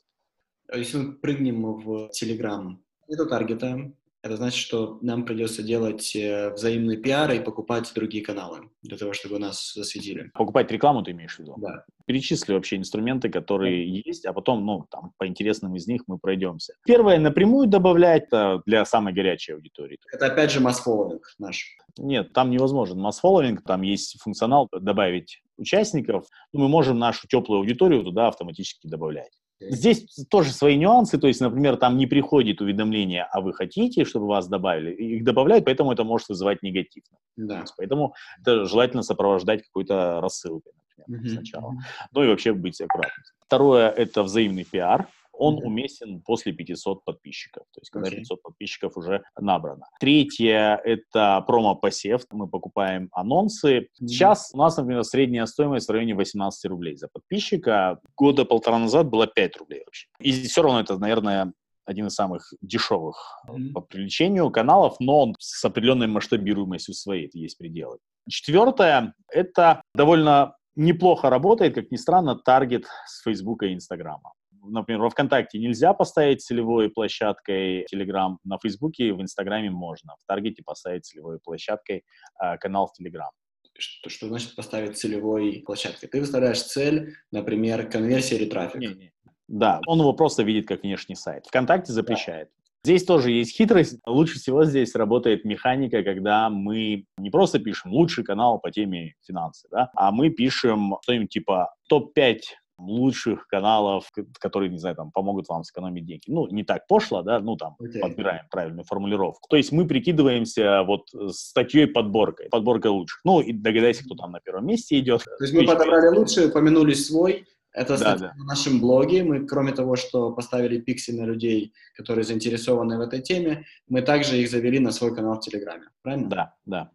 Если 0.74 0.98
мы 0.98 1.14
прыгнем 1.14 1.64
в 1.64 2.10
Телеграм, 2.10 2.82
нету 3.08 3.28
таргета, 3.28 3.92
это 4.24 4.38
значит, 4.38 4.60
что 4.60 5.00
нам 5.02 5.26
придется 5.26 5.64
делать 5.64 6.16
э, 6.16 6.52
взаимный 6.54 6.98
пиар 6.98 7.32
и 7.32 7.40
покупать 7.40 7.92
другие 7.94 8.24
каналы 8.24 8.70
для 8.82 8.98
того, 8.98 9.14
чтобы 9.14 9.40
нас 9.40 9.74
засветили. 9.74 10.32
Покупать 10.34 10.72
рекламу 10.72 11.04
ты 11.04 11.12
имеешь 11.12 11.36
в 11.36 11.40
виду? 11.40 11.56
Да. 11.58 11.86
Перечисли 12.06 12.54
вообще 12.54 12.78
инструменты, 12.78 13.30
которые 13.30 13.86
да. 13.86 14.02
есть, 14.06 14.26
а 14.26 14.34
потом, 14.34 14.66
ну, 14.66 14.86
там, 14.90 15.12
по 15.18 15.28
интересным 15.28 15.76
из 15.76 15.88
них 15.88 16.04
мы 16.08 16.18
пройдемся. 16.18 16.74
Первое, 16.86 17.20
напрямую 17.20 17.68
добавлять 17.68 18.28
для 18.66 18.86
самой 18.86 19.14
горячей 19.14 19.54
аудитории. 19.54 20.00
Это 20.12 20.28
опять 20.28 20.52
же 20.52 20.60
масс-фолловинг 20.60 21.22
наш. 21.38 21.78
Нет, 21.98 22.34
там 22.34 22.50
невозможен 22.50 23.00
масс-фолловинг, 23.00 23.64
там 23.64 23.82
есть 23.82 24.20
функционал 24.22 24.68
добавить 24.72 25.42
участников. 25.58 26.26
Ну, 26.54 26.62
мы 26.62 26.70
можем 26.70 27.00
нашу 27.00 27.28
теплую 27.28 27.60
аудиторию 27.60 28.04
туда 28.04 28.28
автоматически 28.28 28.88
добавлять. 28.88 29.32
Здесь 29.60 30.06
тоже 30.30 30.52
свои 30.52 30.78
нюансы, 30.78 31.18
то 31.18 31.28
есть, 31.28 31.42
например, 31.42 31.78
там 31.78 31.98
не 31.98 32.06
приходит 32.06 32.62
уведомление, 32.62 33.24
а 33.32 33.42
вы 33.42 33.54
хотите, 33.54 34.06
чтобы 34.06 34.28
вас 34.28 34.48
добавили, 34.48 34.92
их 34.92 35.24
добавляют, 35.24 35.66
поэтому 35.66 35.92
это 35.92 36.04
может 36.04 36.30
вызывать 36.30 36.62
негатив. 36.62 37.04
Да. 37.36 37.66
Поэтому 37.78 38.14
это 38.40 38.66
желательно 38.66 39.02
сопровождать 39.02 39.64
какой-то 39.64 40.22
рассылкой, 40.22 40.74
например, 40.98 41.26
mm-hmm. 41.26 41.36
сначала. 41.36 41.74
Ну 42.12 42.24
и 42.24 42.28
вообще 42.28 42.54
быть 42.54 42.80
аккуратным. 42.82 43.24
Второе– 43.46 43.90
это 43.98 44.24
взаимный 44.24 44.64
пиар 44.64 45.08
он 45.38 45.56
mm-hmm. 45.56 45.66
уместен 45.66 46.22
после 46.22 46.54
500 46.54 47.04
подписчиков, 47.04 47.64
то 47.74 47.80
есть 47.80 47.90
когда 47.90 48.10
okay. 48.10 48.18
500 48.18 48.42
подписчиков 48.42 48.98
уже 48.98 49.24
набрано. 49.40 49.88
Третье– 50.00 50.82
это 50.84 51.44
промо-посев, 51.48 52.24
мы 52.32 52.48
покупаем 52.48 53.10
анонсы. 53.12 53.80
Mm-hmm. 53.80 54.08
Сейчас 54.08 54.52
у 54.54 54.58
нас, 54.58 54.78
например, 54.78 55.04
средняя 55.04 55.46
стоимость 55.46 55.88
в 55.88 55.92
районе 55.92 56.16
18 56.16 56.66
рублей 56.70 56.96
за 56.98 57.08
подписчика. 57.08 58.00
Года 58.16 58.46
полтора 58.46 58.80
назад 58.80 59.10
было 59.10 59.28
5 59.28 59.58
рублей 59.58 59.84
вообще. 59.86 60.08
И 60.20 60.32
все 60.32 60.62
равно 60.62 60.80
это, 60.80 60.98
наверное, 60.98 61.54
один 61.86 62.08
из 62.08 62.14
самых 62.14 62.54
дешевых 62.62 63.18
mm-hmm. 63.48 63.72
по 63.74 63.82
привлечению 63.82 64.50
каналов, 64.52 64.98
но 65.00 65.24
он 65.24 65.36
с 65.40 65.64
определенной 65.64 66.08
масштабируемостью 66.08 66.94
своей, 66.94 67.28
это 67.28 67.38
есть 67.38 67.58
пределы. 67.58 67.98
Четвертое– 68.30 69.14
это 69.32 69.82
довольно 69.96 70.56
неплохо 70.76 71.30
работает, 71.30 71.76
как 71.76 71.92
ни 71.92 71.96
странно, 71.96 72.36
таргет 72.36 72.86
с 73.06 73.24
Фейсбука 73.24 73.68
и 73.68 73.74
Инстаграма 73.74 74.34
например, 74.68 75.02
во 75.02 75.10
ВКонтакте 75.10 75.60
нельзя 75.60 75.94
поставить 75.94 76.42
целевой 76.42 76.90
площадкой 76.90 77.86
Telegram, 77.94 78.38
на 78.44 78.58
Фейсбуке 78.60 79.08
и 79.08 79.12
в 79.12 79.22
Инстаграме 79.22 79.70
можно. 79.72 80.14
В 80.22 80.28
Таргете 80.28 80.64
поставить 80.64 81.06
целевой 81.06 81.40
площадкой 81.40 82.04
э, 82.42 82.58
канал 82.58 82.88
в 82.88 83.02
Telegram. 83.02 83.30
Что, 83.78 84.10
что 84.10 84.28
значит 84.28 84.56
поставить 84.56 84.98
целевой 84.98 85.62
площадкой? 85.66 86.08
Ты 86.08 86.20
выставляешь 86.20 86.62
цель, 86.64 87.14
например, 87.32 87.90
конверсия 87.90 88.38
или 88.38 88.50
трафик. 88.50 88.80
Не, 88.80 88.88
не. 88.88 89.14
Да, 89.48 89.80
он 89.88 90.00
его 90.00 90.14
просто 90.14 90.44
видит 90.44 90.68
как 90.68 90.84
внешний 90.84 91.16
сайт. 91.16 91.46
ВКонтакте 91.46 91.94
запрещает. 91.94 92.50
Да. 92.50 92.58
Здесь 92.84 93.04
тоже 93.04 93.32
есть 93.32 93.56
хитрость. 93.56 94.00
Лучше 94.06 94.40
всего 94.40 94.64
здесь 94.64 94.96
работает 94.96 95.44
механика, 95.46 96.04
когда 96.04 96.50
мы 96.50 97.06
не 97.18 97.30
просто 97.30 97.60
пишем 97.60 97.92
лучший 97.92 98.24
канал 98.24 98.60
по 98.60 98.72
теме 98.72 99.14
финансы, 99.26 99.68
да, 99.70 99.90
а 99.94 100.12
мы 100.12 100.30
пишем 100.30 100.96
что-нибудь 101.02 101.30
типа 101.30 101.74
топ-5 101.90 102.40
лучших 102.78 103.48
каналов, 103.48 104.10
которые, 104.40 104.70
не 104.70 104.78
знаю, 104.78 104.96
там, 104.96 105.12
помогут 105.12 105.48
вам 105.50 105.64
сэкономить 105.64 106.06
деньги. 106.06 106.24
Ну, 106.28 106.48
не 106.48 106.64
так 106.64 106.88
пошло, 106.88 107.24
да, 107.24 107.40
ну, 107.40 107.56
там, 107.56 107.76
okay. 107.82 108.00
подбираем 108.00 108.46
правильную 108.50 108.86
формулировку. 108.86 109.48
То 109.50 109.58
есть 109.58 109.72
мы 109.72 109.88
прикидываемся 109.88 110.84
вот 110.84 111.08
статьей 111.32 111.88
подборкой. 111.88 112.50
Подборка 112.50 112.88
лучше. 112.88 113.18
Ну, 113.24 113.42
и 113.42 113.52
догадайся, 113.54 114.04
кто 114.04 114.16
там 114.16 114.32
на 114.32 114.40
первом 114.40 114.68
месте 114.68 115.00
идет. 115.00 115.24
То 115.24 115.44
есть 115.44 115.54
мы 115.54 115.66
подобрали 115.66 116.16
лучшие, 116.16 116.48
упомянули 116.48 116.94
свой, 116.94 117.46
это 117.78 117.98
да, 118.00 118.18
да. 118.18 118.34
на 118.36 118.46
нашем 118.46 118.80
блоге. 118.80 119.24
Мы, 119.24 119.46
кроме 119.46 119.72
того, 119.72 119.96
что 119.96 120.32
поставили 120.32 120.80
пиксель 120.80 121.20
на 121.20 121.26
людей, 121.26 121.74
которые 121.96 122.24
заинтересованы 122.24 122.98
в 122.98 123.02
этой 123.02 123.22
теме, 123.22 123.66
мы 123.88 124.02
также 124.02 124.38
их 124.38 124.50
завели 124.50 124.80
на 124.80 124.92
свой 124.92 125.16
канал 125.16 125.36
в 125.36 125.42
Телеграме. 125.42 125.84
Правильно? 126.02 126.28
Да, 126.28 126.56
да. 126.66 126.92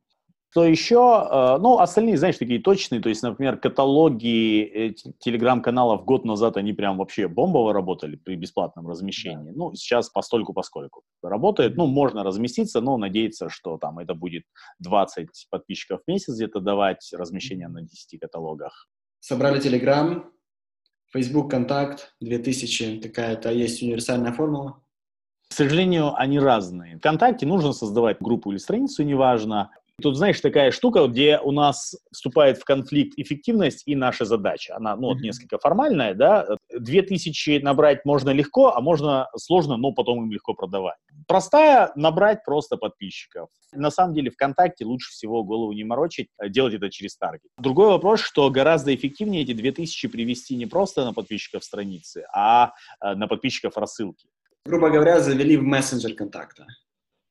Что 0.53 0.67
еще? 0.67 1.29
Э, 1.31 1.57
ну, 1.59 1.79
остальные, 1.79 2.19
знаешь, 2.19 2.37
такие 2.37 2.61
точные, 2.61 3.01
то 3.01 3.09
есть, 3.09 3.23
например, 3.23 3.57
каталоги 3.57 4.95
телеграм-каналов 5.19 6.05
год 6.05 6.27
назад, 6.27 6.59
они 6.59 6.75
прям 6.75 6.99
вообще 6.99 7.27
бомбово 7.27 7.73
работали 7.73 8.17
при 8.17 8.35
бесплатном 8.35 8.87
размещении. 8.87 9.53
Да. 9.53 9.57
Ну, 9.57 9.75
сейчас 9.75 10.11
постольку 10.11 10.53
поскольку 10.53 11.05
работает. 11.23 11.79
Ну, 11.79 11.87
можно 11.87 12.23
разместиться, 12.23 12.83
но 12.83 12.99
надеяться, 12.99 13.49
что 13.49 13.79
там 13.79 13.99
это 13.99 14.13
будет 14.13 14.43
20 14.81 15.47
подписчиков 15.49 16.03
в 16.05 16.11
месяц 16.11 16.35
где-то 16.35 16.61
давать 16.61 17.11
размещение 17.15 17.69
на 17.69 17.81
10 17.81 18.21
каталогах. 18.21 18.89
Собрали 19.21 19.59
телеграм, 19.59 20.31
Facebook, 21.15 21.51
контакт, 21.51 22.15
2000, 22.21 23.01
такая-то 23.01 23.51
есть 23.51 23.83
универсальная 23.83 24.33
формула. 24.33 24.83
К 25.49 25.55
сожалению, 25.55 26.15
они 26.15 26.39
разные. 26.39 26.99
Вконтакте 26.99 27.47
нужно 27.47 27.73
создавать 27.73 28.21
группу 28.21 28.51
или 28.51 28.59
страницу, 28.59 29.03
неважно. 29.03 29.71
Тут, 30.01 30.17
знаешь, 30.17 30.41
такая 30.41 30.71
штука, 30.71 31.07
где 31.07 31.39
у 31.39 31.53
нас 31.53 31.95
вступает 32.11 32.59
в 32.59 32.65
конфликт 32.65 33.19
эффективность 33.19 33.83
и 33.87 33.95
наша 33.95 34.25
задача. 34.25 34.75
Она, 34.77 34.97
ну, 34.97 35.09
вот 35.09 35.21
несколько 35.21 35.59
формальная, 35.59 36.15
да. 36.15 36.57
Две 36.77 37.03
тысячи 37.03 37.61
набрать 37.63 38.05
можно 38.05 38.31
легко, 38.31 38.75
а 38.75 38.81
можно 38.81 39.29
сложно, 39.37 39.77
но 39.77 39.93
потом 39.93 40.25
им 40.25 40.33
легко 40.33 40.55
продавать. 40.55 40.97
Простая— 41.29 41.93
набрать 41.97 42.45
просто 42.45 42.77
подписчиков. 42.77 43.49
На 43.73 43.91
самом 43.91 44.15
деле 44.15 44.31
ВКонтакте 44.31 44.85
лучше 44.85 45.11
всего 45.11 45.45
голову 45.45 45.73
не 45.73 45.85
морочить, 45.85 46.29
а 46.39 46.49
делать 46.49 46.75
это 46.75 46.91
через 46.91 47.17
таргет. 47.17 47.51
Другой 47.59 47.89
вопрос, 47.89 48.21
что 48.21 48.51
гораздо 48.51 48.95
эффективнее 48.95 49.43
эти 49.43 49.53
две 49.53 49.73
тысячи 49.73 50.09
привести 50.09 50.57
не 50.57 50.67
просто 50.67 51.05
на 51.05 51.13
подписчиков 51.13 51.65
страницы, 51.65 52.25
а 52.35 52.73
э, 53.01 53.15
на 53.15 53.29
подписчиков 53.29 53.77
рассылки. 53.77 54.29
Грубо 54.65 54.91
говоря, 54.91 55.21
завели 55.21 55.57
в 55.57 55.63
мессенджер 55.63 56.15
контакта. 56.15 56.67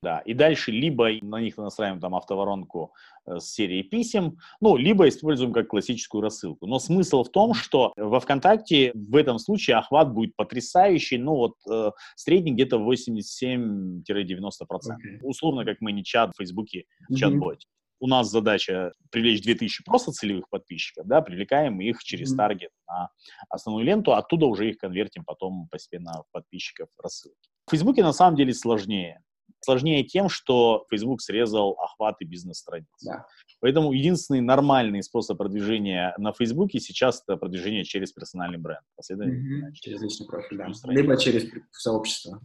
Да, 0.03 0.19
и 0.19 0.33
дальше 0.33 0.71
либо 0.71 1.09
на 1.21 1.39
них 1.39 1.57
настраиваем 1.57 2.01
там 2.01 2.15
автоворонку 2.15 2.91
э, 3.27 3.37
с 3.37 3.51
серией 3.51 3.83
писем, 3.83 4.39
ну, 4.59 4.75
либо 4.75 5.07
используем 5.07 5.53
как 5.53 5.67
классическую 5.67 6.21
рассылку. 6.21 6.65
Но 6.65 6.79
смысл 6.79 7.23
в 7.23 7.29
том, 7.29 7.53
что 7.53 7.93
во 7.95 8.19
ВКонтакте 8.19 8.93
в 8.95 9.15
этом 9.15 9.37
случае 9.37 9.77
охват 9.77 10.11
будет 10.11 10.35
потрясающий, 10.35 11.19
ну, 11.19 11.35
вот 11.35 11.53
э, 11.69 11.91
средний 12.15 12.53
где-то 12.53 12.77
87-90%. 12.77 14.01
Okay. 14.01 15.19
Условно, 15.21 15.65
как 15.65 15.81
мы 15.81 15.91
не 15.91 16.03
чат 16.03 16.31
в 16.33 16.37
Фейсбуке, 16.37 16.79
mm-hmm. 16.79 17.15
чат-боте. 17.15 17.67
У 17.99 18.07
нас 18.07 18.31
задача 18.31 18.93
привлечь 19.11 19.43
2000 19.43 19.83
просто 19.83 20.11
целевых 20.11 20.49
подписчиков, 20.49 21.05
да, 21.05 21.21
привлекаем 21.21 21.79
их 21.79 22.03
через 22.03 22.33
mm-hmm. 22.33 22.37
таргет 22.37 22.71
на 22.87 23.11
основную 23.49 23.85
ленту, 23.85 24.13
оттуда 24.13 24.47
уже 24.47 24.67
их 24.71 24.79
конвертим 24.79 25.23
потом 25.25 25.67
постепенно 25.69 26.23
в 26.27 26.31
подписчиков 26.31 26.89
рассылки. 26.97 27.51
В 27.67 27.69
Фейсбуке 27.69 28.01
на 28.01 28.13
самом 28.13 28.35
деле 28.35 28.55
сложнее. 28.55 29.21
Сложнее 29.63 30.03
тем, 30.03 30.27
что 30.27 30.85
Facebook 30.89 31.21
срезал 31.21 31.77
охваты 31.79 32.25
бизнес-страниц. 32.25 32.87
Да. 33.05 33.25
Поэтому 33.59 33.91
единственный 33.91 34.41
нормальный 34.41 35.03
способ 35.03 35.37
продвижения 35.37 36.15
на 36.17 36.33
Facebook 36.33 36.71
сейчас 36.73 37.23
это 37.25 37.37
продвижение 37.37 37.83
через 37.83 38.11
персональный 38.11 38.57
бренд. 38.57 38.81
Mm-hmm. 38.99 39.71
Через 39.73 40.01
личный 40.01 40.27
профиль, 40.27 40.57
да. 40.57 40.67
Либо 40.85 41.15
через 41.17 41.45
сообщество. 41.71 42.41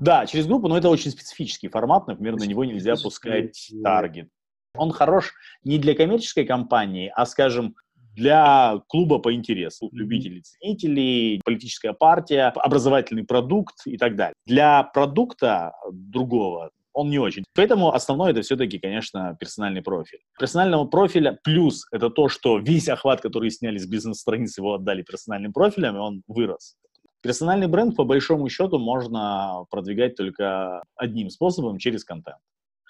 Да, 0.00 0.26
через 0.26 0.46
группу, 0.46 0.68
но 0.68 0.78
это 0.78 0.88
очень 0.88 1.10
специфический 1.10 1.68
формат, 1.68 2.06
например, 2.06 2.36
на 2.36 2.44
него 2.44 2.64
нельзя 2.64 2.96
пускать 2.96 3.70
таргет. 3.82 4.28
Он 4.74 4.90
хорош 4.90 5.32
не 5.64 5.78
для 5.78 5.94
коммерческой 5.94 6.44
компании, 6.44 7.10
а, 7.14 7.24
скажем, 7.24 7.76
для 8.16 8.80
клуба 8.88 9.18
по 9.18 9.32
интересу, 9.32 9.90
любителей, 9.92 10.40
ценителей, 10.40 11.40
политическая 11.44 11.92
партия, 11.92 12.46
образовательный 12.46 13.24
продукт 13.24 13.86
и 13.86 13.98
так 13.98 14.16
далее. 14.16 14.34
Для 14.46 14.82
продукта 14.82 15.72
другого 15.92 16.70
он 16.94 17.10
не 17.10 17.18
очень. 17.18 17.44
Поэтому 17.54 17.92
основное 17.92 18.30
это 18.30 18.40
все-таки, 18.40 18.78
конечно, 18.78 19.36
персональный 19.38 19.82
профиль. 19.82 20.20
Персонального 20.38 20.86
профиля 20.86 21.38
плюс 21.44 21.86
это 21.92 22.08
то, 22.08 22.30
что 22.30 22.56
весь 22.56 22.88
охват, 22.88 23.20
который 23.20 23.50
сняли 23.50 23.76
с 23.76 23.86
бизнес-страниц, 23.86 24.56
его 24.56 24.74
отдали 24.74 25.02
персональным 25.02 25.52
профилям, 25.52 25.96
и 25.96 25.98
он 25.98 26.22
вырос. 26.26 26.76
Персональный 27.20 27.66
бренд, 27.66 27.96
по 27.96 28.04
большому 28.04 28.48
счету, 28.48 28.78
можно 28.78 29.66
продвигать 29.68 30.16
только 30.16 30.82
одним 30.96 31.28
способом, 31.28 31.78
через 31.78 32.02
контент. 32.02 32.38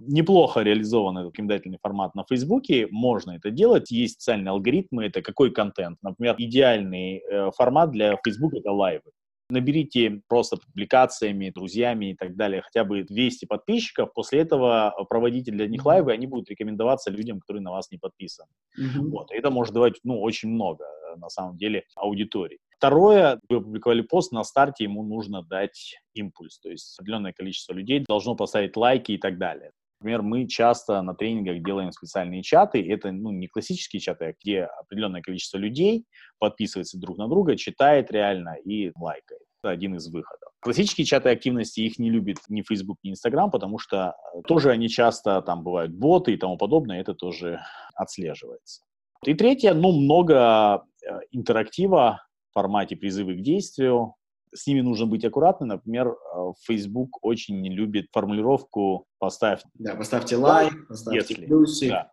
Неплохо 0.00 0.60
реализован 0.60 1.18
этот 1.18 1.32
рекомендательный 1.32 1.78
формат 1.80 2.14
на 2.14 2.24
Фейсбуке, 2.28 2.86
можно 2.90 3.32
это 3.32 3.50
делать, 3.50 3.90
есть 3.90 4.14
специальные 4.14 4.50
алгоритмы, 4.50 5.06
это 5.06 5.22
какой 5.22 5.50
контент. 5.50 5.98
Например, 6.02 6.34
идеальный 6.38 7.18
э, 7.18 7.50
формат 7.56 7.92
для 7.92 8.16
Фейсбука— 8.22 8.58
это 8.58 8.72
лайвы. 8.72 9.10
Наберите 9.48 10.22
просто 10.28 10.56
публикациями, 10.56 11.50
друзьями 11.50 12.10
и 12.10 12.14
так 12.16 12.34
далее 12.34 12.62
хотя 12.62 12.84
бы 12.84 13.04
200 13.04 13.46
подписчиков, 13.46 14.12
после 14.12 14.40
этого 14.40 14.92
проводите 15.08 15.52
для 15.52 15.68
них 15.68 15.86
лайвы, 15.86 16.12
они 16.12 16.26
будут 16.26 16.50
рекомендоваться 16.50 17.10
людям, 17.10 17.40
которые 17.40 17.62
на 17.62 17.70
вас 17.70 17.90
не 17.92 17.98
подписаны. 17.98 18.48
Mm-hmm. 18.78 19.10
Вот. 19.10 19.30
И 19.30 19.36
это 19.36 19.50
может 19.50 19.72
давать 19.72 19.94
ну, 20.02 20.20
очень 20.20 20.48
много, 20.48 20.84
э, 20.84 21.16
на 21.16 21.28
самом 21.30 21.56
деле, 21.56 21.84
аудитории. 21.94 22.58
Второе, 22.76 23.40
вы 23.48 23.56
опубликовали 23.56 24.02
пост, 24.02 24.32
на 24.32 24.44
старте 24.44 24.84
ему 24.84 25.02
нужно 25.02 25.42
дать 25.42 25.94
импульс, 26.12 26.58
то 26.58 26.68
есть 26.68 26.98
определенное 26.98 27.32
количество 27.32 27.72
людей 27.72 28.04
должно 28.06 28.34
поставить 28.34 28.76
лайки 28.76 29.12
и 29.12 29.18
так 29.18 29.38
далее. 29.38 29.70
Например, 30.00 30.22
мы 30.22 30.46
часто 30.46 31.00
на 31.02 31.14
тренингах 31.14 31.62
делаем 31.62 31.90
специальные 31.90 32.42
чаты. 32.42 32.86
Это 32.86 33.12
ну, 33.12 33.30
не 33.30 33.46
классические 33.46 34.00
чаты, 34.00 34.26
а 34.26 34.34
где 34.40 34.64
определенное 34.64 35.22
количество 35.22 35.58
людей 35.58 36.04
подписывается 36.38 36.98
друг 36.98 37.16
на 37.16 37.28
друга, 37.28 37.56
читает 37.56 38.10
реально 38.10 38.56
и 38.64 38.92
лайкает. 38.94 39.42
Это 39.62 39.70
один 39.70 39.94
из 39.94 40.08
выходов. 40.08 40.52
Классические 40.60 41.06
чаты 41.06 41.30
активности, 41.30 41.80
их 41.80 41.98
не 41.98 42.10
любит 42.10 42.38
ни 42.48 42.62
Facebook, 42.62 42.98
ни 43.02 43.10
Instagram, 43.10 43.50
потому 43.50 43.78
что 43.78 44.14
тоже 44.46 44.70
они 44.70 44.88
часто, 44.88 45.40
там 45.40 45.62
бывают 45.62 45.92
боты 45.92 46.34
и 46.34 46.36
тому 46.36 46.58
подобное, 46.58 47.00
это 47.00 47.14
тоже 47.14 47.60
отслеживается. 47.94 48.82
И 49.24 49.34
третье, 49.34 49.74
ну, 49.74 49.92
много 49.92 50.84
э, 51.04 51.20
интерактива 51.30 52.22
в 52.50 52.54
формате 52.54 52.96
призывы 52.96 53.34
к 53.34 53.40
действию. 53.40 54.14
С 54.56 54.66
ними 54.66 54.80
нужно 54.80 55.06
быть 55.06 55.24
аккуратным. 55.24 55.68
Например, 55.68 56.08
э, 56.08 56.52
Facebook 56.66 57.18
очень 57.22 57.60
не 57.60 57.70
любит 57.70 58.06
формулировку 58.12 59.06
«поставь». 59.18 59.62
Да, 59.74 59.94
поставьте 59.94 60.36
лайк, 60.36 60.88
поставьте 60.88 61.34
если. 61.34 61.46
плюсик. 61.46 61.90
Да. 61.90 62.10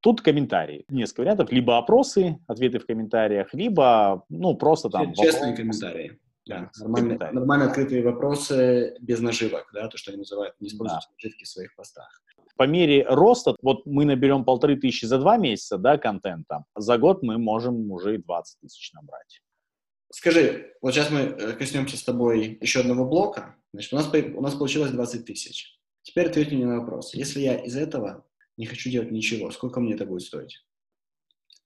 Тут 0.00 0.20
комментарии. 0.20 0.84
Несколько 0.88 1.20
вариантов. 1.22 1.50
Либо 1.50 1.76
опросы, 1.76 2.38
ответы 2.46 2.78
в 2.78 2.86
комментариях, 2.86 3.52
либо, 3.52 4.24
ну, 4.28 4.56
просто 4.56 4.90
там... 4.90 5.12
Честные 5.12 5.50
вопрос. 5.50 5.56
комментарии. 5.56 6.18
Да, 6.46 6.70
нормально, 6.78 7.18
нормально 7.32 7.66
открытые 7.66 8.02
вопросы 8.02 8.96
без 9.02 9.20
наживок, 9.20 9.68
да, 9.74 9.86
то, 9.88 9.98
что 9.98 10.12
они 10.12 10.20
называют, 10.20 10.54
не 10.60 10.68
используйте 10.68 11.06
да. 11.06 11.14
наживки 11.14 11.44
в 11.44 11.48
своих 11.48 11.76
постах. 11.76 12.08
По 12.56 12.66
мере 12.66 13.04
роста, 13.06 13.54
вот 13.60 13.84
мы 13.84 14.06
наберем 14.06 14.46
полторы 14.46 14.76
тысячи 14.76 15.04
за 15.04 15.18
два 15.18 15.36
месяца, 15.36 15.76
да, 15.76 15.98
контента, 15.98 16.64
за 16.74 16.96
год 16.96 17.22
мы 17.22 17.36
можем 17.36 17.90
уже 17.90 18.14
и 18.14 18.18
20 18.18 18.60
тысяч 18.60 18.92
набрать. 18.94 19.42
Скажи, 20.10 20.72
вот 20.80 20.94
сейчас 20.94 21.10
мы 21.10 21.20
э, 21.20 21.52
коснемся 21.52 21.96
с 21.96 22.02
тобой 22.02 22.58
еще 22.60 22.80
одного 22.80 23.04
блока. 23.04 23.56
Значит, 23.72 23.92
у 23.92 23.96
нас, 23.96 24.10
у 24.12 24.40
нас 24.40 24.54
получилось 24.54 24.90
20 24.90 25.24
тысяч. 25.26 25.78
Теперь 26.02 26.26
ответь 26.28 26.50
мне 26.50 26.64
на 26.64 26.80
вопрос. 26.80 27.14
Если 27.14 27.40
я 27.40 27.56
из 27.56 27.76
этого 27.76 28.24
не 28.56 28.66
хочу 28.66 28.90
делать 28.90 29.10
ничего, 29.10 29.50
сколько 29.50 29.80
мне 29.80 29.94
это 29.94 30.06
будет 30.06 30.22
стоить? 30.22 30.64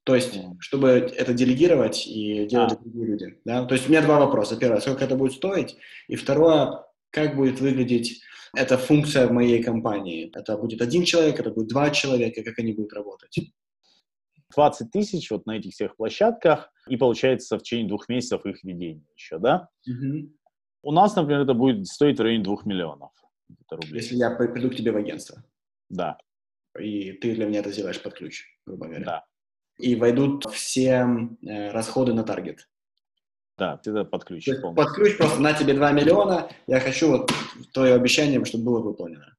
То 0.04 0.16
есть, 0.16 0.36
чтобы 0.58 0.88
это 0.88 1.32
делегировать 1.32 2.08
и 2.08 2.46
делать 2.46 2.72
а. 2.72 2.76
другие 2.76 3.06
люди. 3.06 3.38
Да? 3.44 3.64
То 3.64 3.74
есть, 3.74 3.86
у 3.86 3.90
меня 3.90 4.02
два 4.02 4.18
вопроса. 4.18 4.56
Первое, 4.56 4.80
сколько 4.80 5.04
это 5.04 5.14
будет 5.14 5.34
стоить? 5.34 5.76
И 6.08 6.16
второе, 6.16 6.84
как 7.10 7.36
будет 7.36 7.60
выглядеть 7.60 8.20
эта 8.56 8.76
функция 8.76 9.28
в 9.28 9.32
моей 9.32 9.62
компании? 9.62 10.32
Это 10.34 10.56
будет 10.56 10.82
один 10.82 11.04
человек, 11.04 11.38
это 11.38 11.50
будет 11.50 11.68
два 11.68 11.90
человека, 11.90 12.42
как 12.42 12.58
они 12.58 12.72
будут 12.72 12.92
работать? 12.92 13.38
20 14.54 14.90
тысяч 14.90 15.30
вот 15.30 15.46
на 15.46 15.56
этих 15.56 15.72
всех 15.72 15.96
площадках, 15.96 16.70
и 16.88 16.96
получается 16.96 17.58
в 17.58 17.62
течение 17.62 17.88
двух 17.88 18.08
месяцев 18.08 18.44
их 18.46 18.62
ведения 18.64 19.04
еще, 19.16 19.38
да? 19.38 19.68
Угу. 19.86 20.32
У 20.84 20.92
нас, 20.92 21.14
например, 21.16 21.42
это 21.42 21.54
будет 21.54 21.86
стоить 21.86 22.18
в 22.18 22.22
районе 22.22 22.42
двух 22.42 22.66
миллионов 22.66 23.12
рублей. 23.70 23.94
Если 23.94 24.16
я 24.16 24.30
приду 24.30 24.70
к 24.70 24.76
тебе 24.76 24.92
в 24.92 24.96
агентство? 24.96 25.42
Да. 25.88 26.18
И 26.78 27.12
ты 27.12 27.34
для 27.34 27.46
меня 27.46 27.60
это 27.60 27.70
сделаешь 27.70 28.02
под 28.02 28.14
ключ, 28.14 28.44
грубо 28.66 28.86
говоря? 28.86 29.04
Да 29.04 29.24
и 29.78 29.96
войдут 29.96 30.44
все 30.52 31.06
э, 31.46 31.70
расходы 31.70 32.14
на 32.14 32.24
таргет. 32.24 32.68
Да, 33.58 33.80
это 33.84 34.04
под 34.04 34.24
ключ. 34.24 34.48
Под 34.74 34.92
ключ 34.92 35.16
просто 35.18 35.40
на 35.40 35.52
тебе 35.52 35.74
2 35.74 35.92
миллиона, 35.92 36.48
я 36.66 36.80
хочу 36.80 37.08
вот 37.08 37.32
твое 37.72 37.94
обещание, 37.94 38.42
чтобы 38.44 38.64
было 38.64 38.80
выполнено. 38.80 39.36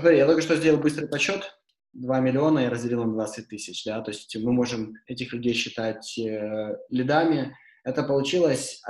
Смотри, 0.00 0.18
я 0.18 0.26
только 0.26 0.42
что 0.42 0.56
сделал 0.56 0.78
быстрый 0.78 1.08
подсчет, 1.08 1.58
2 1.96 2.20
миллиона 2.20 2.60
я 2.60 2.70
разделил 2.70 3.04
на 3.04 3.12
20 3.12 3.48
тысяч, 3.48 3.84
да, 3.84 4.00
то 4.00 4.10
есть 4.10 4.36
мы 4.36 4.52
можем 4.52 4.94
этих 5.06 5.32
людей 5.32 5.54
считать 5.54 6.18
э, 6.18 6.76
лидами. 6.90 7.56
Это 7.84 8.02
получилось, 8.02 8.82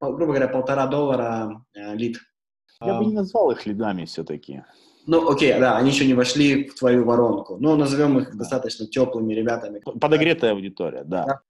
грубо 0.00 0.26
говоря, 0.26 0.48
полтора 0.48 0.86
доллара 0.86 1.64
э, 1.74 1.94
лид. 1.94 2.18
Я 2.80 2.98
бы 2.98 3.06
не 3.06 3.14
назвал 3.14 3.50
их 3.50 3.66
лидами 3.66 4.04
все-таки. 4.04 4.62
Ну, 5.06 5.30
окей, 5.30 5.52
да, 5.58 5.76
они 5.76 5.90
еще 5.90 6.06
не 6.06 6.14
вошли 6.14 6.68
в 6.68 6.74
твою 6.74 7.04
воронку. 7.04 7.56
Но 7.58 7.76
назовем 7.76 8.18
их 8.18 8.32
да. 8.32 8.38
достаточно 8.38 8.86
теплыми 8.86 9.34
ребятами. 9.34 9.80
Подогретая 9.80 10.52
аудитория, 10.52 11.04
да. 11.04 11.26
да. 11.26 11.40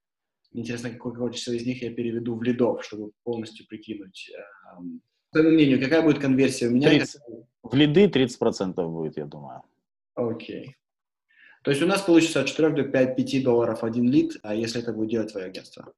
Интересно, 0.51 0.89
какое 0.89 1.13
количество 1.13 1.51
из 1.51 1.65
них 1.65 1.81
я 1.81 1.93
переведу 1.93 2.35
в 2.35 2.43
лидов, 2.43 2.83
чтобы 2.83 3.11
полностью 3.23 3.65
прикинуть. 3.67 4.31
Эм, 4.77 5.01
по 5.31 5.39
твоему 5.39 5.55
мнению, 5.55 5.81
какая 5.81 6.01
будет 6.01 6.19
конверсия 6.19 6.67
у 6.67 6.71
меня? 6.71 6.89
30, 6.89 7.21
в 7.63 7.75
лиды 7.75 8.05
30% 8.05 8.87
будет, 8.87 9.17
я 9.17 9.25
думаю. 9.25 9.61
Окей. 10.15 10.75
То 11.65 11.71
есть 11.71 11.81
у 11.81 11.87
нас 11.87 12.03
получится 12.03 12.41
от 12.41 12.47
4 12.47 12.69
до 12.69 12.83
5, 12.83 13.15
5 13.15 13.43
долларов 13.43 13.83
один 13.83 14.07
лид, 14.07 14.37
а 14.43 14.53
если 14.53 14.81
это 14.81 14.93
будет 14.93 15.09
делать 15.09 15.31
твое 15.31 15.47
агентство? 15.47 15.93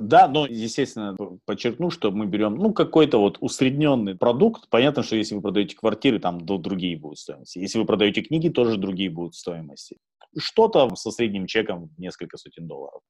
Да, 0.00 0.28
но, 0.28 0.46
естественно, 0.46 1.16
подчеркну, 1.46 1.90
что 1.90 2.12
мы 2.12 2.26
берем, 2.26 2.54
ну, 2.54 2.72
какой-то 2.72 3.18
вот 3.18 3.38
усредненный 3.40 4.14
продукт. 4.14 4.68
Понятно, 4.68 5.02
что 5.02 5.16
если 5.16 5.34
вы 5.34 5.40
продаете 5.40 5.74
квартиры, 5.74 6.20
там 6.20 6.46
другие 6.46 6.96
будут 6.96 7.18
стоимости. 7.18 7.58
Если 7.58 7.78
вы 7.78 7.86
продаете 7.86 8.22
книги, 8.22 8.50
тоже 8.50 8.76
другие 8.76 9.10
будут 9.10 9.34
стоимости. 9.34 9.96
Что-то 10.36 10.94
со 10.94 11.10
средним 11.10 11.46
чеком 11.46 11.88
в 11.88 11.98
несколько 11.98 12.36
сотен 12.36 12.68
долларов. 12.68 13.00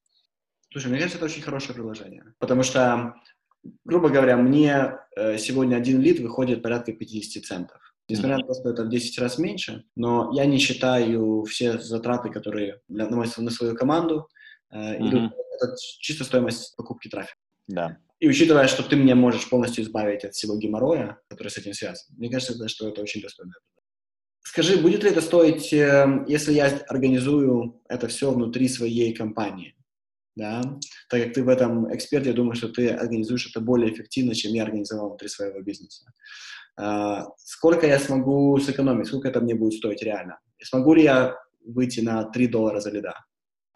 Слушай, 0.73 0.87
мне 0.87 0.99
кажется, 0.99 1.19
это 1.19 1.27
очень 1.27 1.43
хорошее 1.43 1.75
приложение. 1.75 2.33
Потому 2.39 2.62
что, 2.62 3.14
грубо 3.85 4.09
говоря, 4.09 4.39
мне 4.39 4.95
э, 5.16 5.37
сегодня 5.37 5.77
один 5.77 6.01
лид 6.01 6.21
выходит 6.21 6.62
порядка 6.62 6.93
50 6.93 7.45
центов. 7.45 7.88
Несмотря 8.09 8.37
mm-hmm. 8.37 8.41
на 8.41 8.47
то, 8.47 8.55
что 8.55 8.71
это 8.71 8.85
в 8.85 8.89
10 8.89 9.19
раз 9.19 9.39
меньше, 9.39 9.85
но 9.95 10.31
я 10.35 10.47
не 10.47 10.59
считаю 10.59 11.45
все 11.45 11.79
затраты, 11.79 12.31
которые 12.31 12.81
на, 12.89 13.09
мою, 13.11 13.31
на 13.37 13.51
свою 13.51 13.75
команду 13.75 14.29
э, 14.71 14.77
mm-hmm. 14.77 15.09
идут 15.09 15.33
это 15.61 15.75
чисто 16.01 16.25
стоимость 16.25 16.77
покупки 16.77 17.09
трафика. 17.09 17.39
Да. 17.67 17.99
И 18.21 18.29
учитывая, 18.29 18.67
что 18.67 18.83
ты 18.83 18.97
мне 18.97 19.15
можешь 19.15 19.49
полностью 19.49 19.85
избавить 19.85 20.25
от 20.25 20.35
всего 20.35 20.57
геморроя, 20.57 21.19
который 21.29 21.49
с 21.49 21.59
этим 21.59 21.73
связан, 21.73 22.07
мне 22.17 22.31
кажется, 22.31 22.69
что 22.69 22.89
это 22.89 23.03
очень 23.03 23.21
достойно. 23.21 23.53
Скажи, 24.43 24.79
будет 24.79 25.05
ли 25.05 25.11
это 25.11 25.21
стоить, 25.21 25.73
э, 25.73 26.25
если 26.27 26.53
я 26.53 26.67
организую 26.89 27.81
это 27.89 28.09
все 28.09 28.33
внутри 28.33 28.69
своей 28.69 29.15
компании? 29.15 29.77
Да? 30.35 30.63
Так 31.11 31.25
как 31.25 31.35
ты 31.35 31.45
в 31.45 31.49
этом 31.49 31.95
эксперт, 31.95 32.27
я 32.27 32.33
думаю, 32.33 32.55
что 32.55 32.69
ты 32.69 32.89
организуешь 32.89 33.49
это 33.51 33.61
более 33.61 33.93
эффективно, 33.93 34.35
чем 34.35 34.53
я 34.53 34.63
организовал 34.63 35.09
внутри 35.09 35.29
своего 35.29 35.61
бизнеса. 35.61 36.13
А, 36.79 37.26
сколько 37.39 37.87
я 37.87 37.99
смогу 37.99 38.59
сэкономить? 38.59 39.07
Сколько 39.09 39.29
это 39.29 39.41
мне 39.41 39.55
будет 39.55 39.74
стоить 39.74 40.03
реально? 40.03 40.39
Смогу 40.62 40.95
ли 40.95 41.03
я 41.03 41.37
выйти 41.64 42.01
на 42.01 42.24
3 42.24 42.47
доллара 42.47 42.81
за 42.81 42.91
лида? 42.91 43.14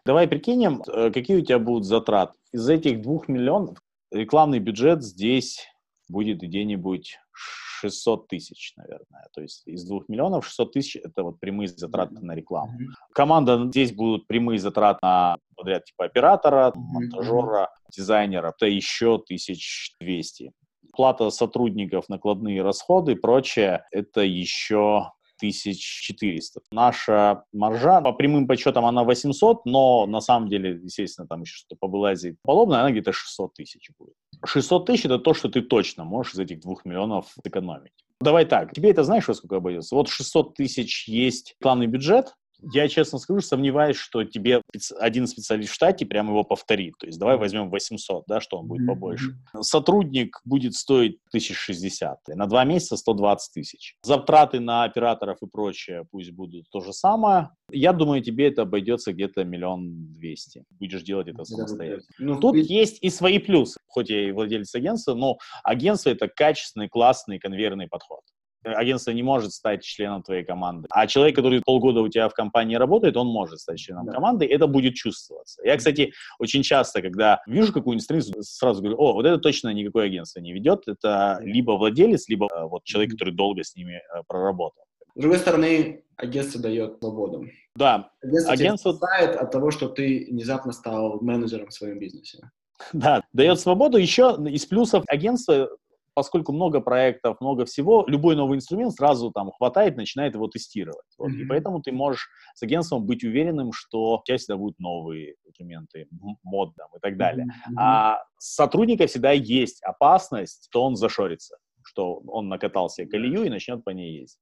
Давай 0.05 0.27
прикинем, 0.27 0.81
э, 0.87 1.11
какие 1.11 1.37
у 1.37 1.41
тебя 1.41 1.59
будут 1.59 1.85
затраты. 1.85 2.33
Из 2.51 2.67
этих 2.69 3.01
двух 3.01 3.27
миллионов 3.27 3.77
рекламный 4.11 4.59
бюджет 4.59 5.03
здесь 5.03 5.65
будет 6.07 6.39
где-нибудь 6.41 7.17
600 7.33 8.27
тысяч, 8.27 8.73
наверное. 8.77 9.27
То 9.33 9.41
есть 9.41 9.67
из 9.67 9.85
двух 9.85 10.07
миллионов 10.07 10.45
600 10.45 10.71
тысяч– 10.73 10.95
это 11.03 11.23
вот 11.23 11.39
прямые 11.39 11.67
затраты 11.67 12.15
на 12.21 12.33
рекламу. 12.33 12.71
Команда 13.13 13.65
здесь 13.67 13.93
будут 13.93 14.27
прямые 14.27 14.59
затраты 14.59 14.99
на 15.01 15.37
подряд 15.55 15.85
типа 15.85 16.05
оператора, 16.05 16.71
монтажера, 16.75 17.69
дизайнера. 17.91 18.53
Это 18.55 18.67
еще 18.67 19.15
1200. 19.15 20.51
Плата 20.95 21.31
сотрудников, 21.31 22.07
накладные 22.07 22.61
расходы, 22.61 23.15
прочее– 23.15 23.85
это 23.91 24.21
еще 24.21 25.11
1400. 25.37 26.61
Наша 26.71 27.43
маржа 27.51 27.99
по 28.01 28.13
прямым 28.13 28.47
подсчетам 28.47 28.85
она 28.85 29.03
800, 29.03 29.65
но 29.65 30.05
на 30.05 30.21
самом 30.21 30.49
деле, 30.49 30.79
естественно, 30.83 31.27
там 31.27 31.41
еще 31.41 31.55
что-то 31.55 31.75
побылазит 31.79 32.37
подобное, 32.43 32.81
она 32.81 32.91
где-то 32.91 33.11
600 33.11 33.53
тысяч 33.55 33.89
будет. 33.97 34.13
600 34.45 34.85
тысяч– 34.85 35.05
это 35.05 35.17
то, 35.17 35.33
что 35.33 35.49
ты 35.49 35.61
точно 35.61 36.03
можешь 36.03 36.35
из 36.35 36.39
этих 36.39 36.59
двух 36.61 36.85
миллионов 36.85 37.33
экономить. 37.43 37.93
Давай 38.21 38.45
так, 38.45 38.71
тебе 38.73 38.91
это 38.91 39.03
знаешь, 39.03 39.27
во 39.27 39.33
сколько 39.33 39.57
обойдется? 39.57 39.95
Вот 39.95 40.09
600 40.09 40.53
тысяч 40.55 41.07
есть 41.07 41.55
планный 41.59 41.87
бюджет, 41.87 42.35
я, 42.71 42.87
честно 42.87 43.19
скажу, 43.19 43.41
сомневаюсь, 43.41 43.97
что 43.97 44.23
тебе 44.23 44.61
один 44.99 45.27
специалист 45.27 45.71
в 45.71 45.73
штате 45.73 46.05
прямо 46.05 46.29
его 46.29 46.43
повторит. 46.43 46.95
То 46.99 47.07
есть 47.07 47.19
давай 47.19 47.37
возьмем 47.37 47.69
800, 47.69 48.23
да, 48.27 48.39
что 48.39 48.57
он 48.57 48.67
будет 48.67 48.87
побольше. 48.87 49.35
Сотрудник 49.61 50.39
будет 50.45 50.73
стоить 50.73 51.17
1060, 51.29 52.19
на 52.29 52.47
два 52.47 52.63
месяца 52.63 52.97
120 52.97 53.53
тысяч. 53.53 53.95
Затраты 54.03 54.59
на 54.59 54.83
операторов 54.83 55.37
и 55.41 55.47
прочее 55.47 56.05
пусть 56.11 56.31
будут 56.31 56.69
то 56.69 56.81
же 56.81 56.93
самое. 56.93 57.49
Я 57.71 57.93
думаю, 57.93 58.21
тебе 58.21 58.47
это 58.47 58.63
обойдется 58.63 59.13
где-то 59.13 59.43
миллион 59.43 60.13
двести. 60.13 60.63
Будешь 60.71 61.03
делать 61.03 61.27
это 61.27 61.43
самостоятельно. 61.43 62.03
Ну, 62.19 62.39
Тут 62.39 62.55
есть 62.55 62.99
и 63.01 63.09
свои 63.09 63.39
плюсы. 63.39 63.79
Хоть 63.87 64.09
я 64.09 64.27
и 64.27 64.31
владелец 64.31 64.73
агентства, 64.75 65.13
но 65.13 65.37
агентство 65.63 66.09
это 66.09 66.27
качественный, 66.27 66.89
классный 66.89 67.39
конвейерный 67.39 67.87
подход 67.87 68.21
агентство 68.63 69.11
не 69.11 69.23
может 69.23 69.51
стать 69.51 69.83
членом 69.83 70.23
твоей 70.23 70.43
команды. 70.43 70.87
А 70.91 71.07
человек, 71.07 71.35
который 71.35 71.61
полгода 71.61 72.01
у 72.01 72.07
тебя 72.07 72.29
в 72.29 72.33
компании 72.33 72.75
работает, 72.75 73.17
он 73.17 73.27
может 73.27 73.59
стать 73.59 73.79
членом 73.79 74.05
да. 74.05 74.13
команды, 74.13 74.45
это 74.45 74.67
будет 74.67 74.95
чувствоваться. 74.95 75.61
Я, 75.63 75.77
кстати, 75.77 76.13
очень 76.39 76.63
часто, 76.63 77.01
когда 77.01 77.41
вижу 77.47 77.73
какую-нибудь 77.73 78.03
страницу, 78.03 78.33
сразу 78.41 78.81
говорю, 78.81 78.97
о, 78.99 79.13
вот 79.13 79.25
это 79.25 79.37
точно 79.37 79.73
никакое 79.73 80.05
агентство 80.05 80.39
не 80.39 80.53
ведет, 80.53 80.87
это 80.87 81.39
либо 81.41 81.71
владелец, 81.71 82.27
либо 82.29 82.47
э, 82.47 82.63
вот 82.63 82.83
человек, 82.83 83.11
который 83.11 83.33
долго 83.33 83.63
с 83.63 83.75
ними 83.75 83.95
э, 83.95 84.21
проработал. 84.27 84.83
С 85.15 85.21
другой 85.21 85.37
стороны, 85.37 86.03
агентство 86.17 86.59
дает 86.61 86.97
свободу. 86.99 87.45
Да. 87.75 88.09
Агентство, 88.21 88.53
агентство... 88.53 88.93
спасает 88.93 89.35
от 89.35 89.51
того, 89.51 89.71
что 89.71 89.87
ты 89.87 90.27
внезапно 90.29 90.71
стал 90.71 91.19
менеджером 91.21 91.67
в 91.67 91.73
своем 91.73 91.99
бизнесе. 91.99 92.49
Да, 92.91 93.21
дает 93.31 93.59
свободу. 93.59 93.97
Еще 93.97 94.37
из 94.49 94.65
плюсов 94.65 95.03
агентства 95.07 95.69
поскольку 96.13 96.51
много 96.51 96.79
проектов, 96.81 97.39
много 97.41 97.65
всего, 97.65 98.05
любой 98.07 98.35
новый 98.35 98.57
инструмент 98.57 98.93
сразу 98.93 99.31
там 99.31 99.51
хватает, 99.51 99.97
начинает 99.97 100.35
его 100.35 100.47
тестировать. 100.47 101.05
Вот. 101.17 101.31
Mm-hmm. 101.31 101.41
И 101.41 101.45
поэтому 101.45 101.81
ты 101.81 101.91
можешь 101.91 102.27
с 102.55 102.63
агентством 102.63 103.05
быть 103.05 103.23
уверенным, 103.23 103.71
что 103.73 104.17
у 104.17 104.23
тебя 104.23 104.37
всегда 104.37 104.57
будут 104.57 104.79
новые 104.79 105.35
инструменты, 105.45 106.07
мод 106.43 106.73
там, 106.75 106.89
и 106.95 106.99
так 106.99 107.17
далее. 107.17 107.45
Mm-hmm. 107.45 107.73
А 107.77 108.23
сотрудника 108.37 109.07
всегда 109.07 109.31
есть 109.31 109.81
опасность, 109.83 110.67
что 110.69 110.83
он 110.83 110.95
зашорится, 110.95 111.57
что 111.83 112.21
он 112.27 112.49
накатал 112.49 112.89
себе 112.89 113.07
колею 113.07 113.43
и 113.43 113.49
начнет 113.49 113.83
по 113.83 113.89
ней 113.89 114.19
ездить. 114.19 114.39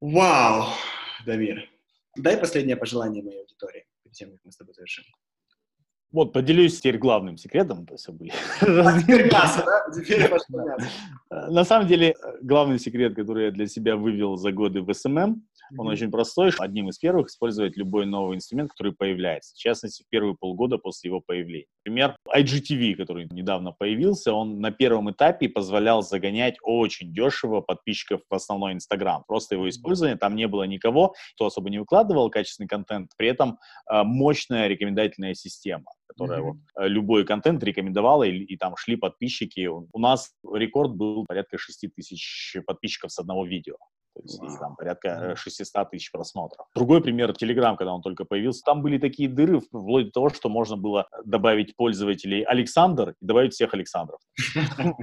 Вау, 0.00 0.64
Дамир. 1.24 1.68
Дай 2.16 2.36
последнее 2.36 2.76
пожелание 2.76 3.22
моей 3.22 3.40
аудитории, 3.40 3.84
перед 4.02 4.14
тем, 4.14 4.30
как 4.30 4.40
мы 4.44 4.52
с 4.52 4.56
тобой 4.56 4.74
завершим. 4.74 5.04
Вот, 6.14 6.32
поделюсь 6.32 6.78
теперь 6.78 6.96
главным 6.96 7.36
секретом, 7.36 7.86
то 7.86 7.94
есть 7.94 8.08
были. 8.08 8.32
На 11.50 11.64
самом 11.64 11.88
деле, 11.88 12.14
главный 12.40 12.78
секрет, 12.78 13.16
который 13.16 13.46
я 13.46 13.50
для 13.50 13.66
себя 13.66 13.96
вывел 13.96 14.36
за 14.36 14.52
годы 14.52 14.80
в 14.80 14.90
SMM, 14.90 15.34
он 15.76 15.88
очень 15.88 16.12
простой. 16.12 16.52
Одним 16.58 16.90
из 16.90 16.98
первых 16.98 17.28
использовать 17.28 17.76
любой 17.76 18.06
новый 18.06 18.36
инструмент, 18.36 18.70
который 18.70 18.92
появляется. 18.92 19.56
В 19.56 19.58
частности, 19.58 20.04
в 20.04 20.08
первые 20.08 20.36
полгода 20.38 20.78
после 20.78 21.08
его 21.08 21.20
появления. 21.20 21.66
Например, 21.84 22.16
IGTV, 22.32 22.94
который 22.94 23.26
недавно 23.30 23.72
появился, 23.72 24.32
он 24.32 24.60
на 24.60 24.70
первом 24.70 25.10
этапе 25.10 25.48
позволял 25.48 26.02
загонять 26.02 26.58
очень 26.62 27.12
дешево 27.12 27.60
подписчиков 27.60 28.20
в 28.30 28.34
основной 28.34 28.74
Инстаграм. 28.74 29.24
Просто 29.26 29.56
его 29.56 29.68
использование, 29.68 30.16
там 30.16 30.36
не 30.36 30.46
было 30.46 30.62
никого, 30.62 31.14
кто 31.34 31.46
особо 31.46 31.70
не 31.70 31.80
выкладывал 31.80 32.30
качественный 32.30 32.68
контент, 32.68 33.10
при 33.16 33.28
этом 33.28 33.58
э, 33.90 34.04
мощная 34.04 34.68
рекомендательная 34.68 35.34
система 35.34 35.86
которая 36.16 36.40
mm-hmm. 36.40 36.42
вот 36.42 36.56
э, 36.76 36.88
любой 36.88 37.24
контент 37.24 37.62
рекомендовала, 37.62 38.24
и, 38.24 38.38
и 38.38 38.56
там 38.56 38.76
шли 38.76 38.96
подписчики. 38.96 39.66
У 39.66 39.98
нас 39.98 40.32
рекорд 40.52 40.94
был 40.94 41.24
порядка 41.26 41.58
6 41.58 41.86
тысяч 41.94 42.56
подписчиков 42.66 43.12
с 43.12 43.18
одного 43.18 43.44
видео. 43.44 43.76
То 44.14 44.22
есть 44.22 44.40
wow. 44.40 44.58
там 44.58 44.76
порядка 44.76 45.34
600 45.36 45.74
э, 45.74 45.86
тысяч 45.90 46.12
просмотров. 46.12 46.66
Другой 46.74 47.02
пример, 47.02 47.30
Telegram, 47.32 47.76
когда 47.76 47.92
он 47.92 48.00
только 48.00 48.24
появился, 48.24 48.62
там 48.64 48.80
были 48.80 48.98
такие 48.98 49.28
дыры, 49.28 49.60
вплоть 49.60 50.06
до 50.06 50.10
того, 50.12 50.30
что 50.30 50.48
можно 50.48 50.76
было 50.76 51.08
добавить 51.24 51.74
пользователей 51.76 52.42
Александр 52.42 53.10
и 53.20 53.26
добавить 53.26 53.54
всех 53.54 53.74
Александров. 53.74 54.20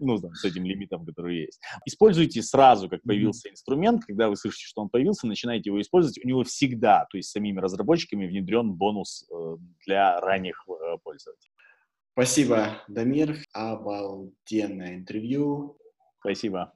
Ну, 0.00 0.18
с 0.18 0.44
этим 0.44 0.64
лимитом, 0.64 1.04
который 1.04 1.42
есть. 1.42 1.60
Используйте 1.86 2.42
сразу, 2.42 2.88
как 2.88 3.02
появился 3.02 3.48
инструмент, 3.48 4.04
когда 4.04 4.28
вы 4.28 4.36
слышите, 4.36 4.64
что 4.66 4.82
он 4.82 4.88
появился, 4.88 5.26
начинаете 5.26 5.70
его 5.70 5.80
использовать, 5.80 6.18
у 6.22 6.26
него 6.26 6.42
всегда, 6.42 7.06
то 7.10 7.16
есть 7.16 7.30
самими 7.30 7.60
разработчиками 7.60 8.26
внедрен 8.26 8.72
бонус 8.72 9.28
э, 9.30 9.56
для 9.86 10.20
ранних 10.20 10.64
э, 10.68 10.96
пользователей. 11.04 11.52
Спасибо, 12.12 12.82
Дамир. 12.88 13.36
Обалденное 13.52 14.96
интервью. 14.96 15.78
Спасибо. 16.20 16.72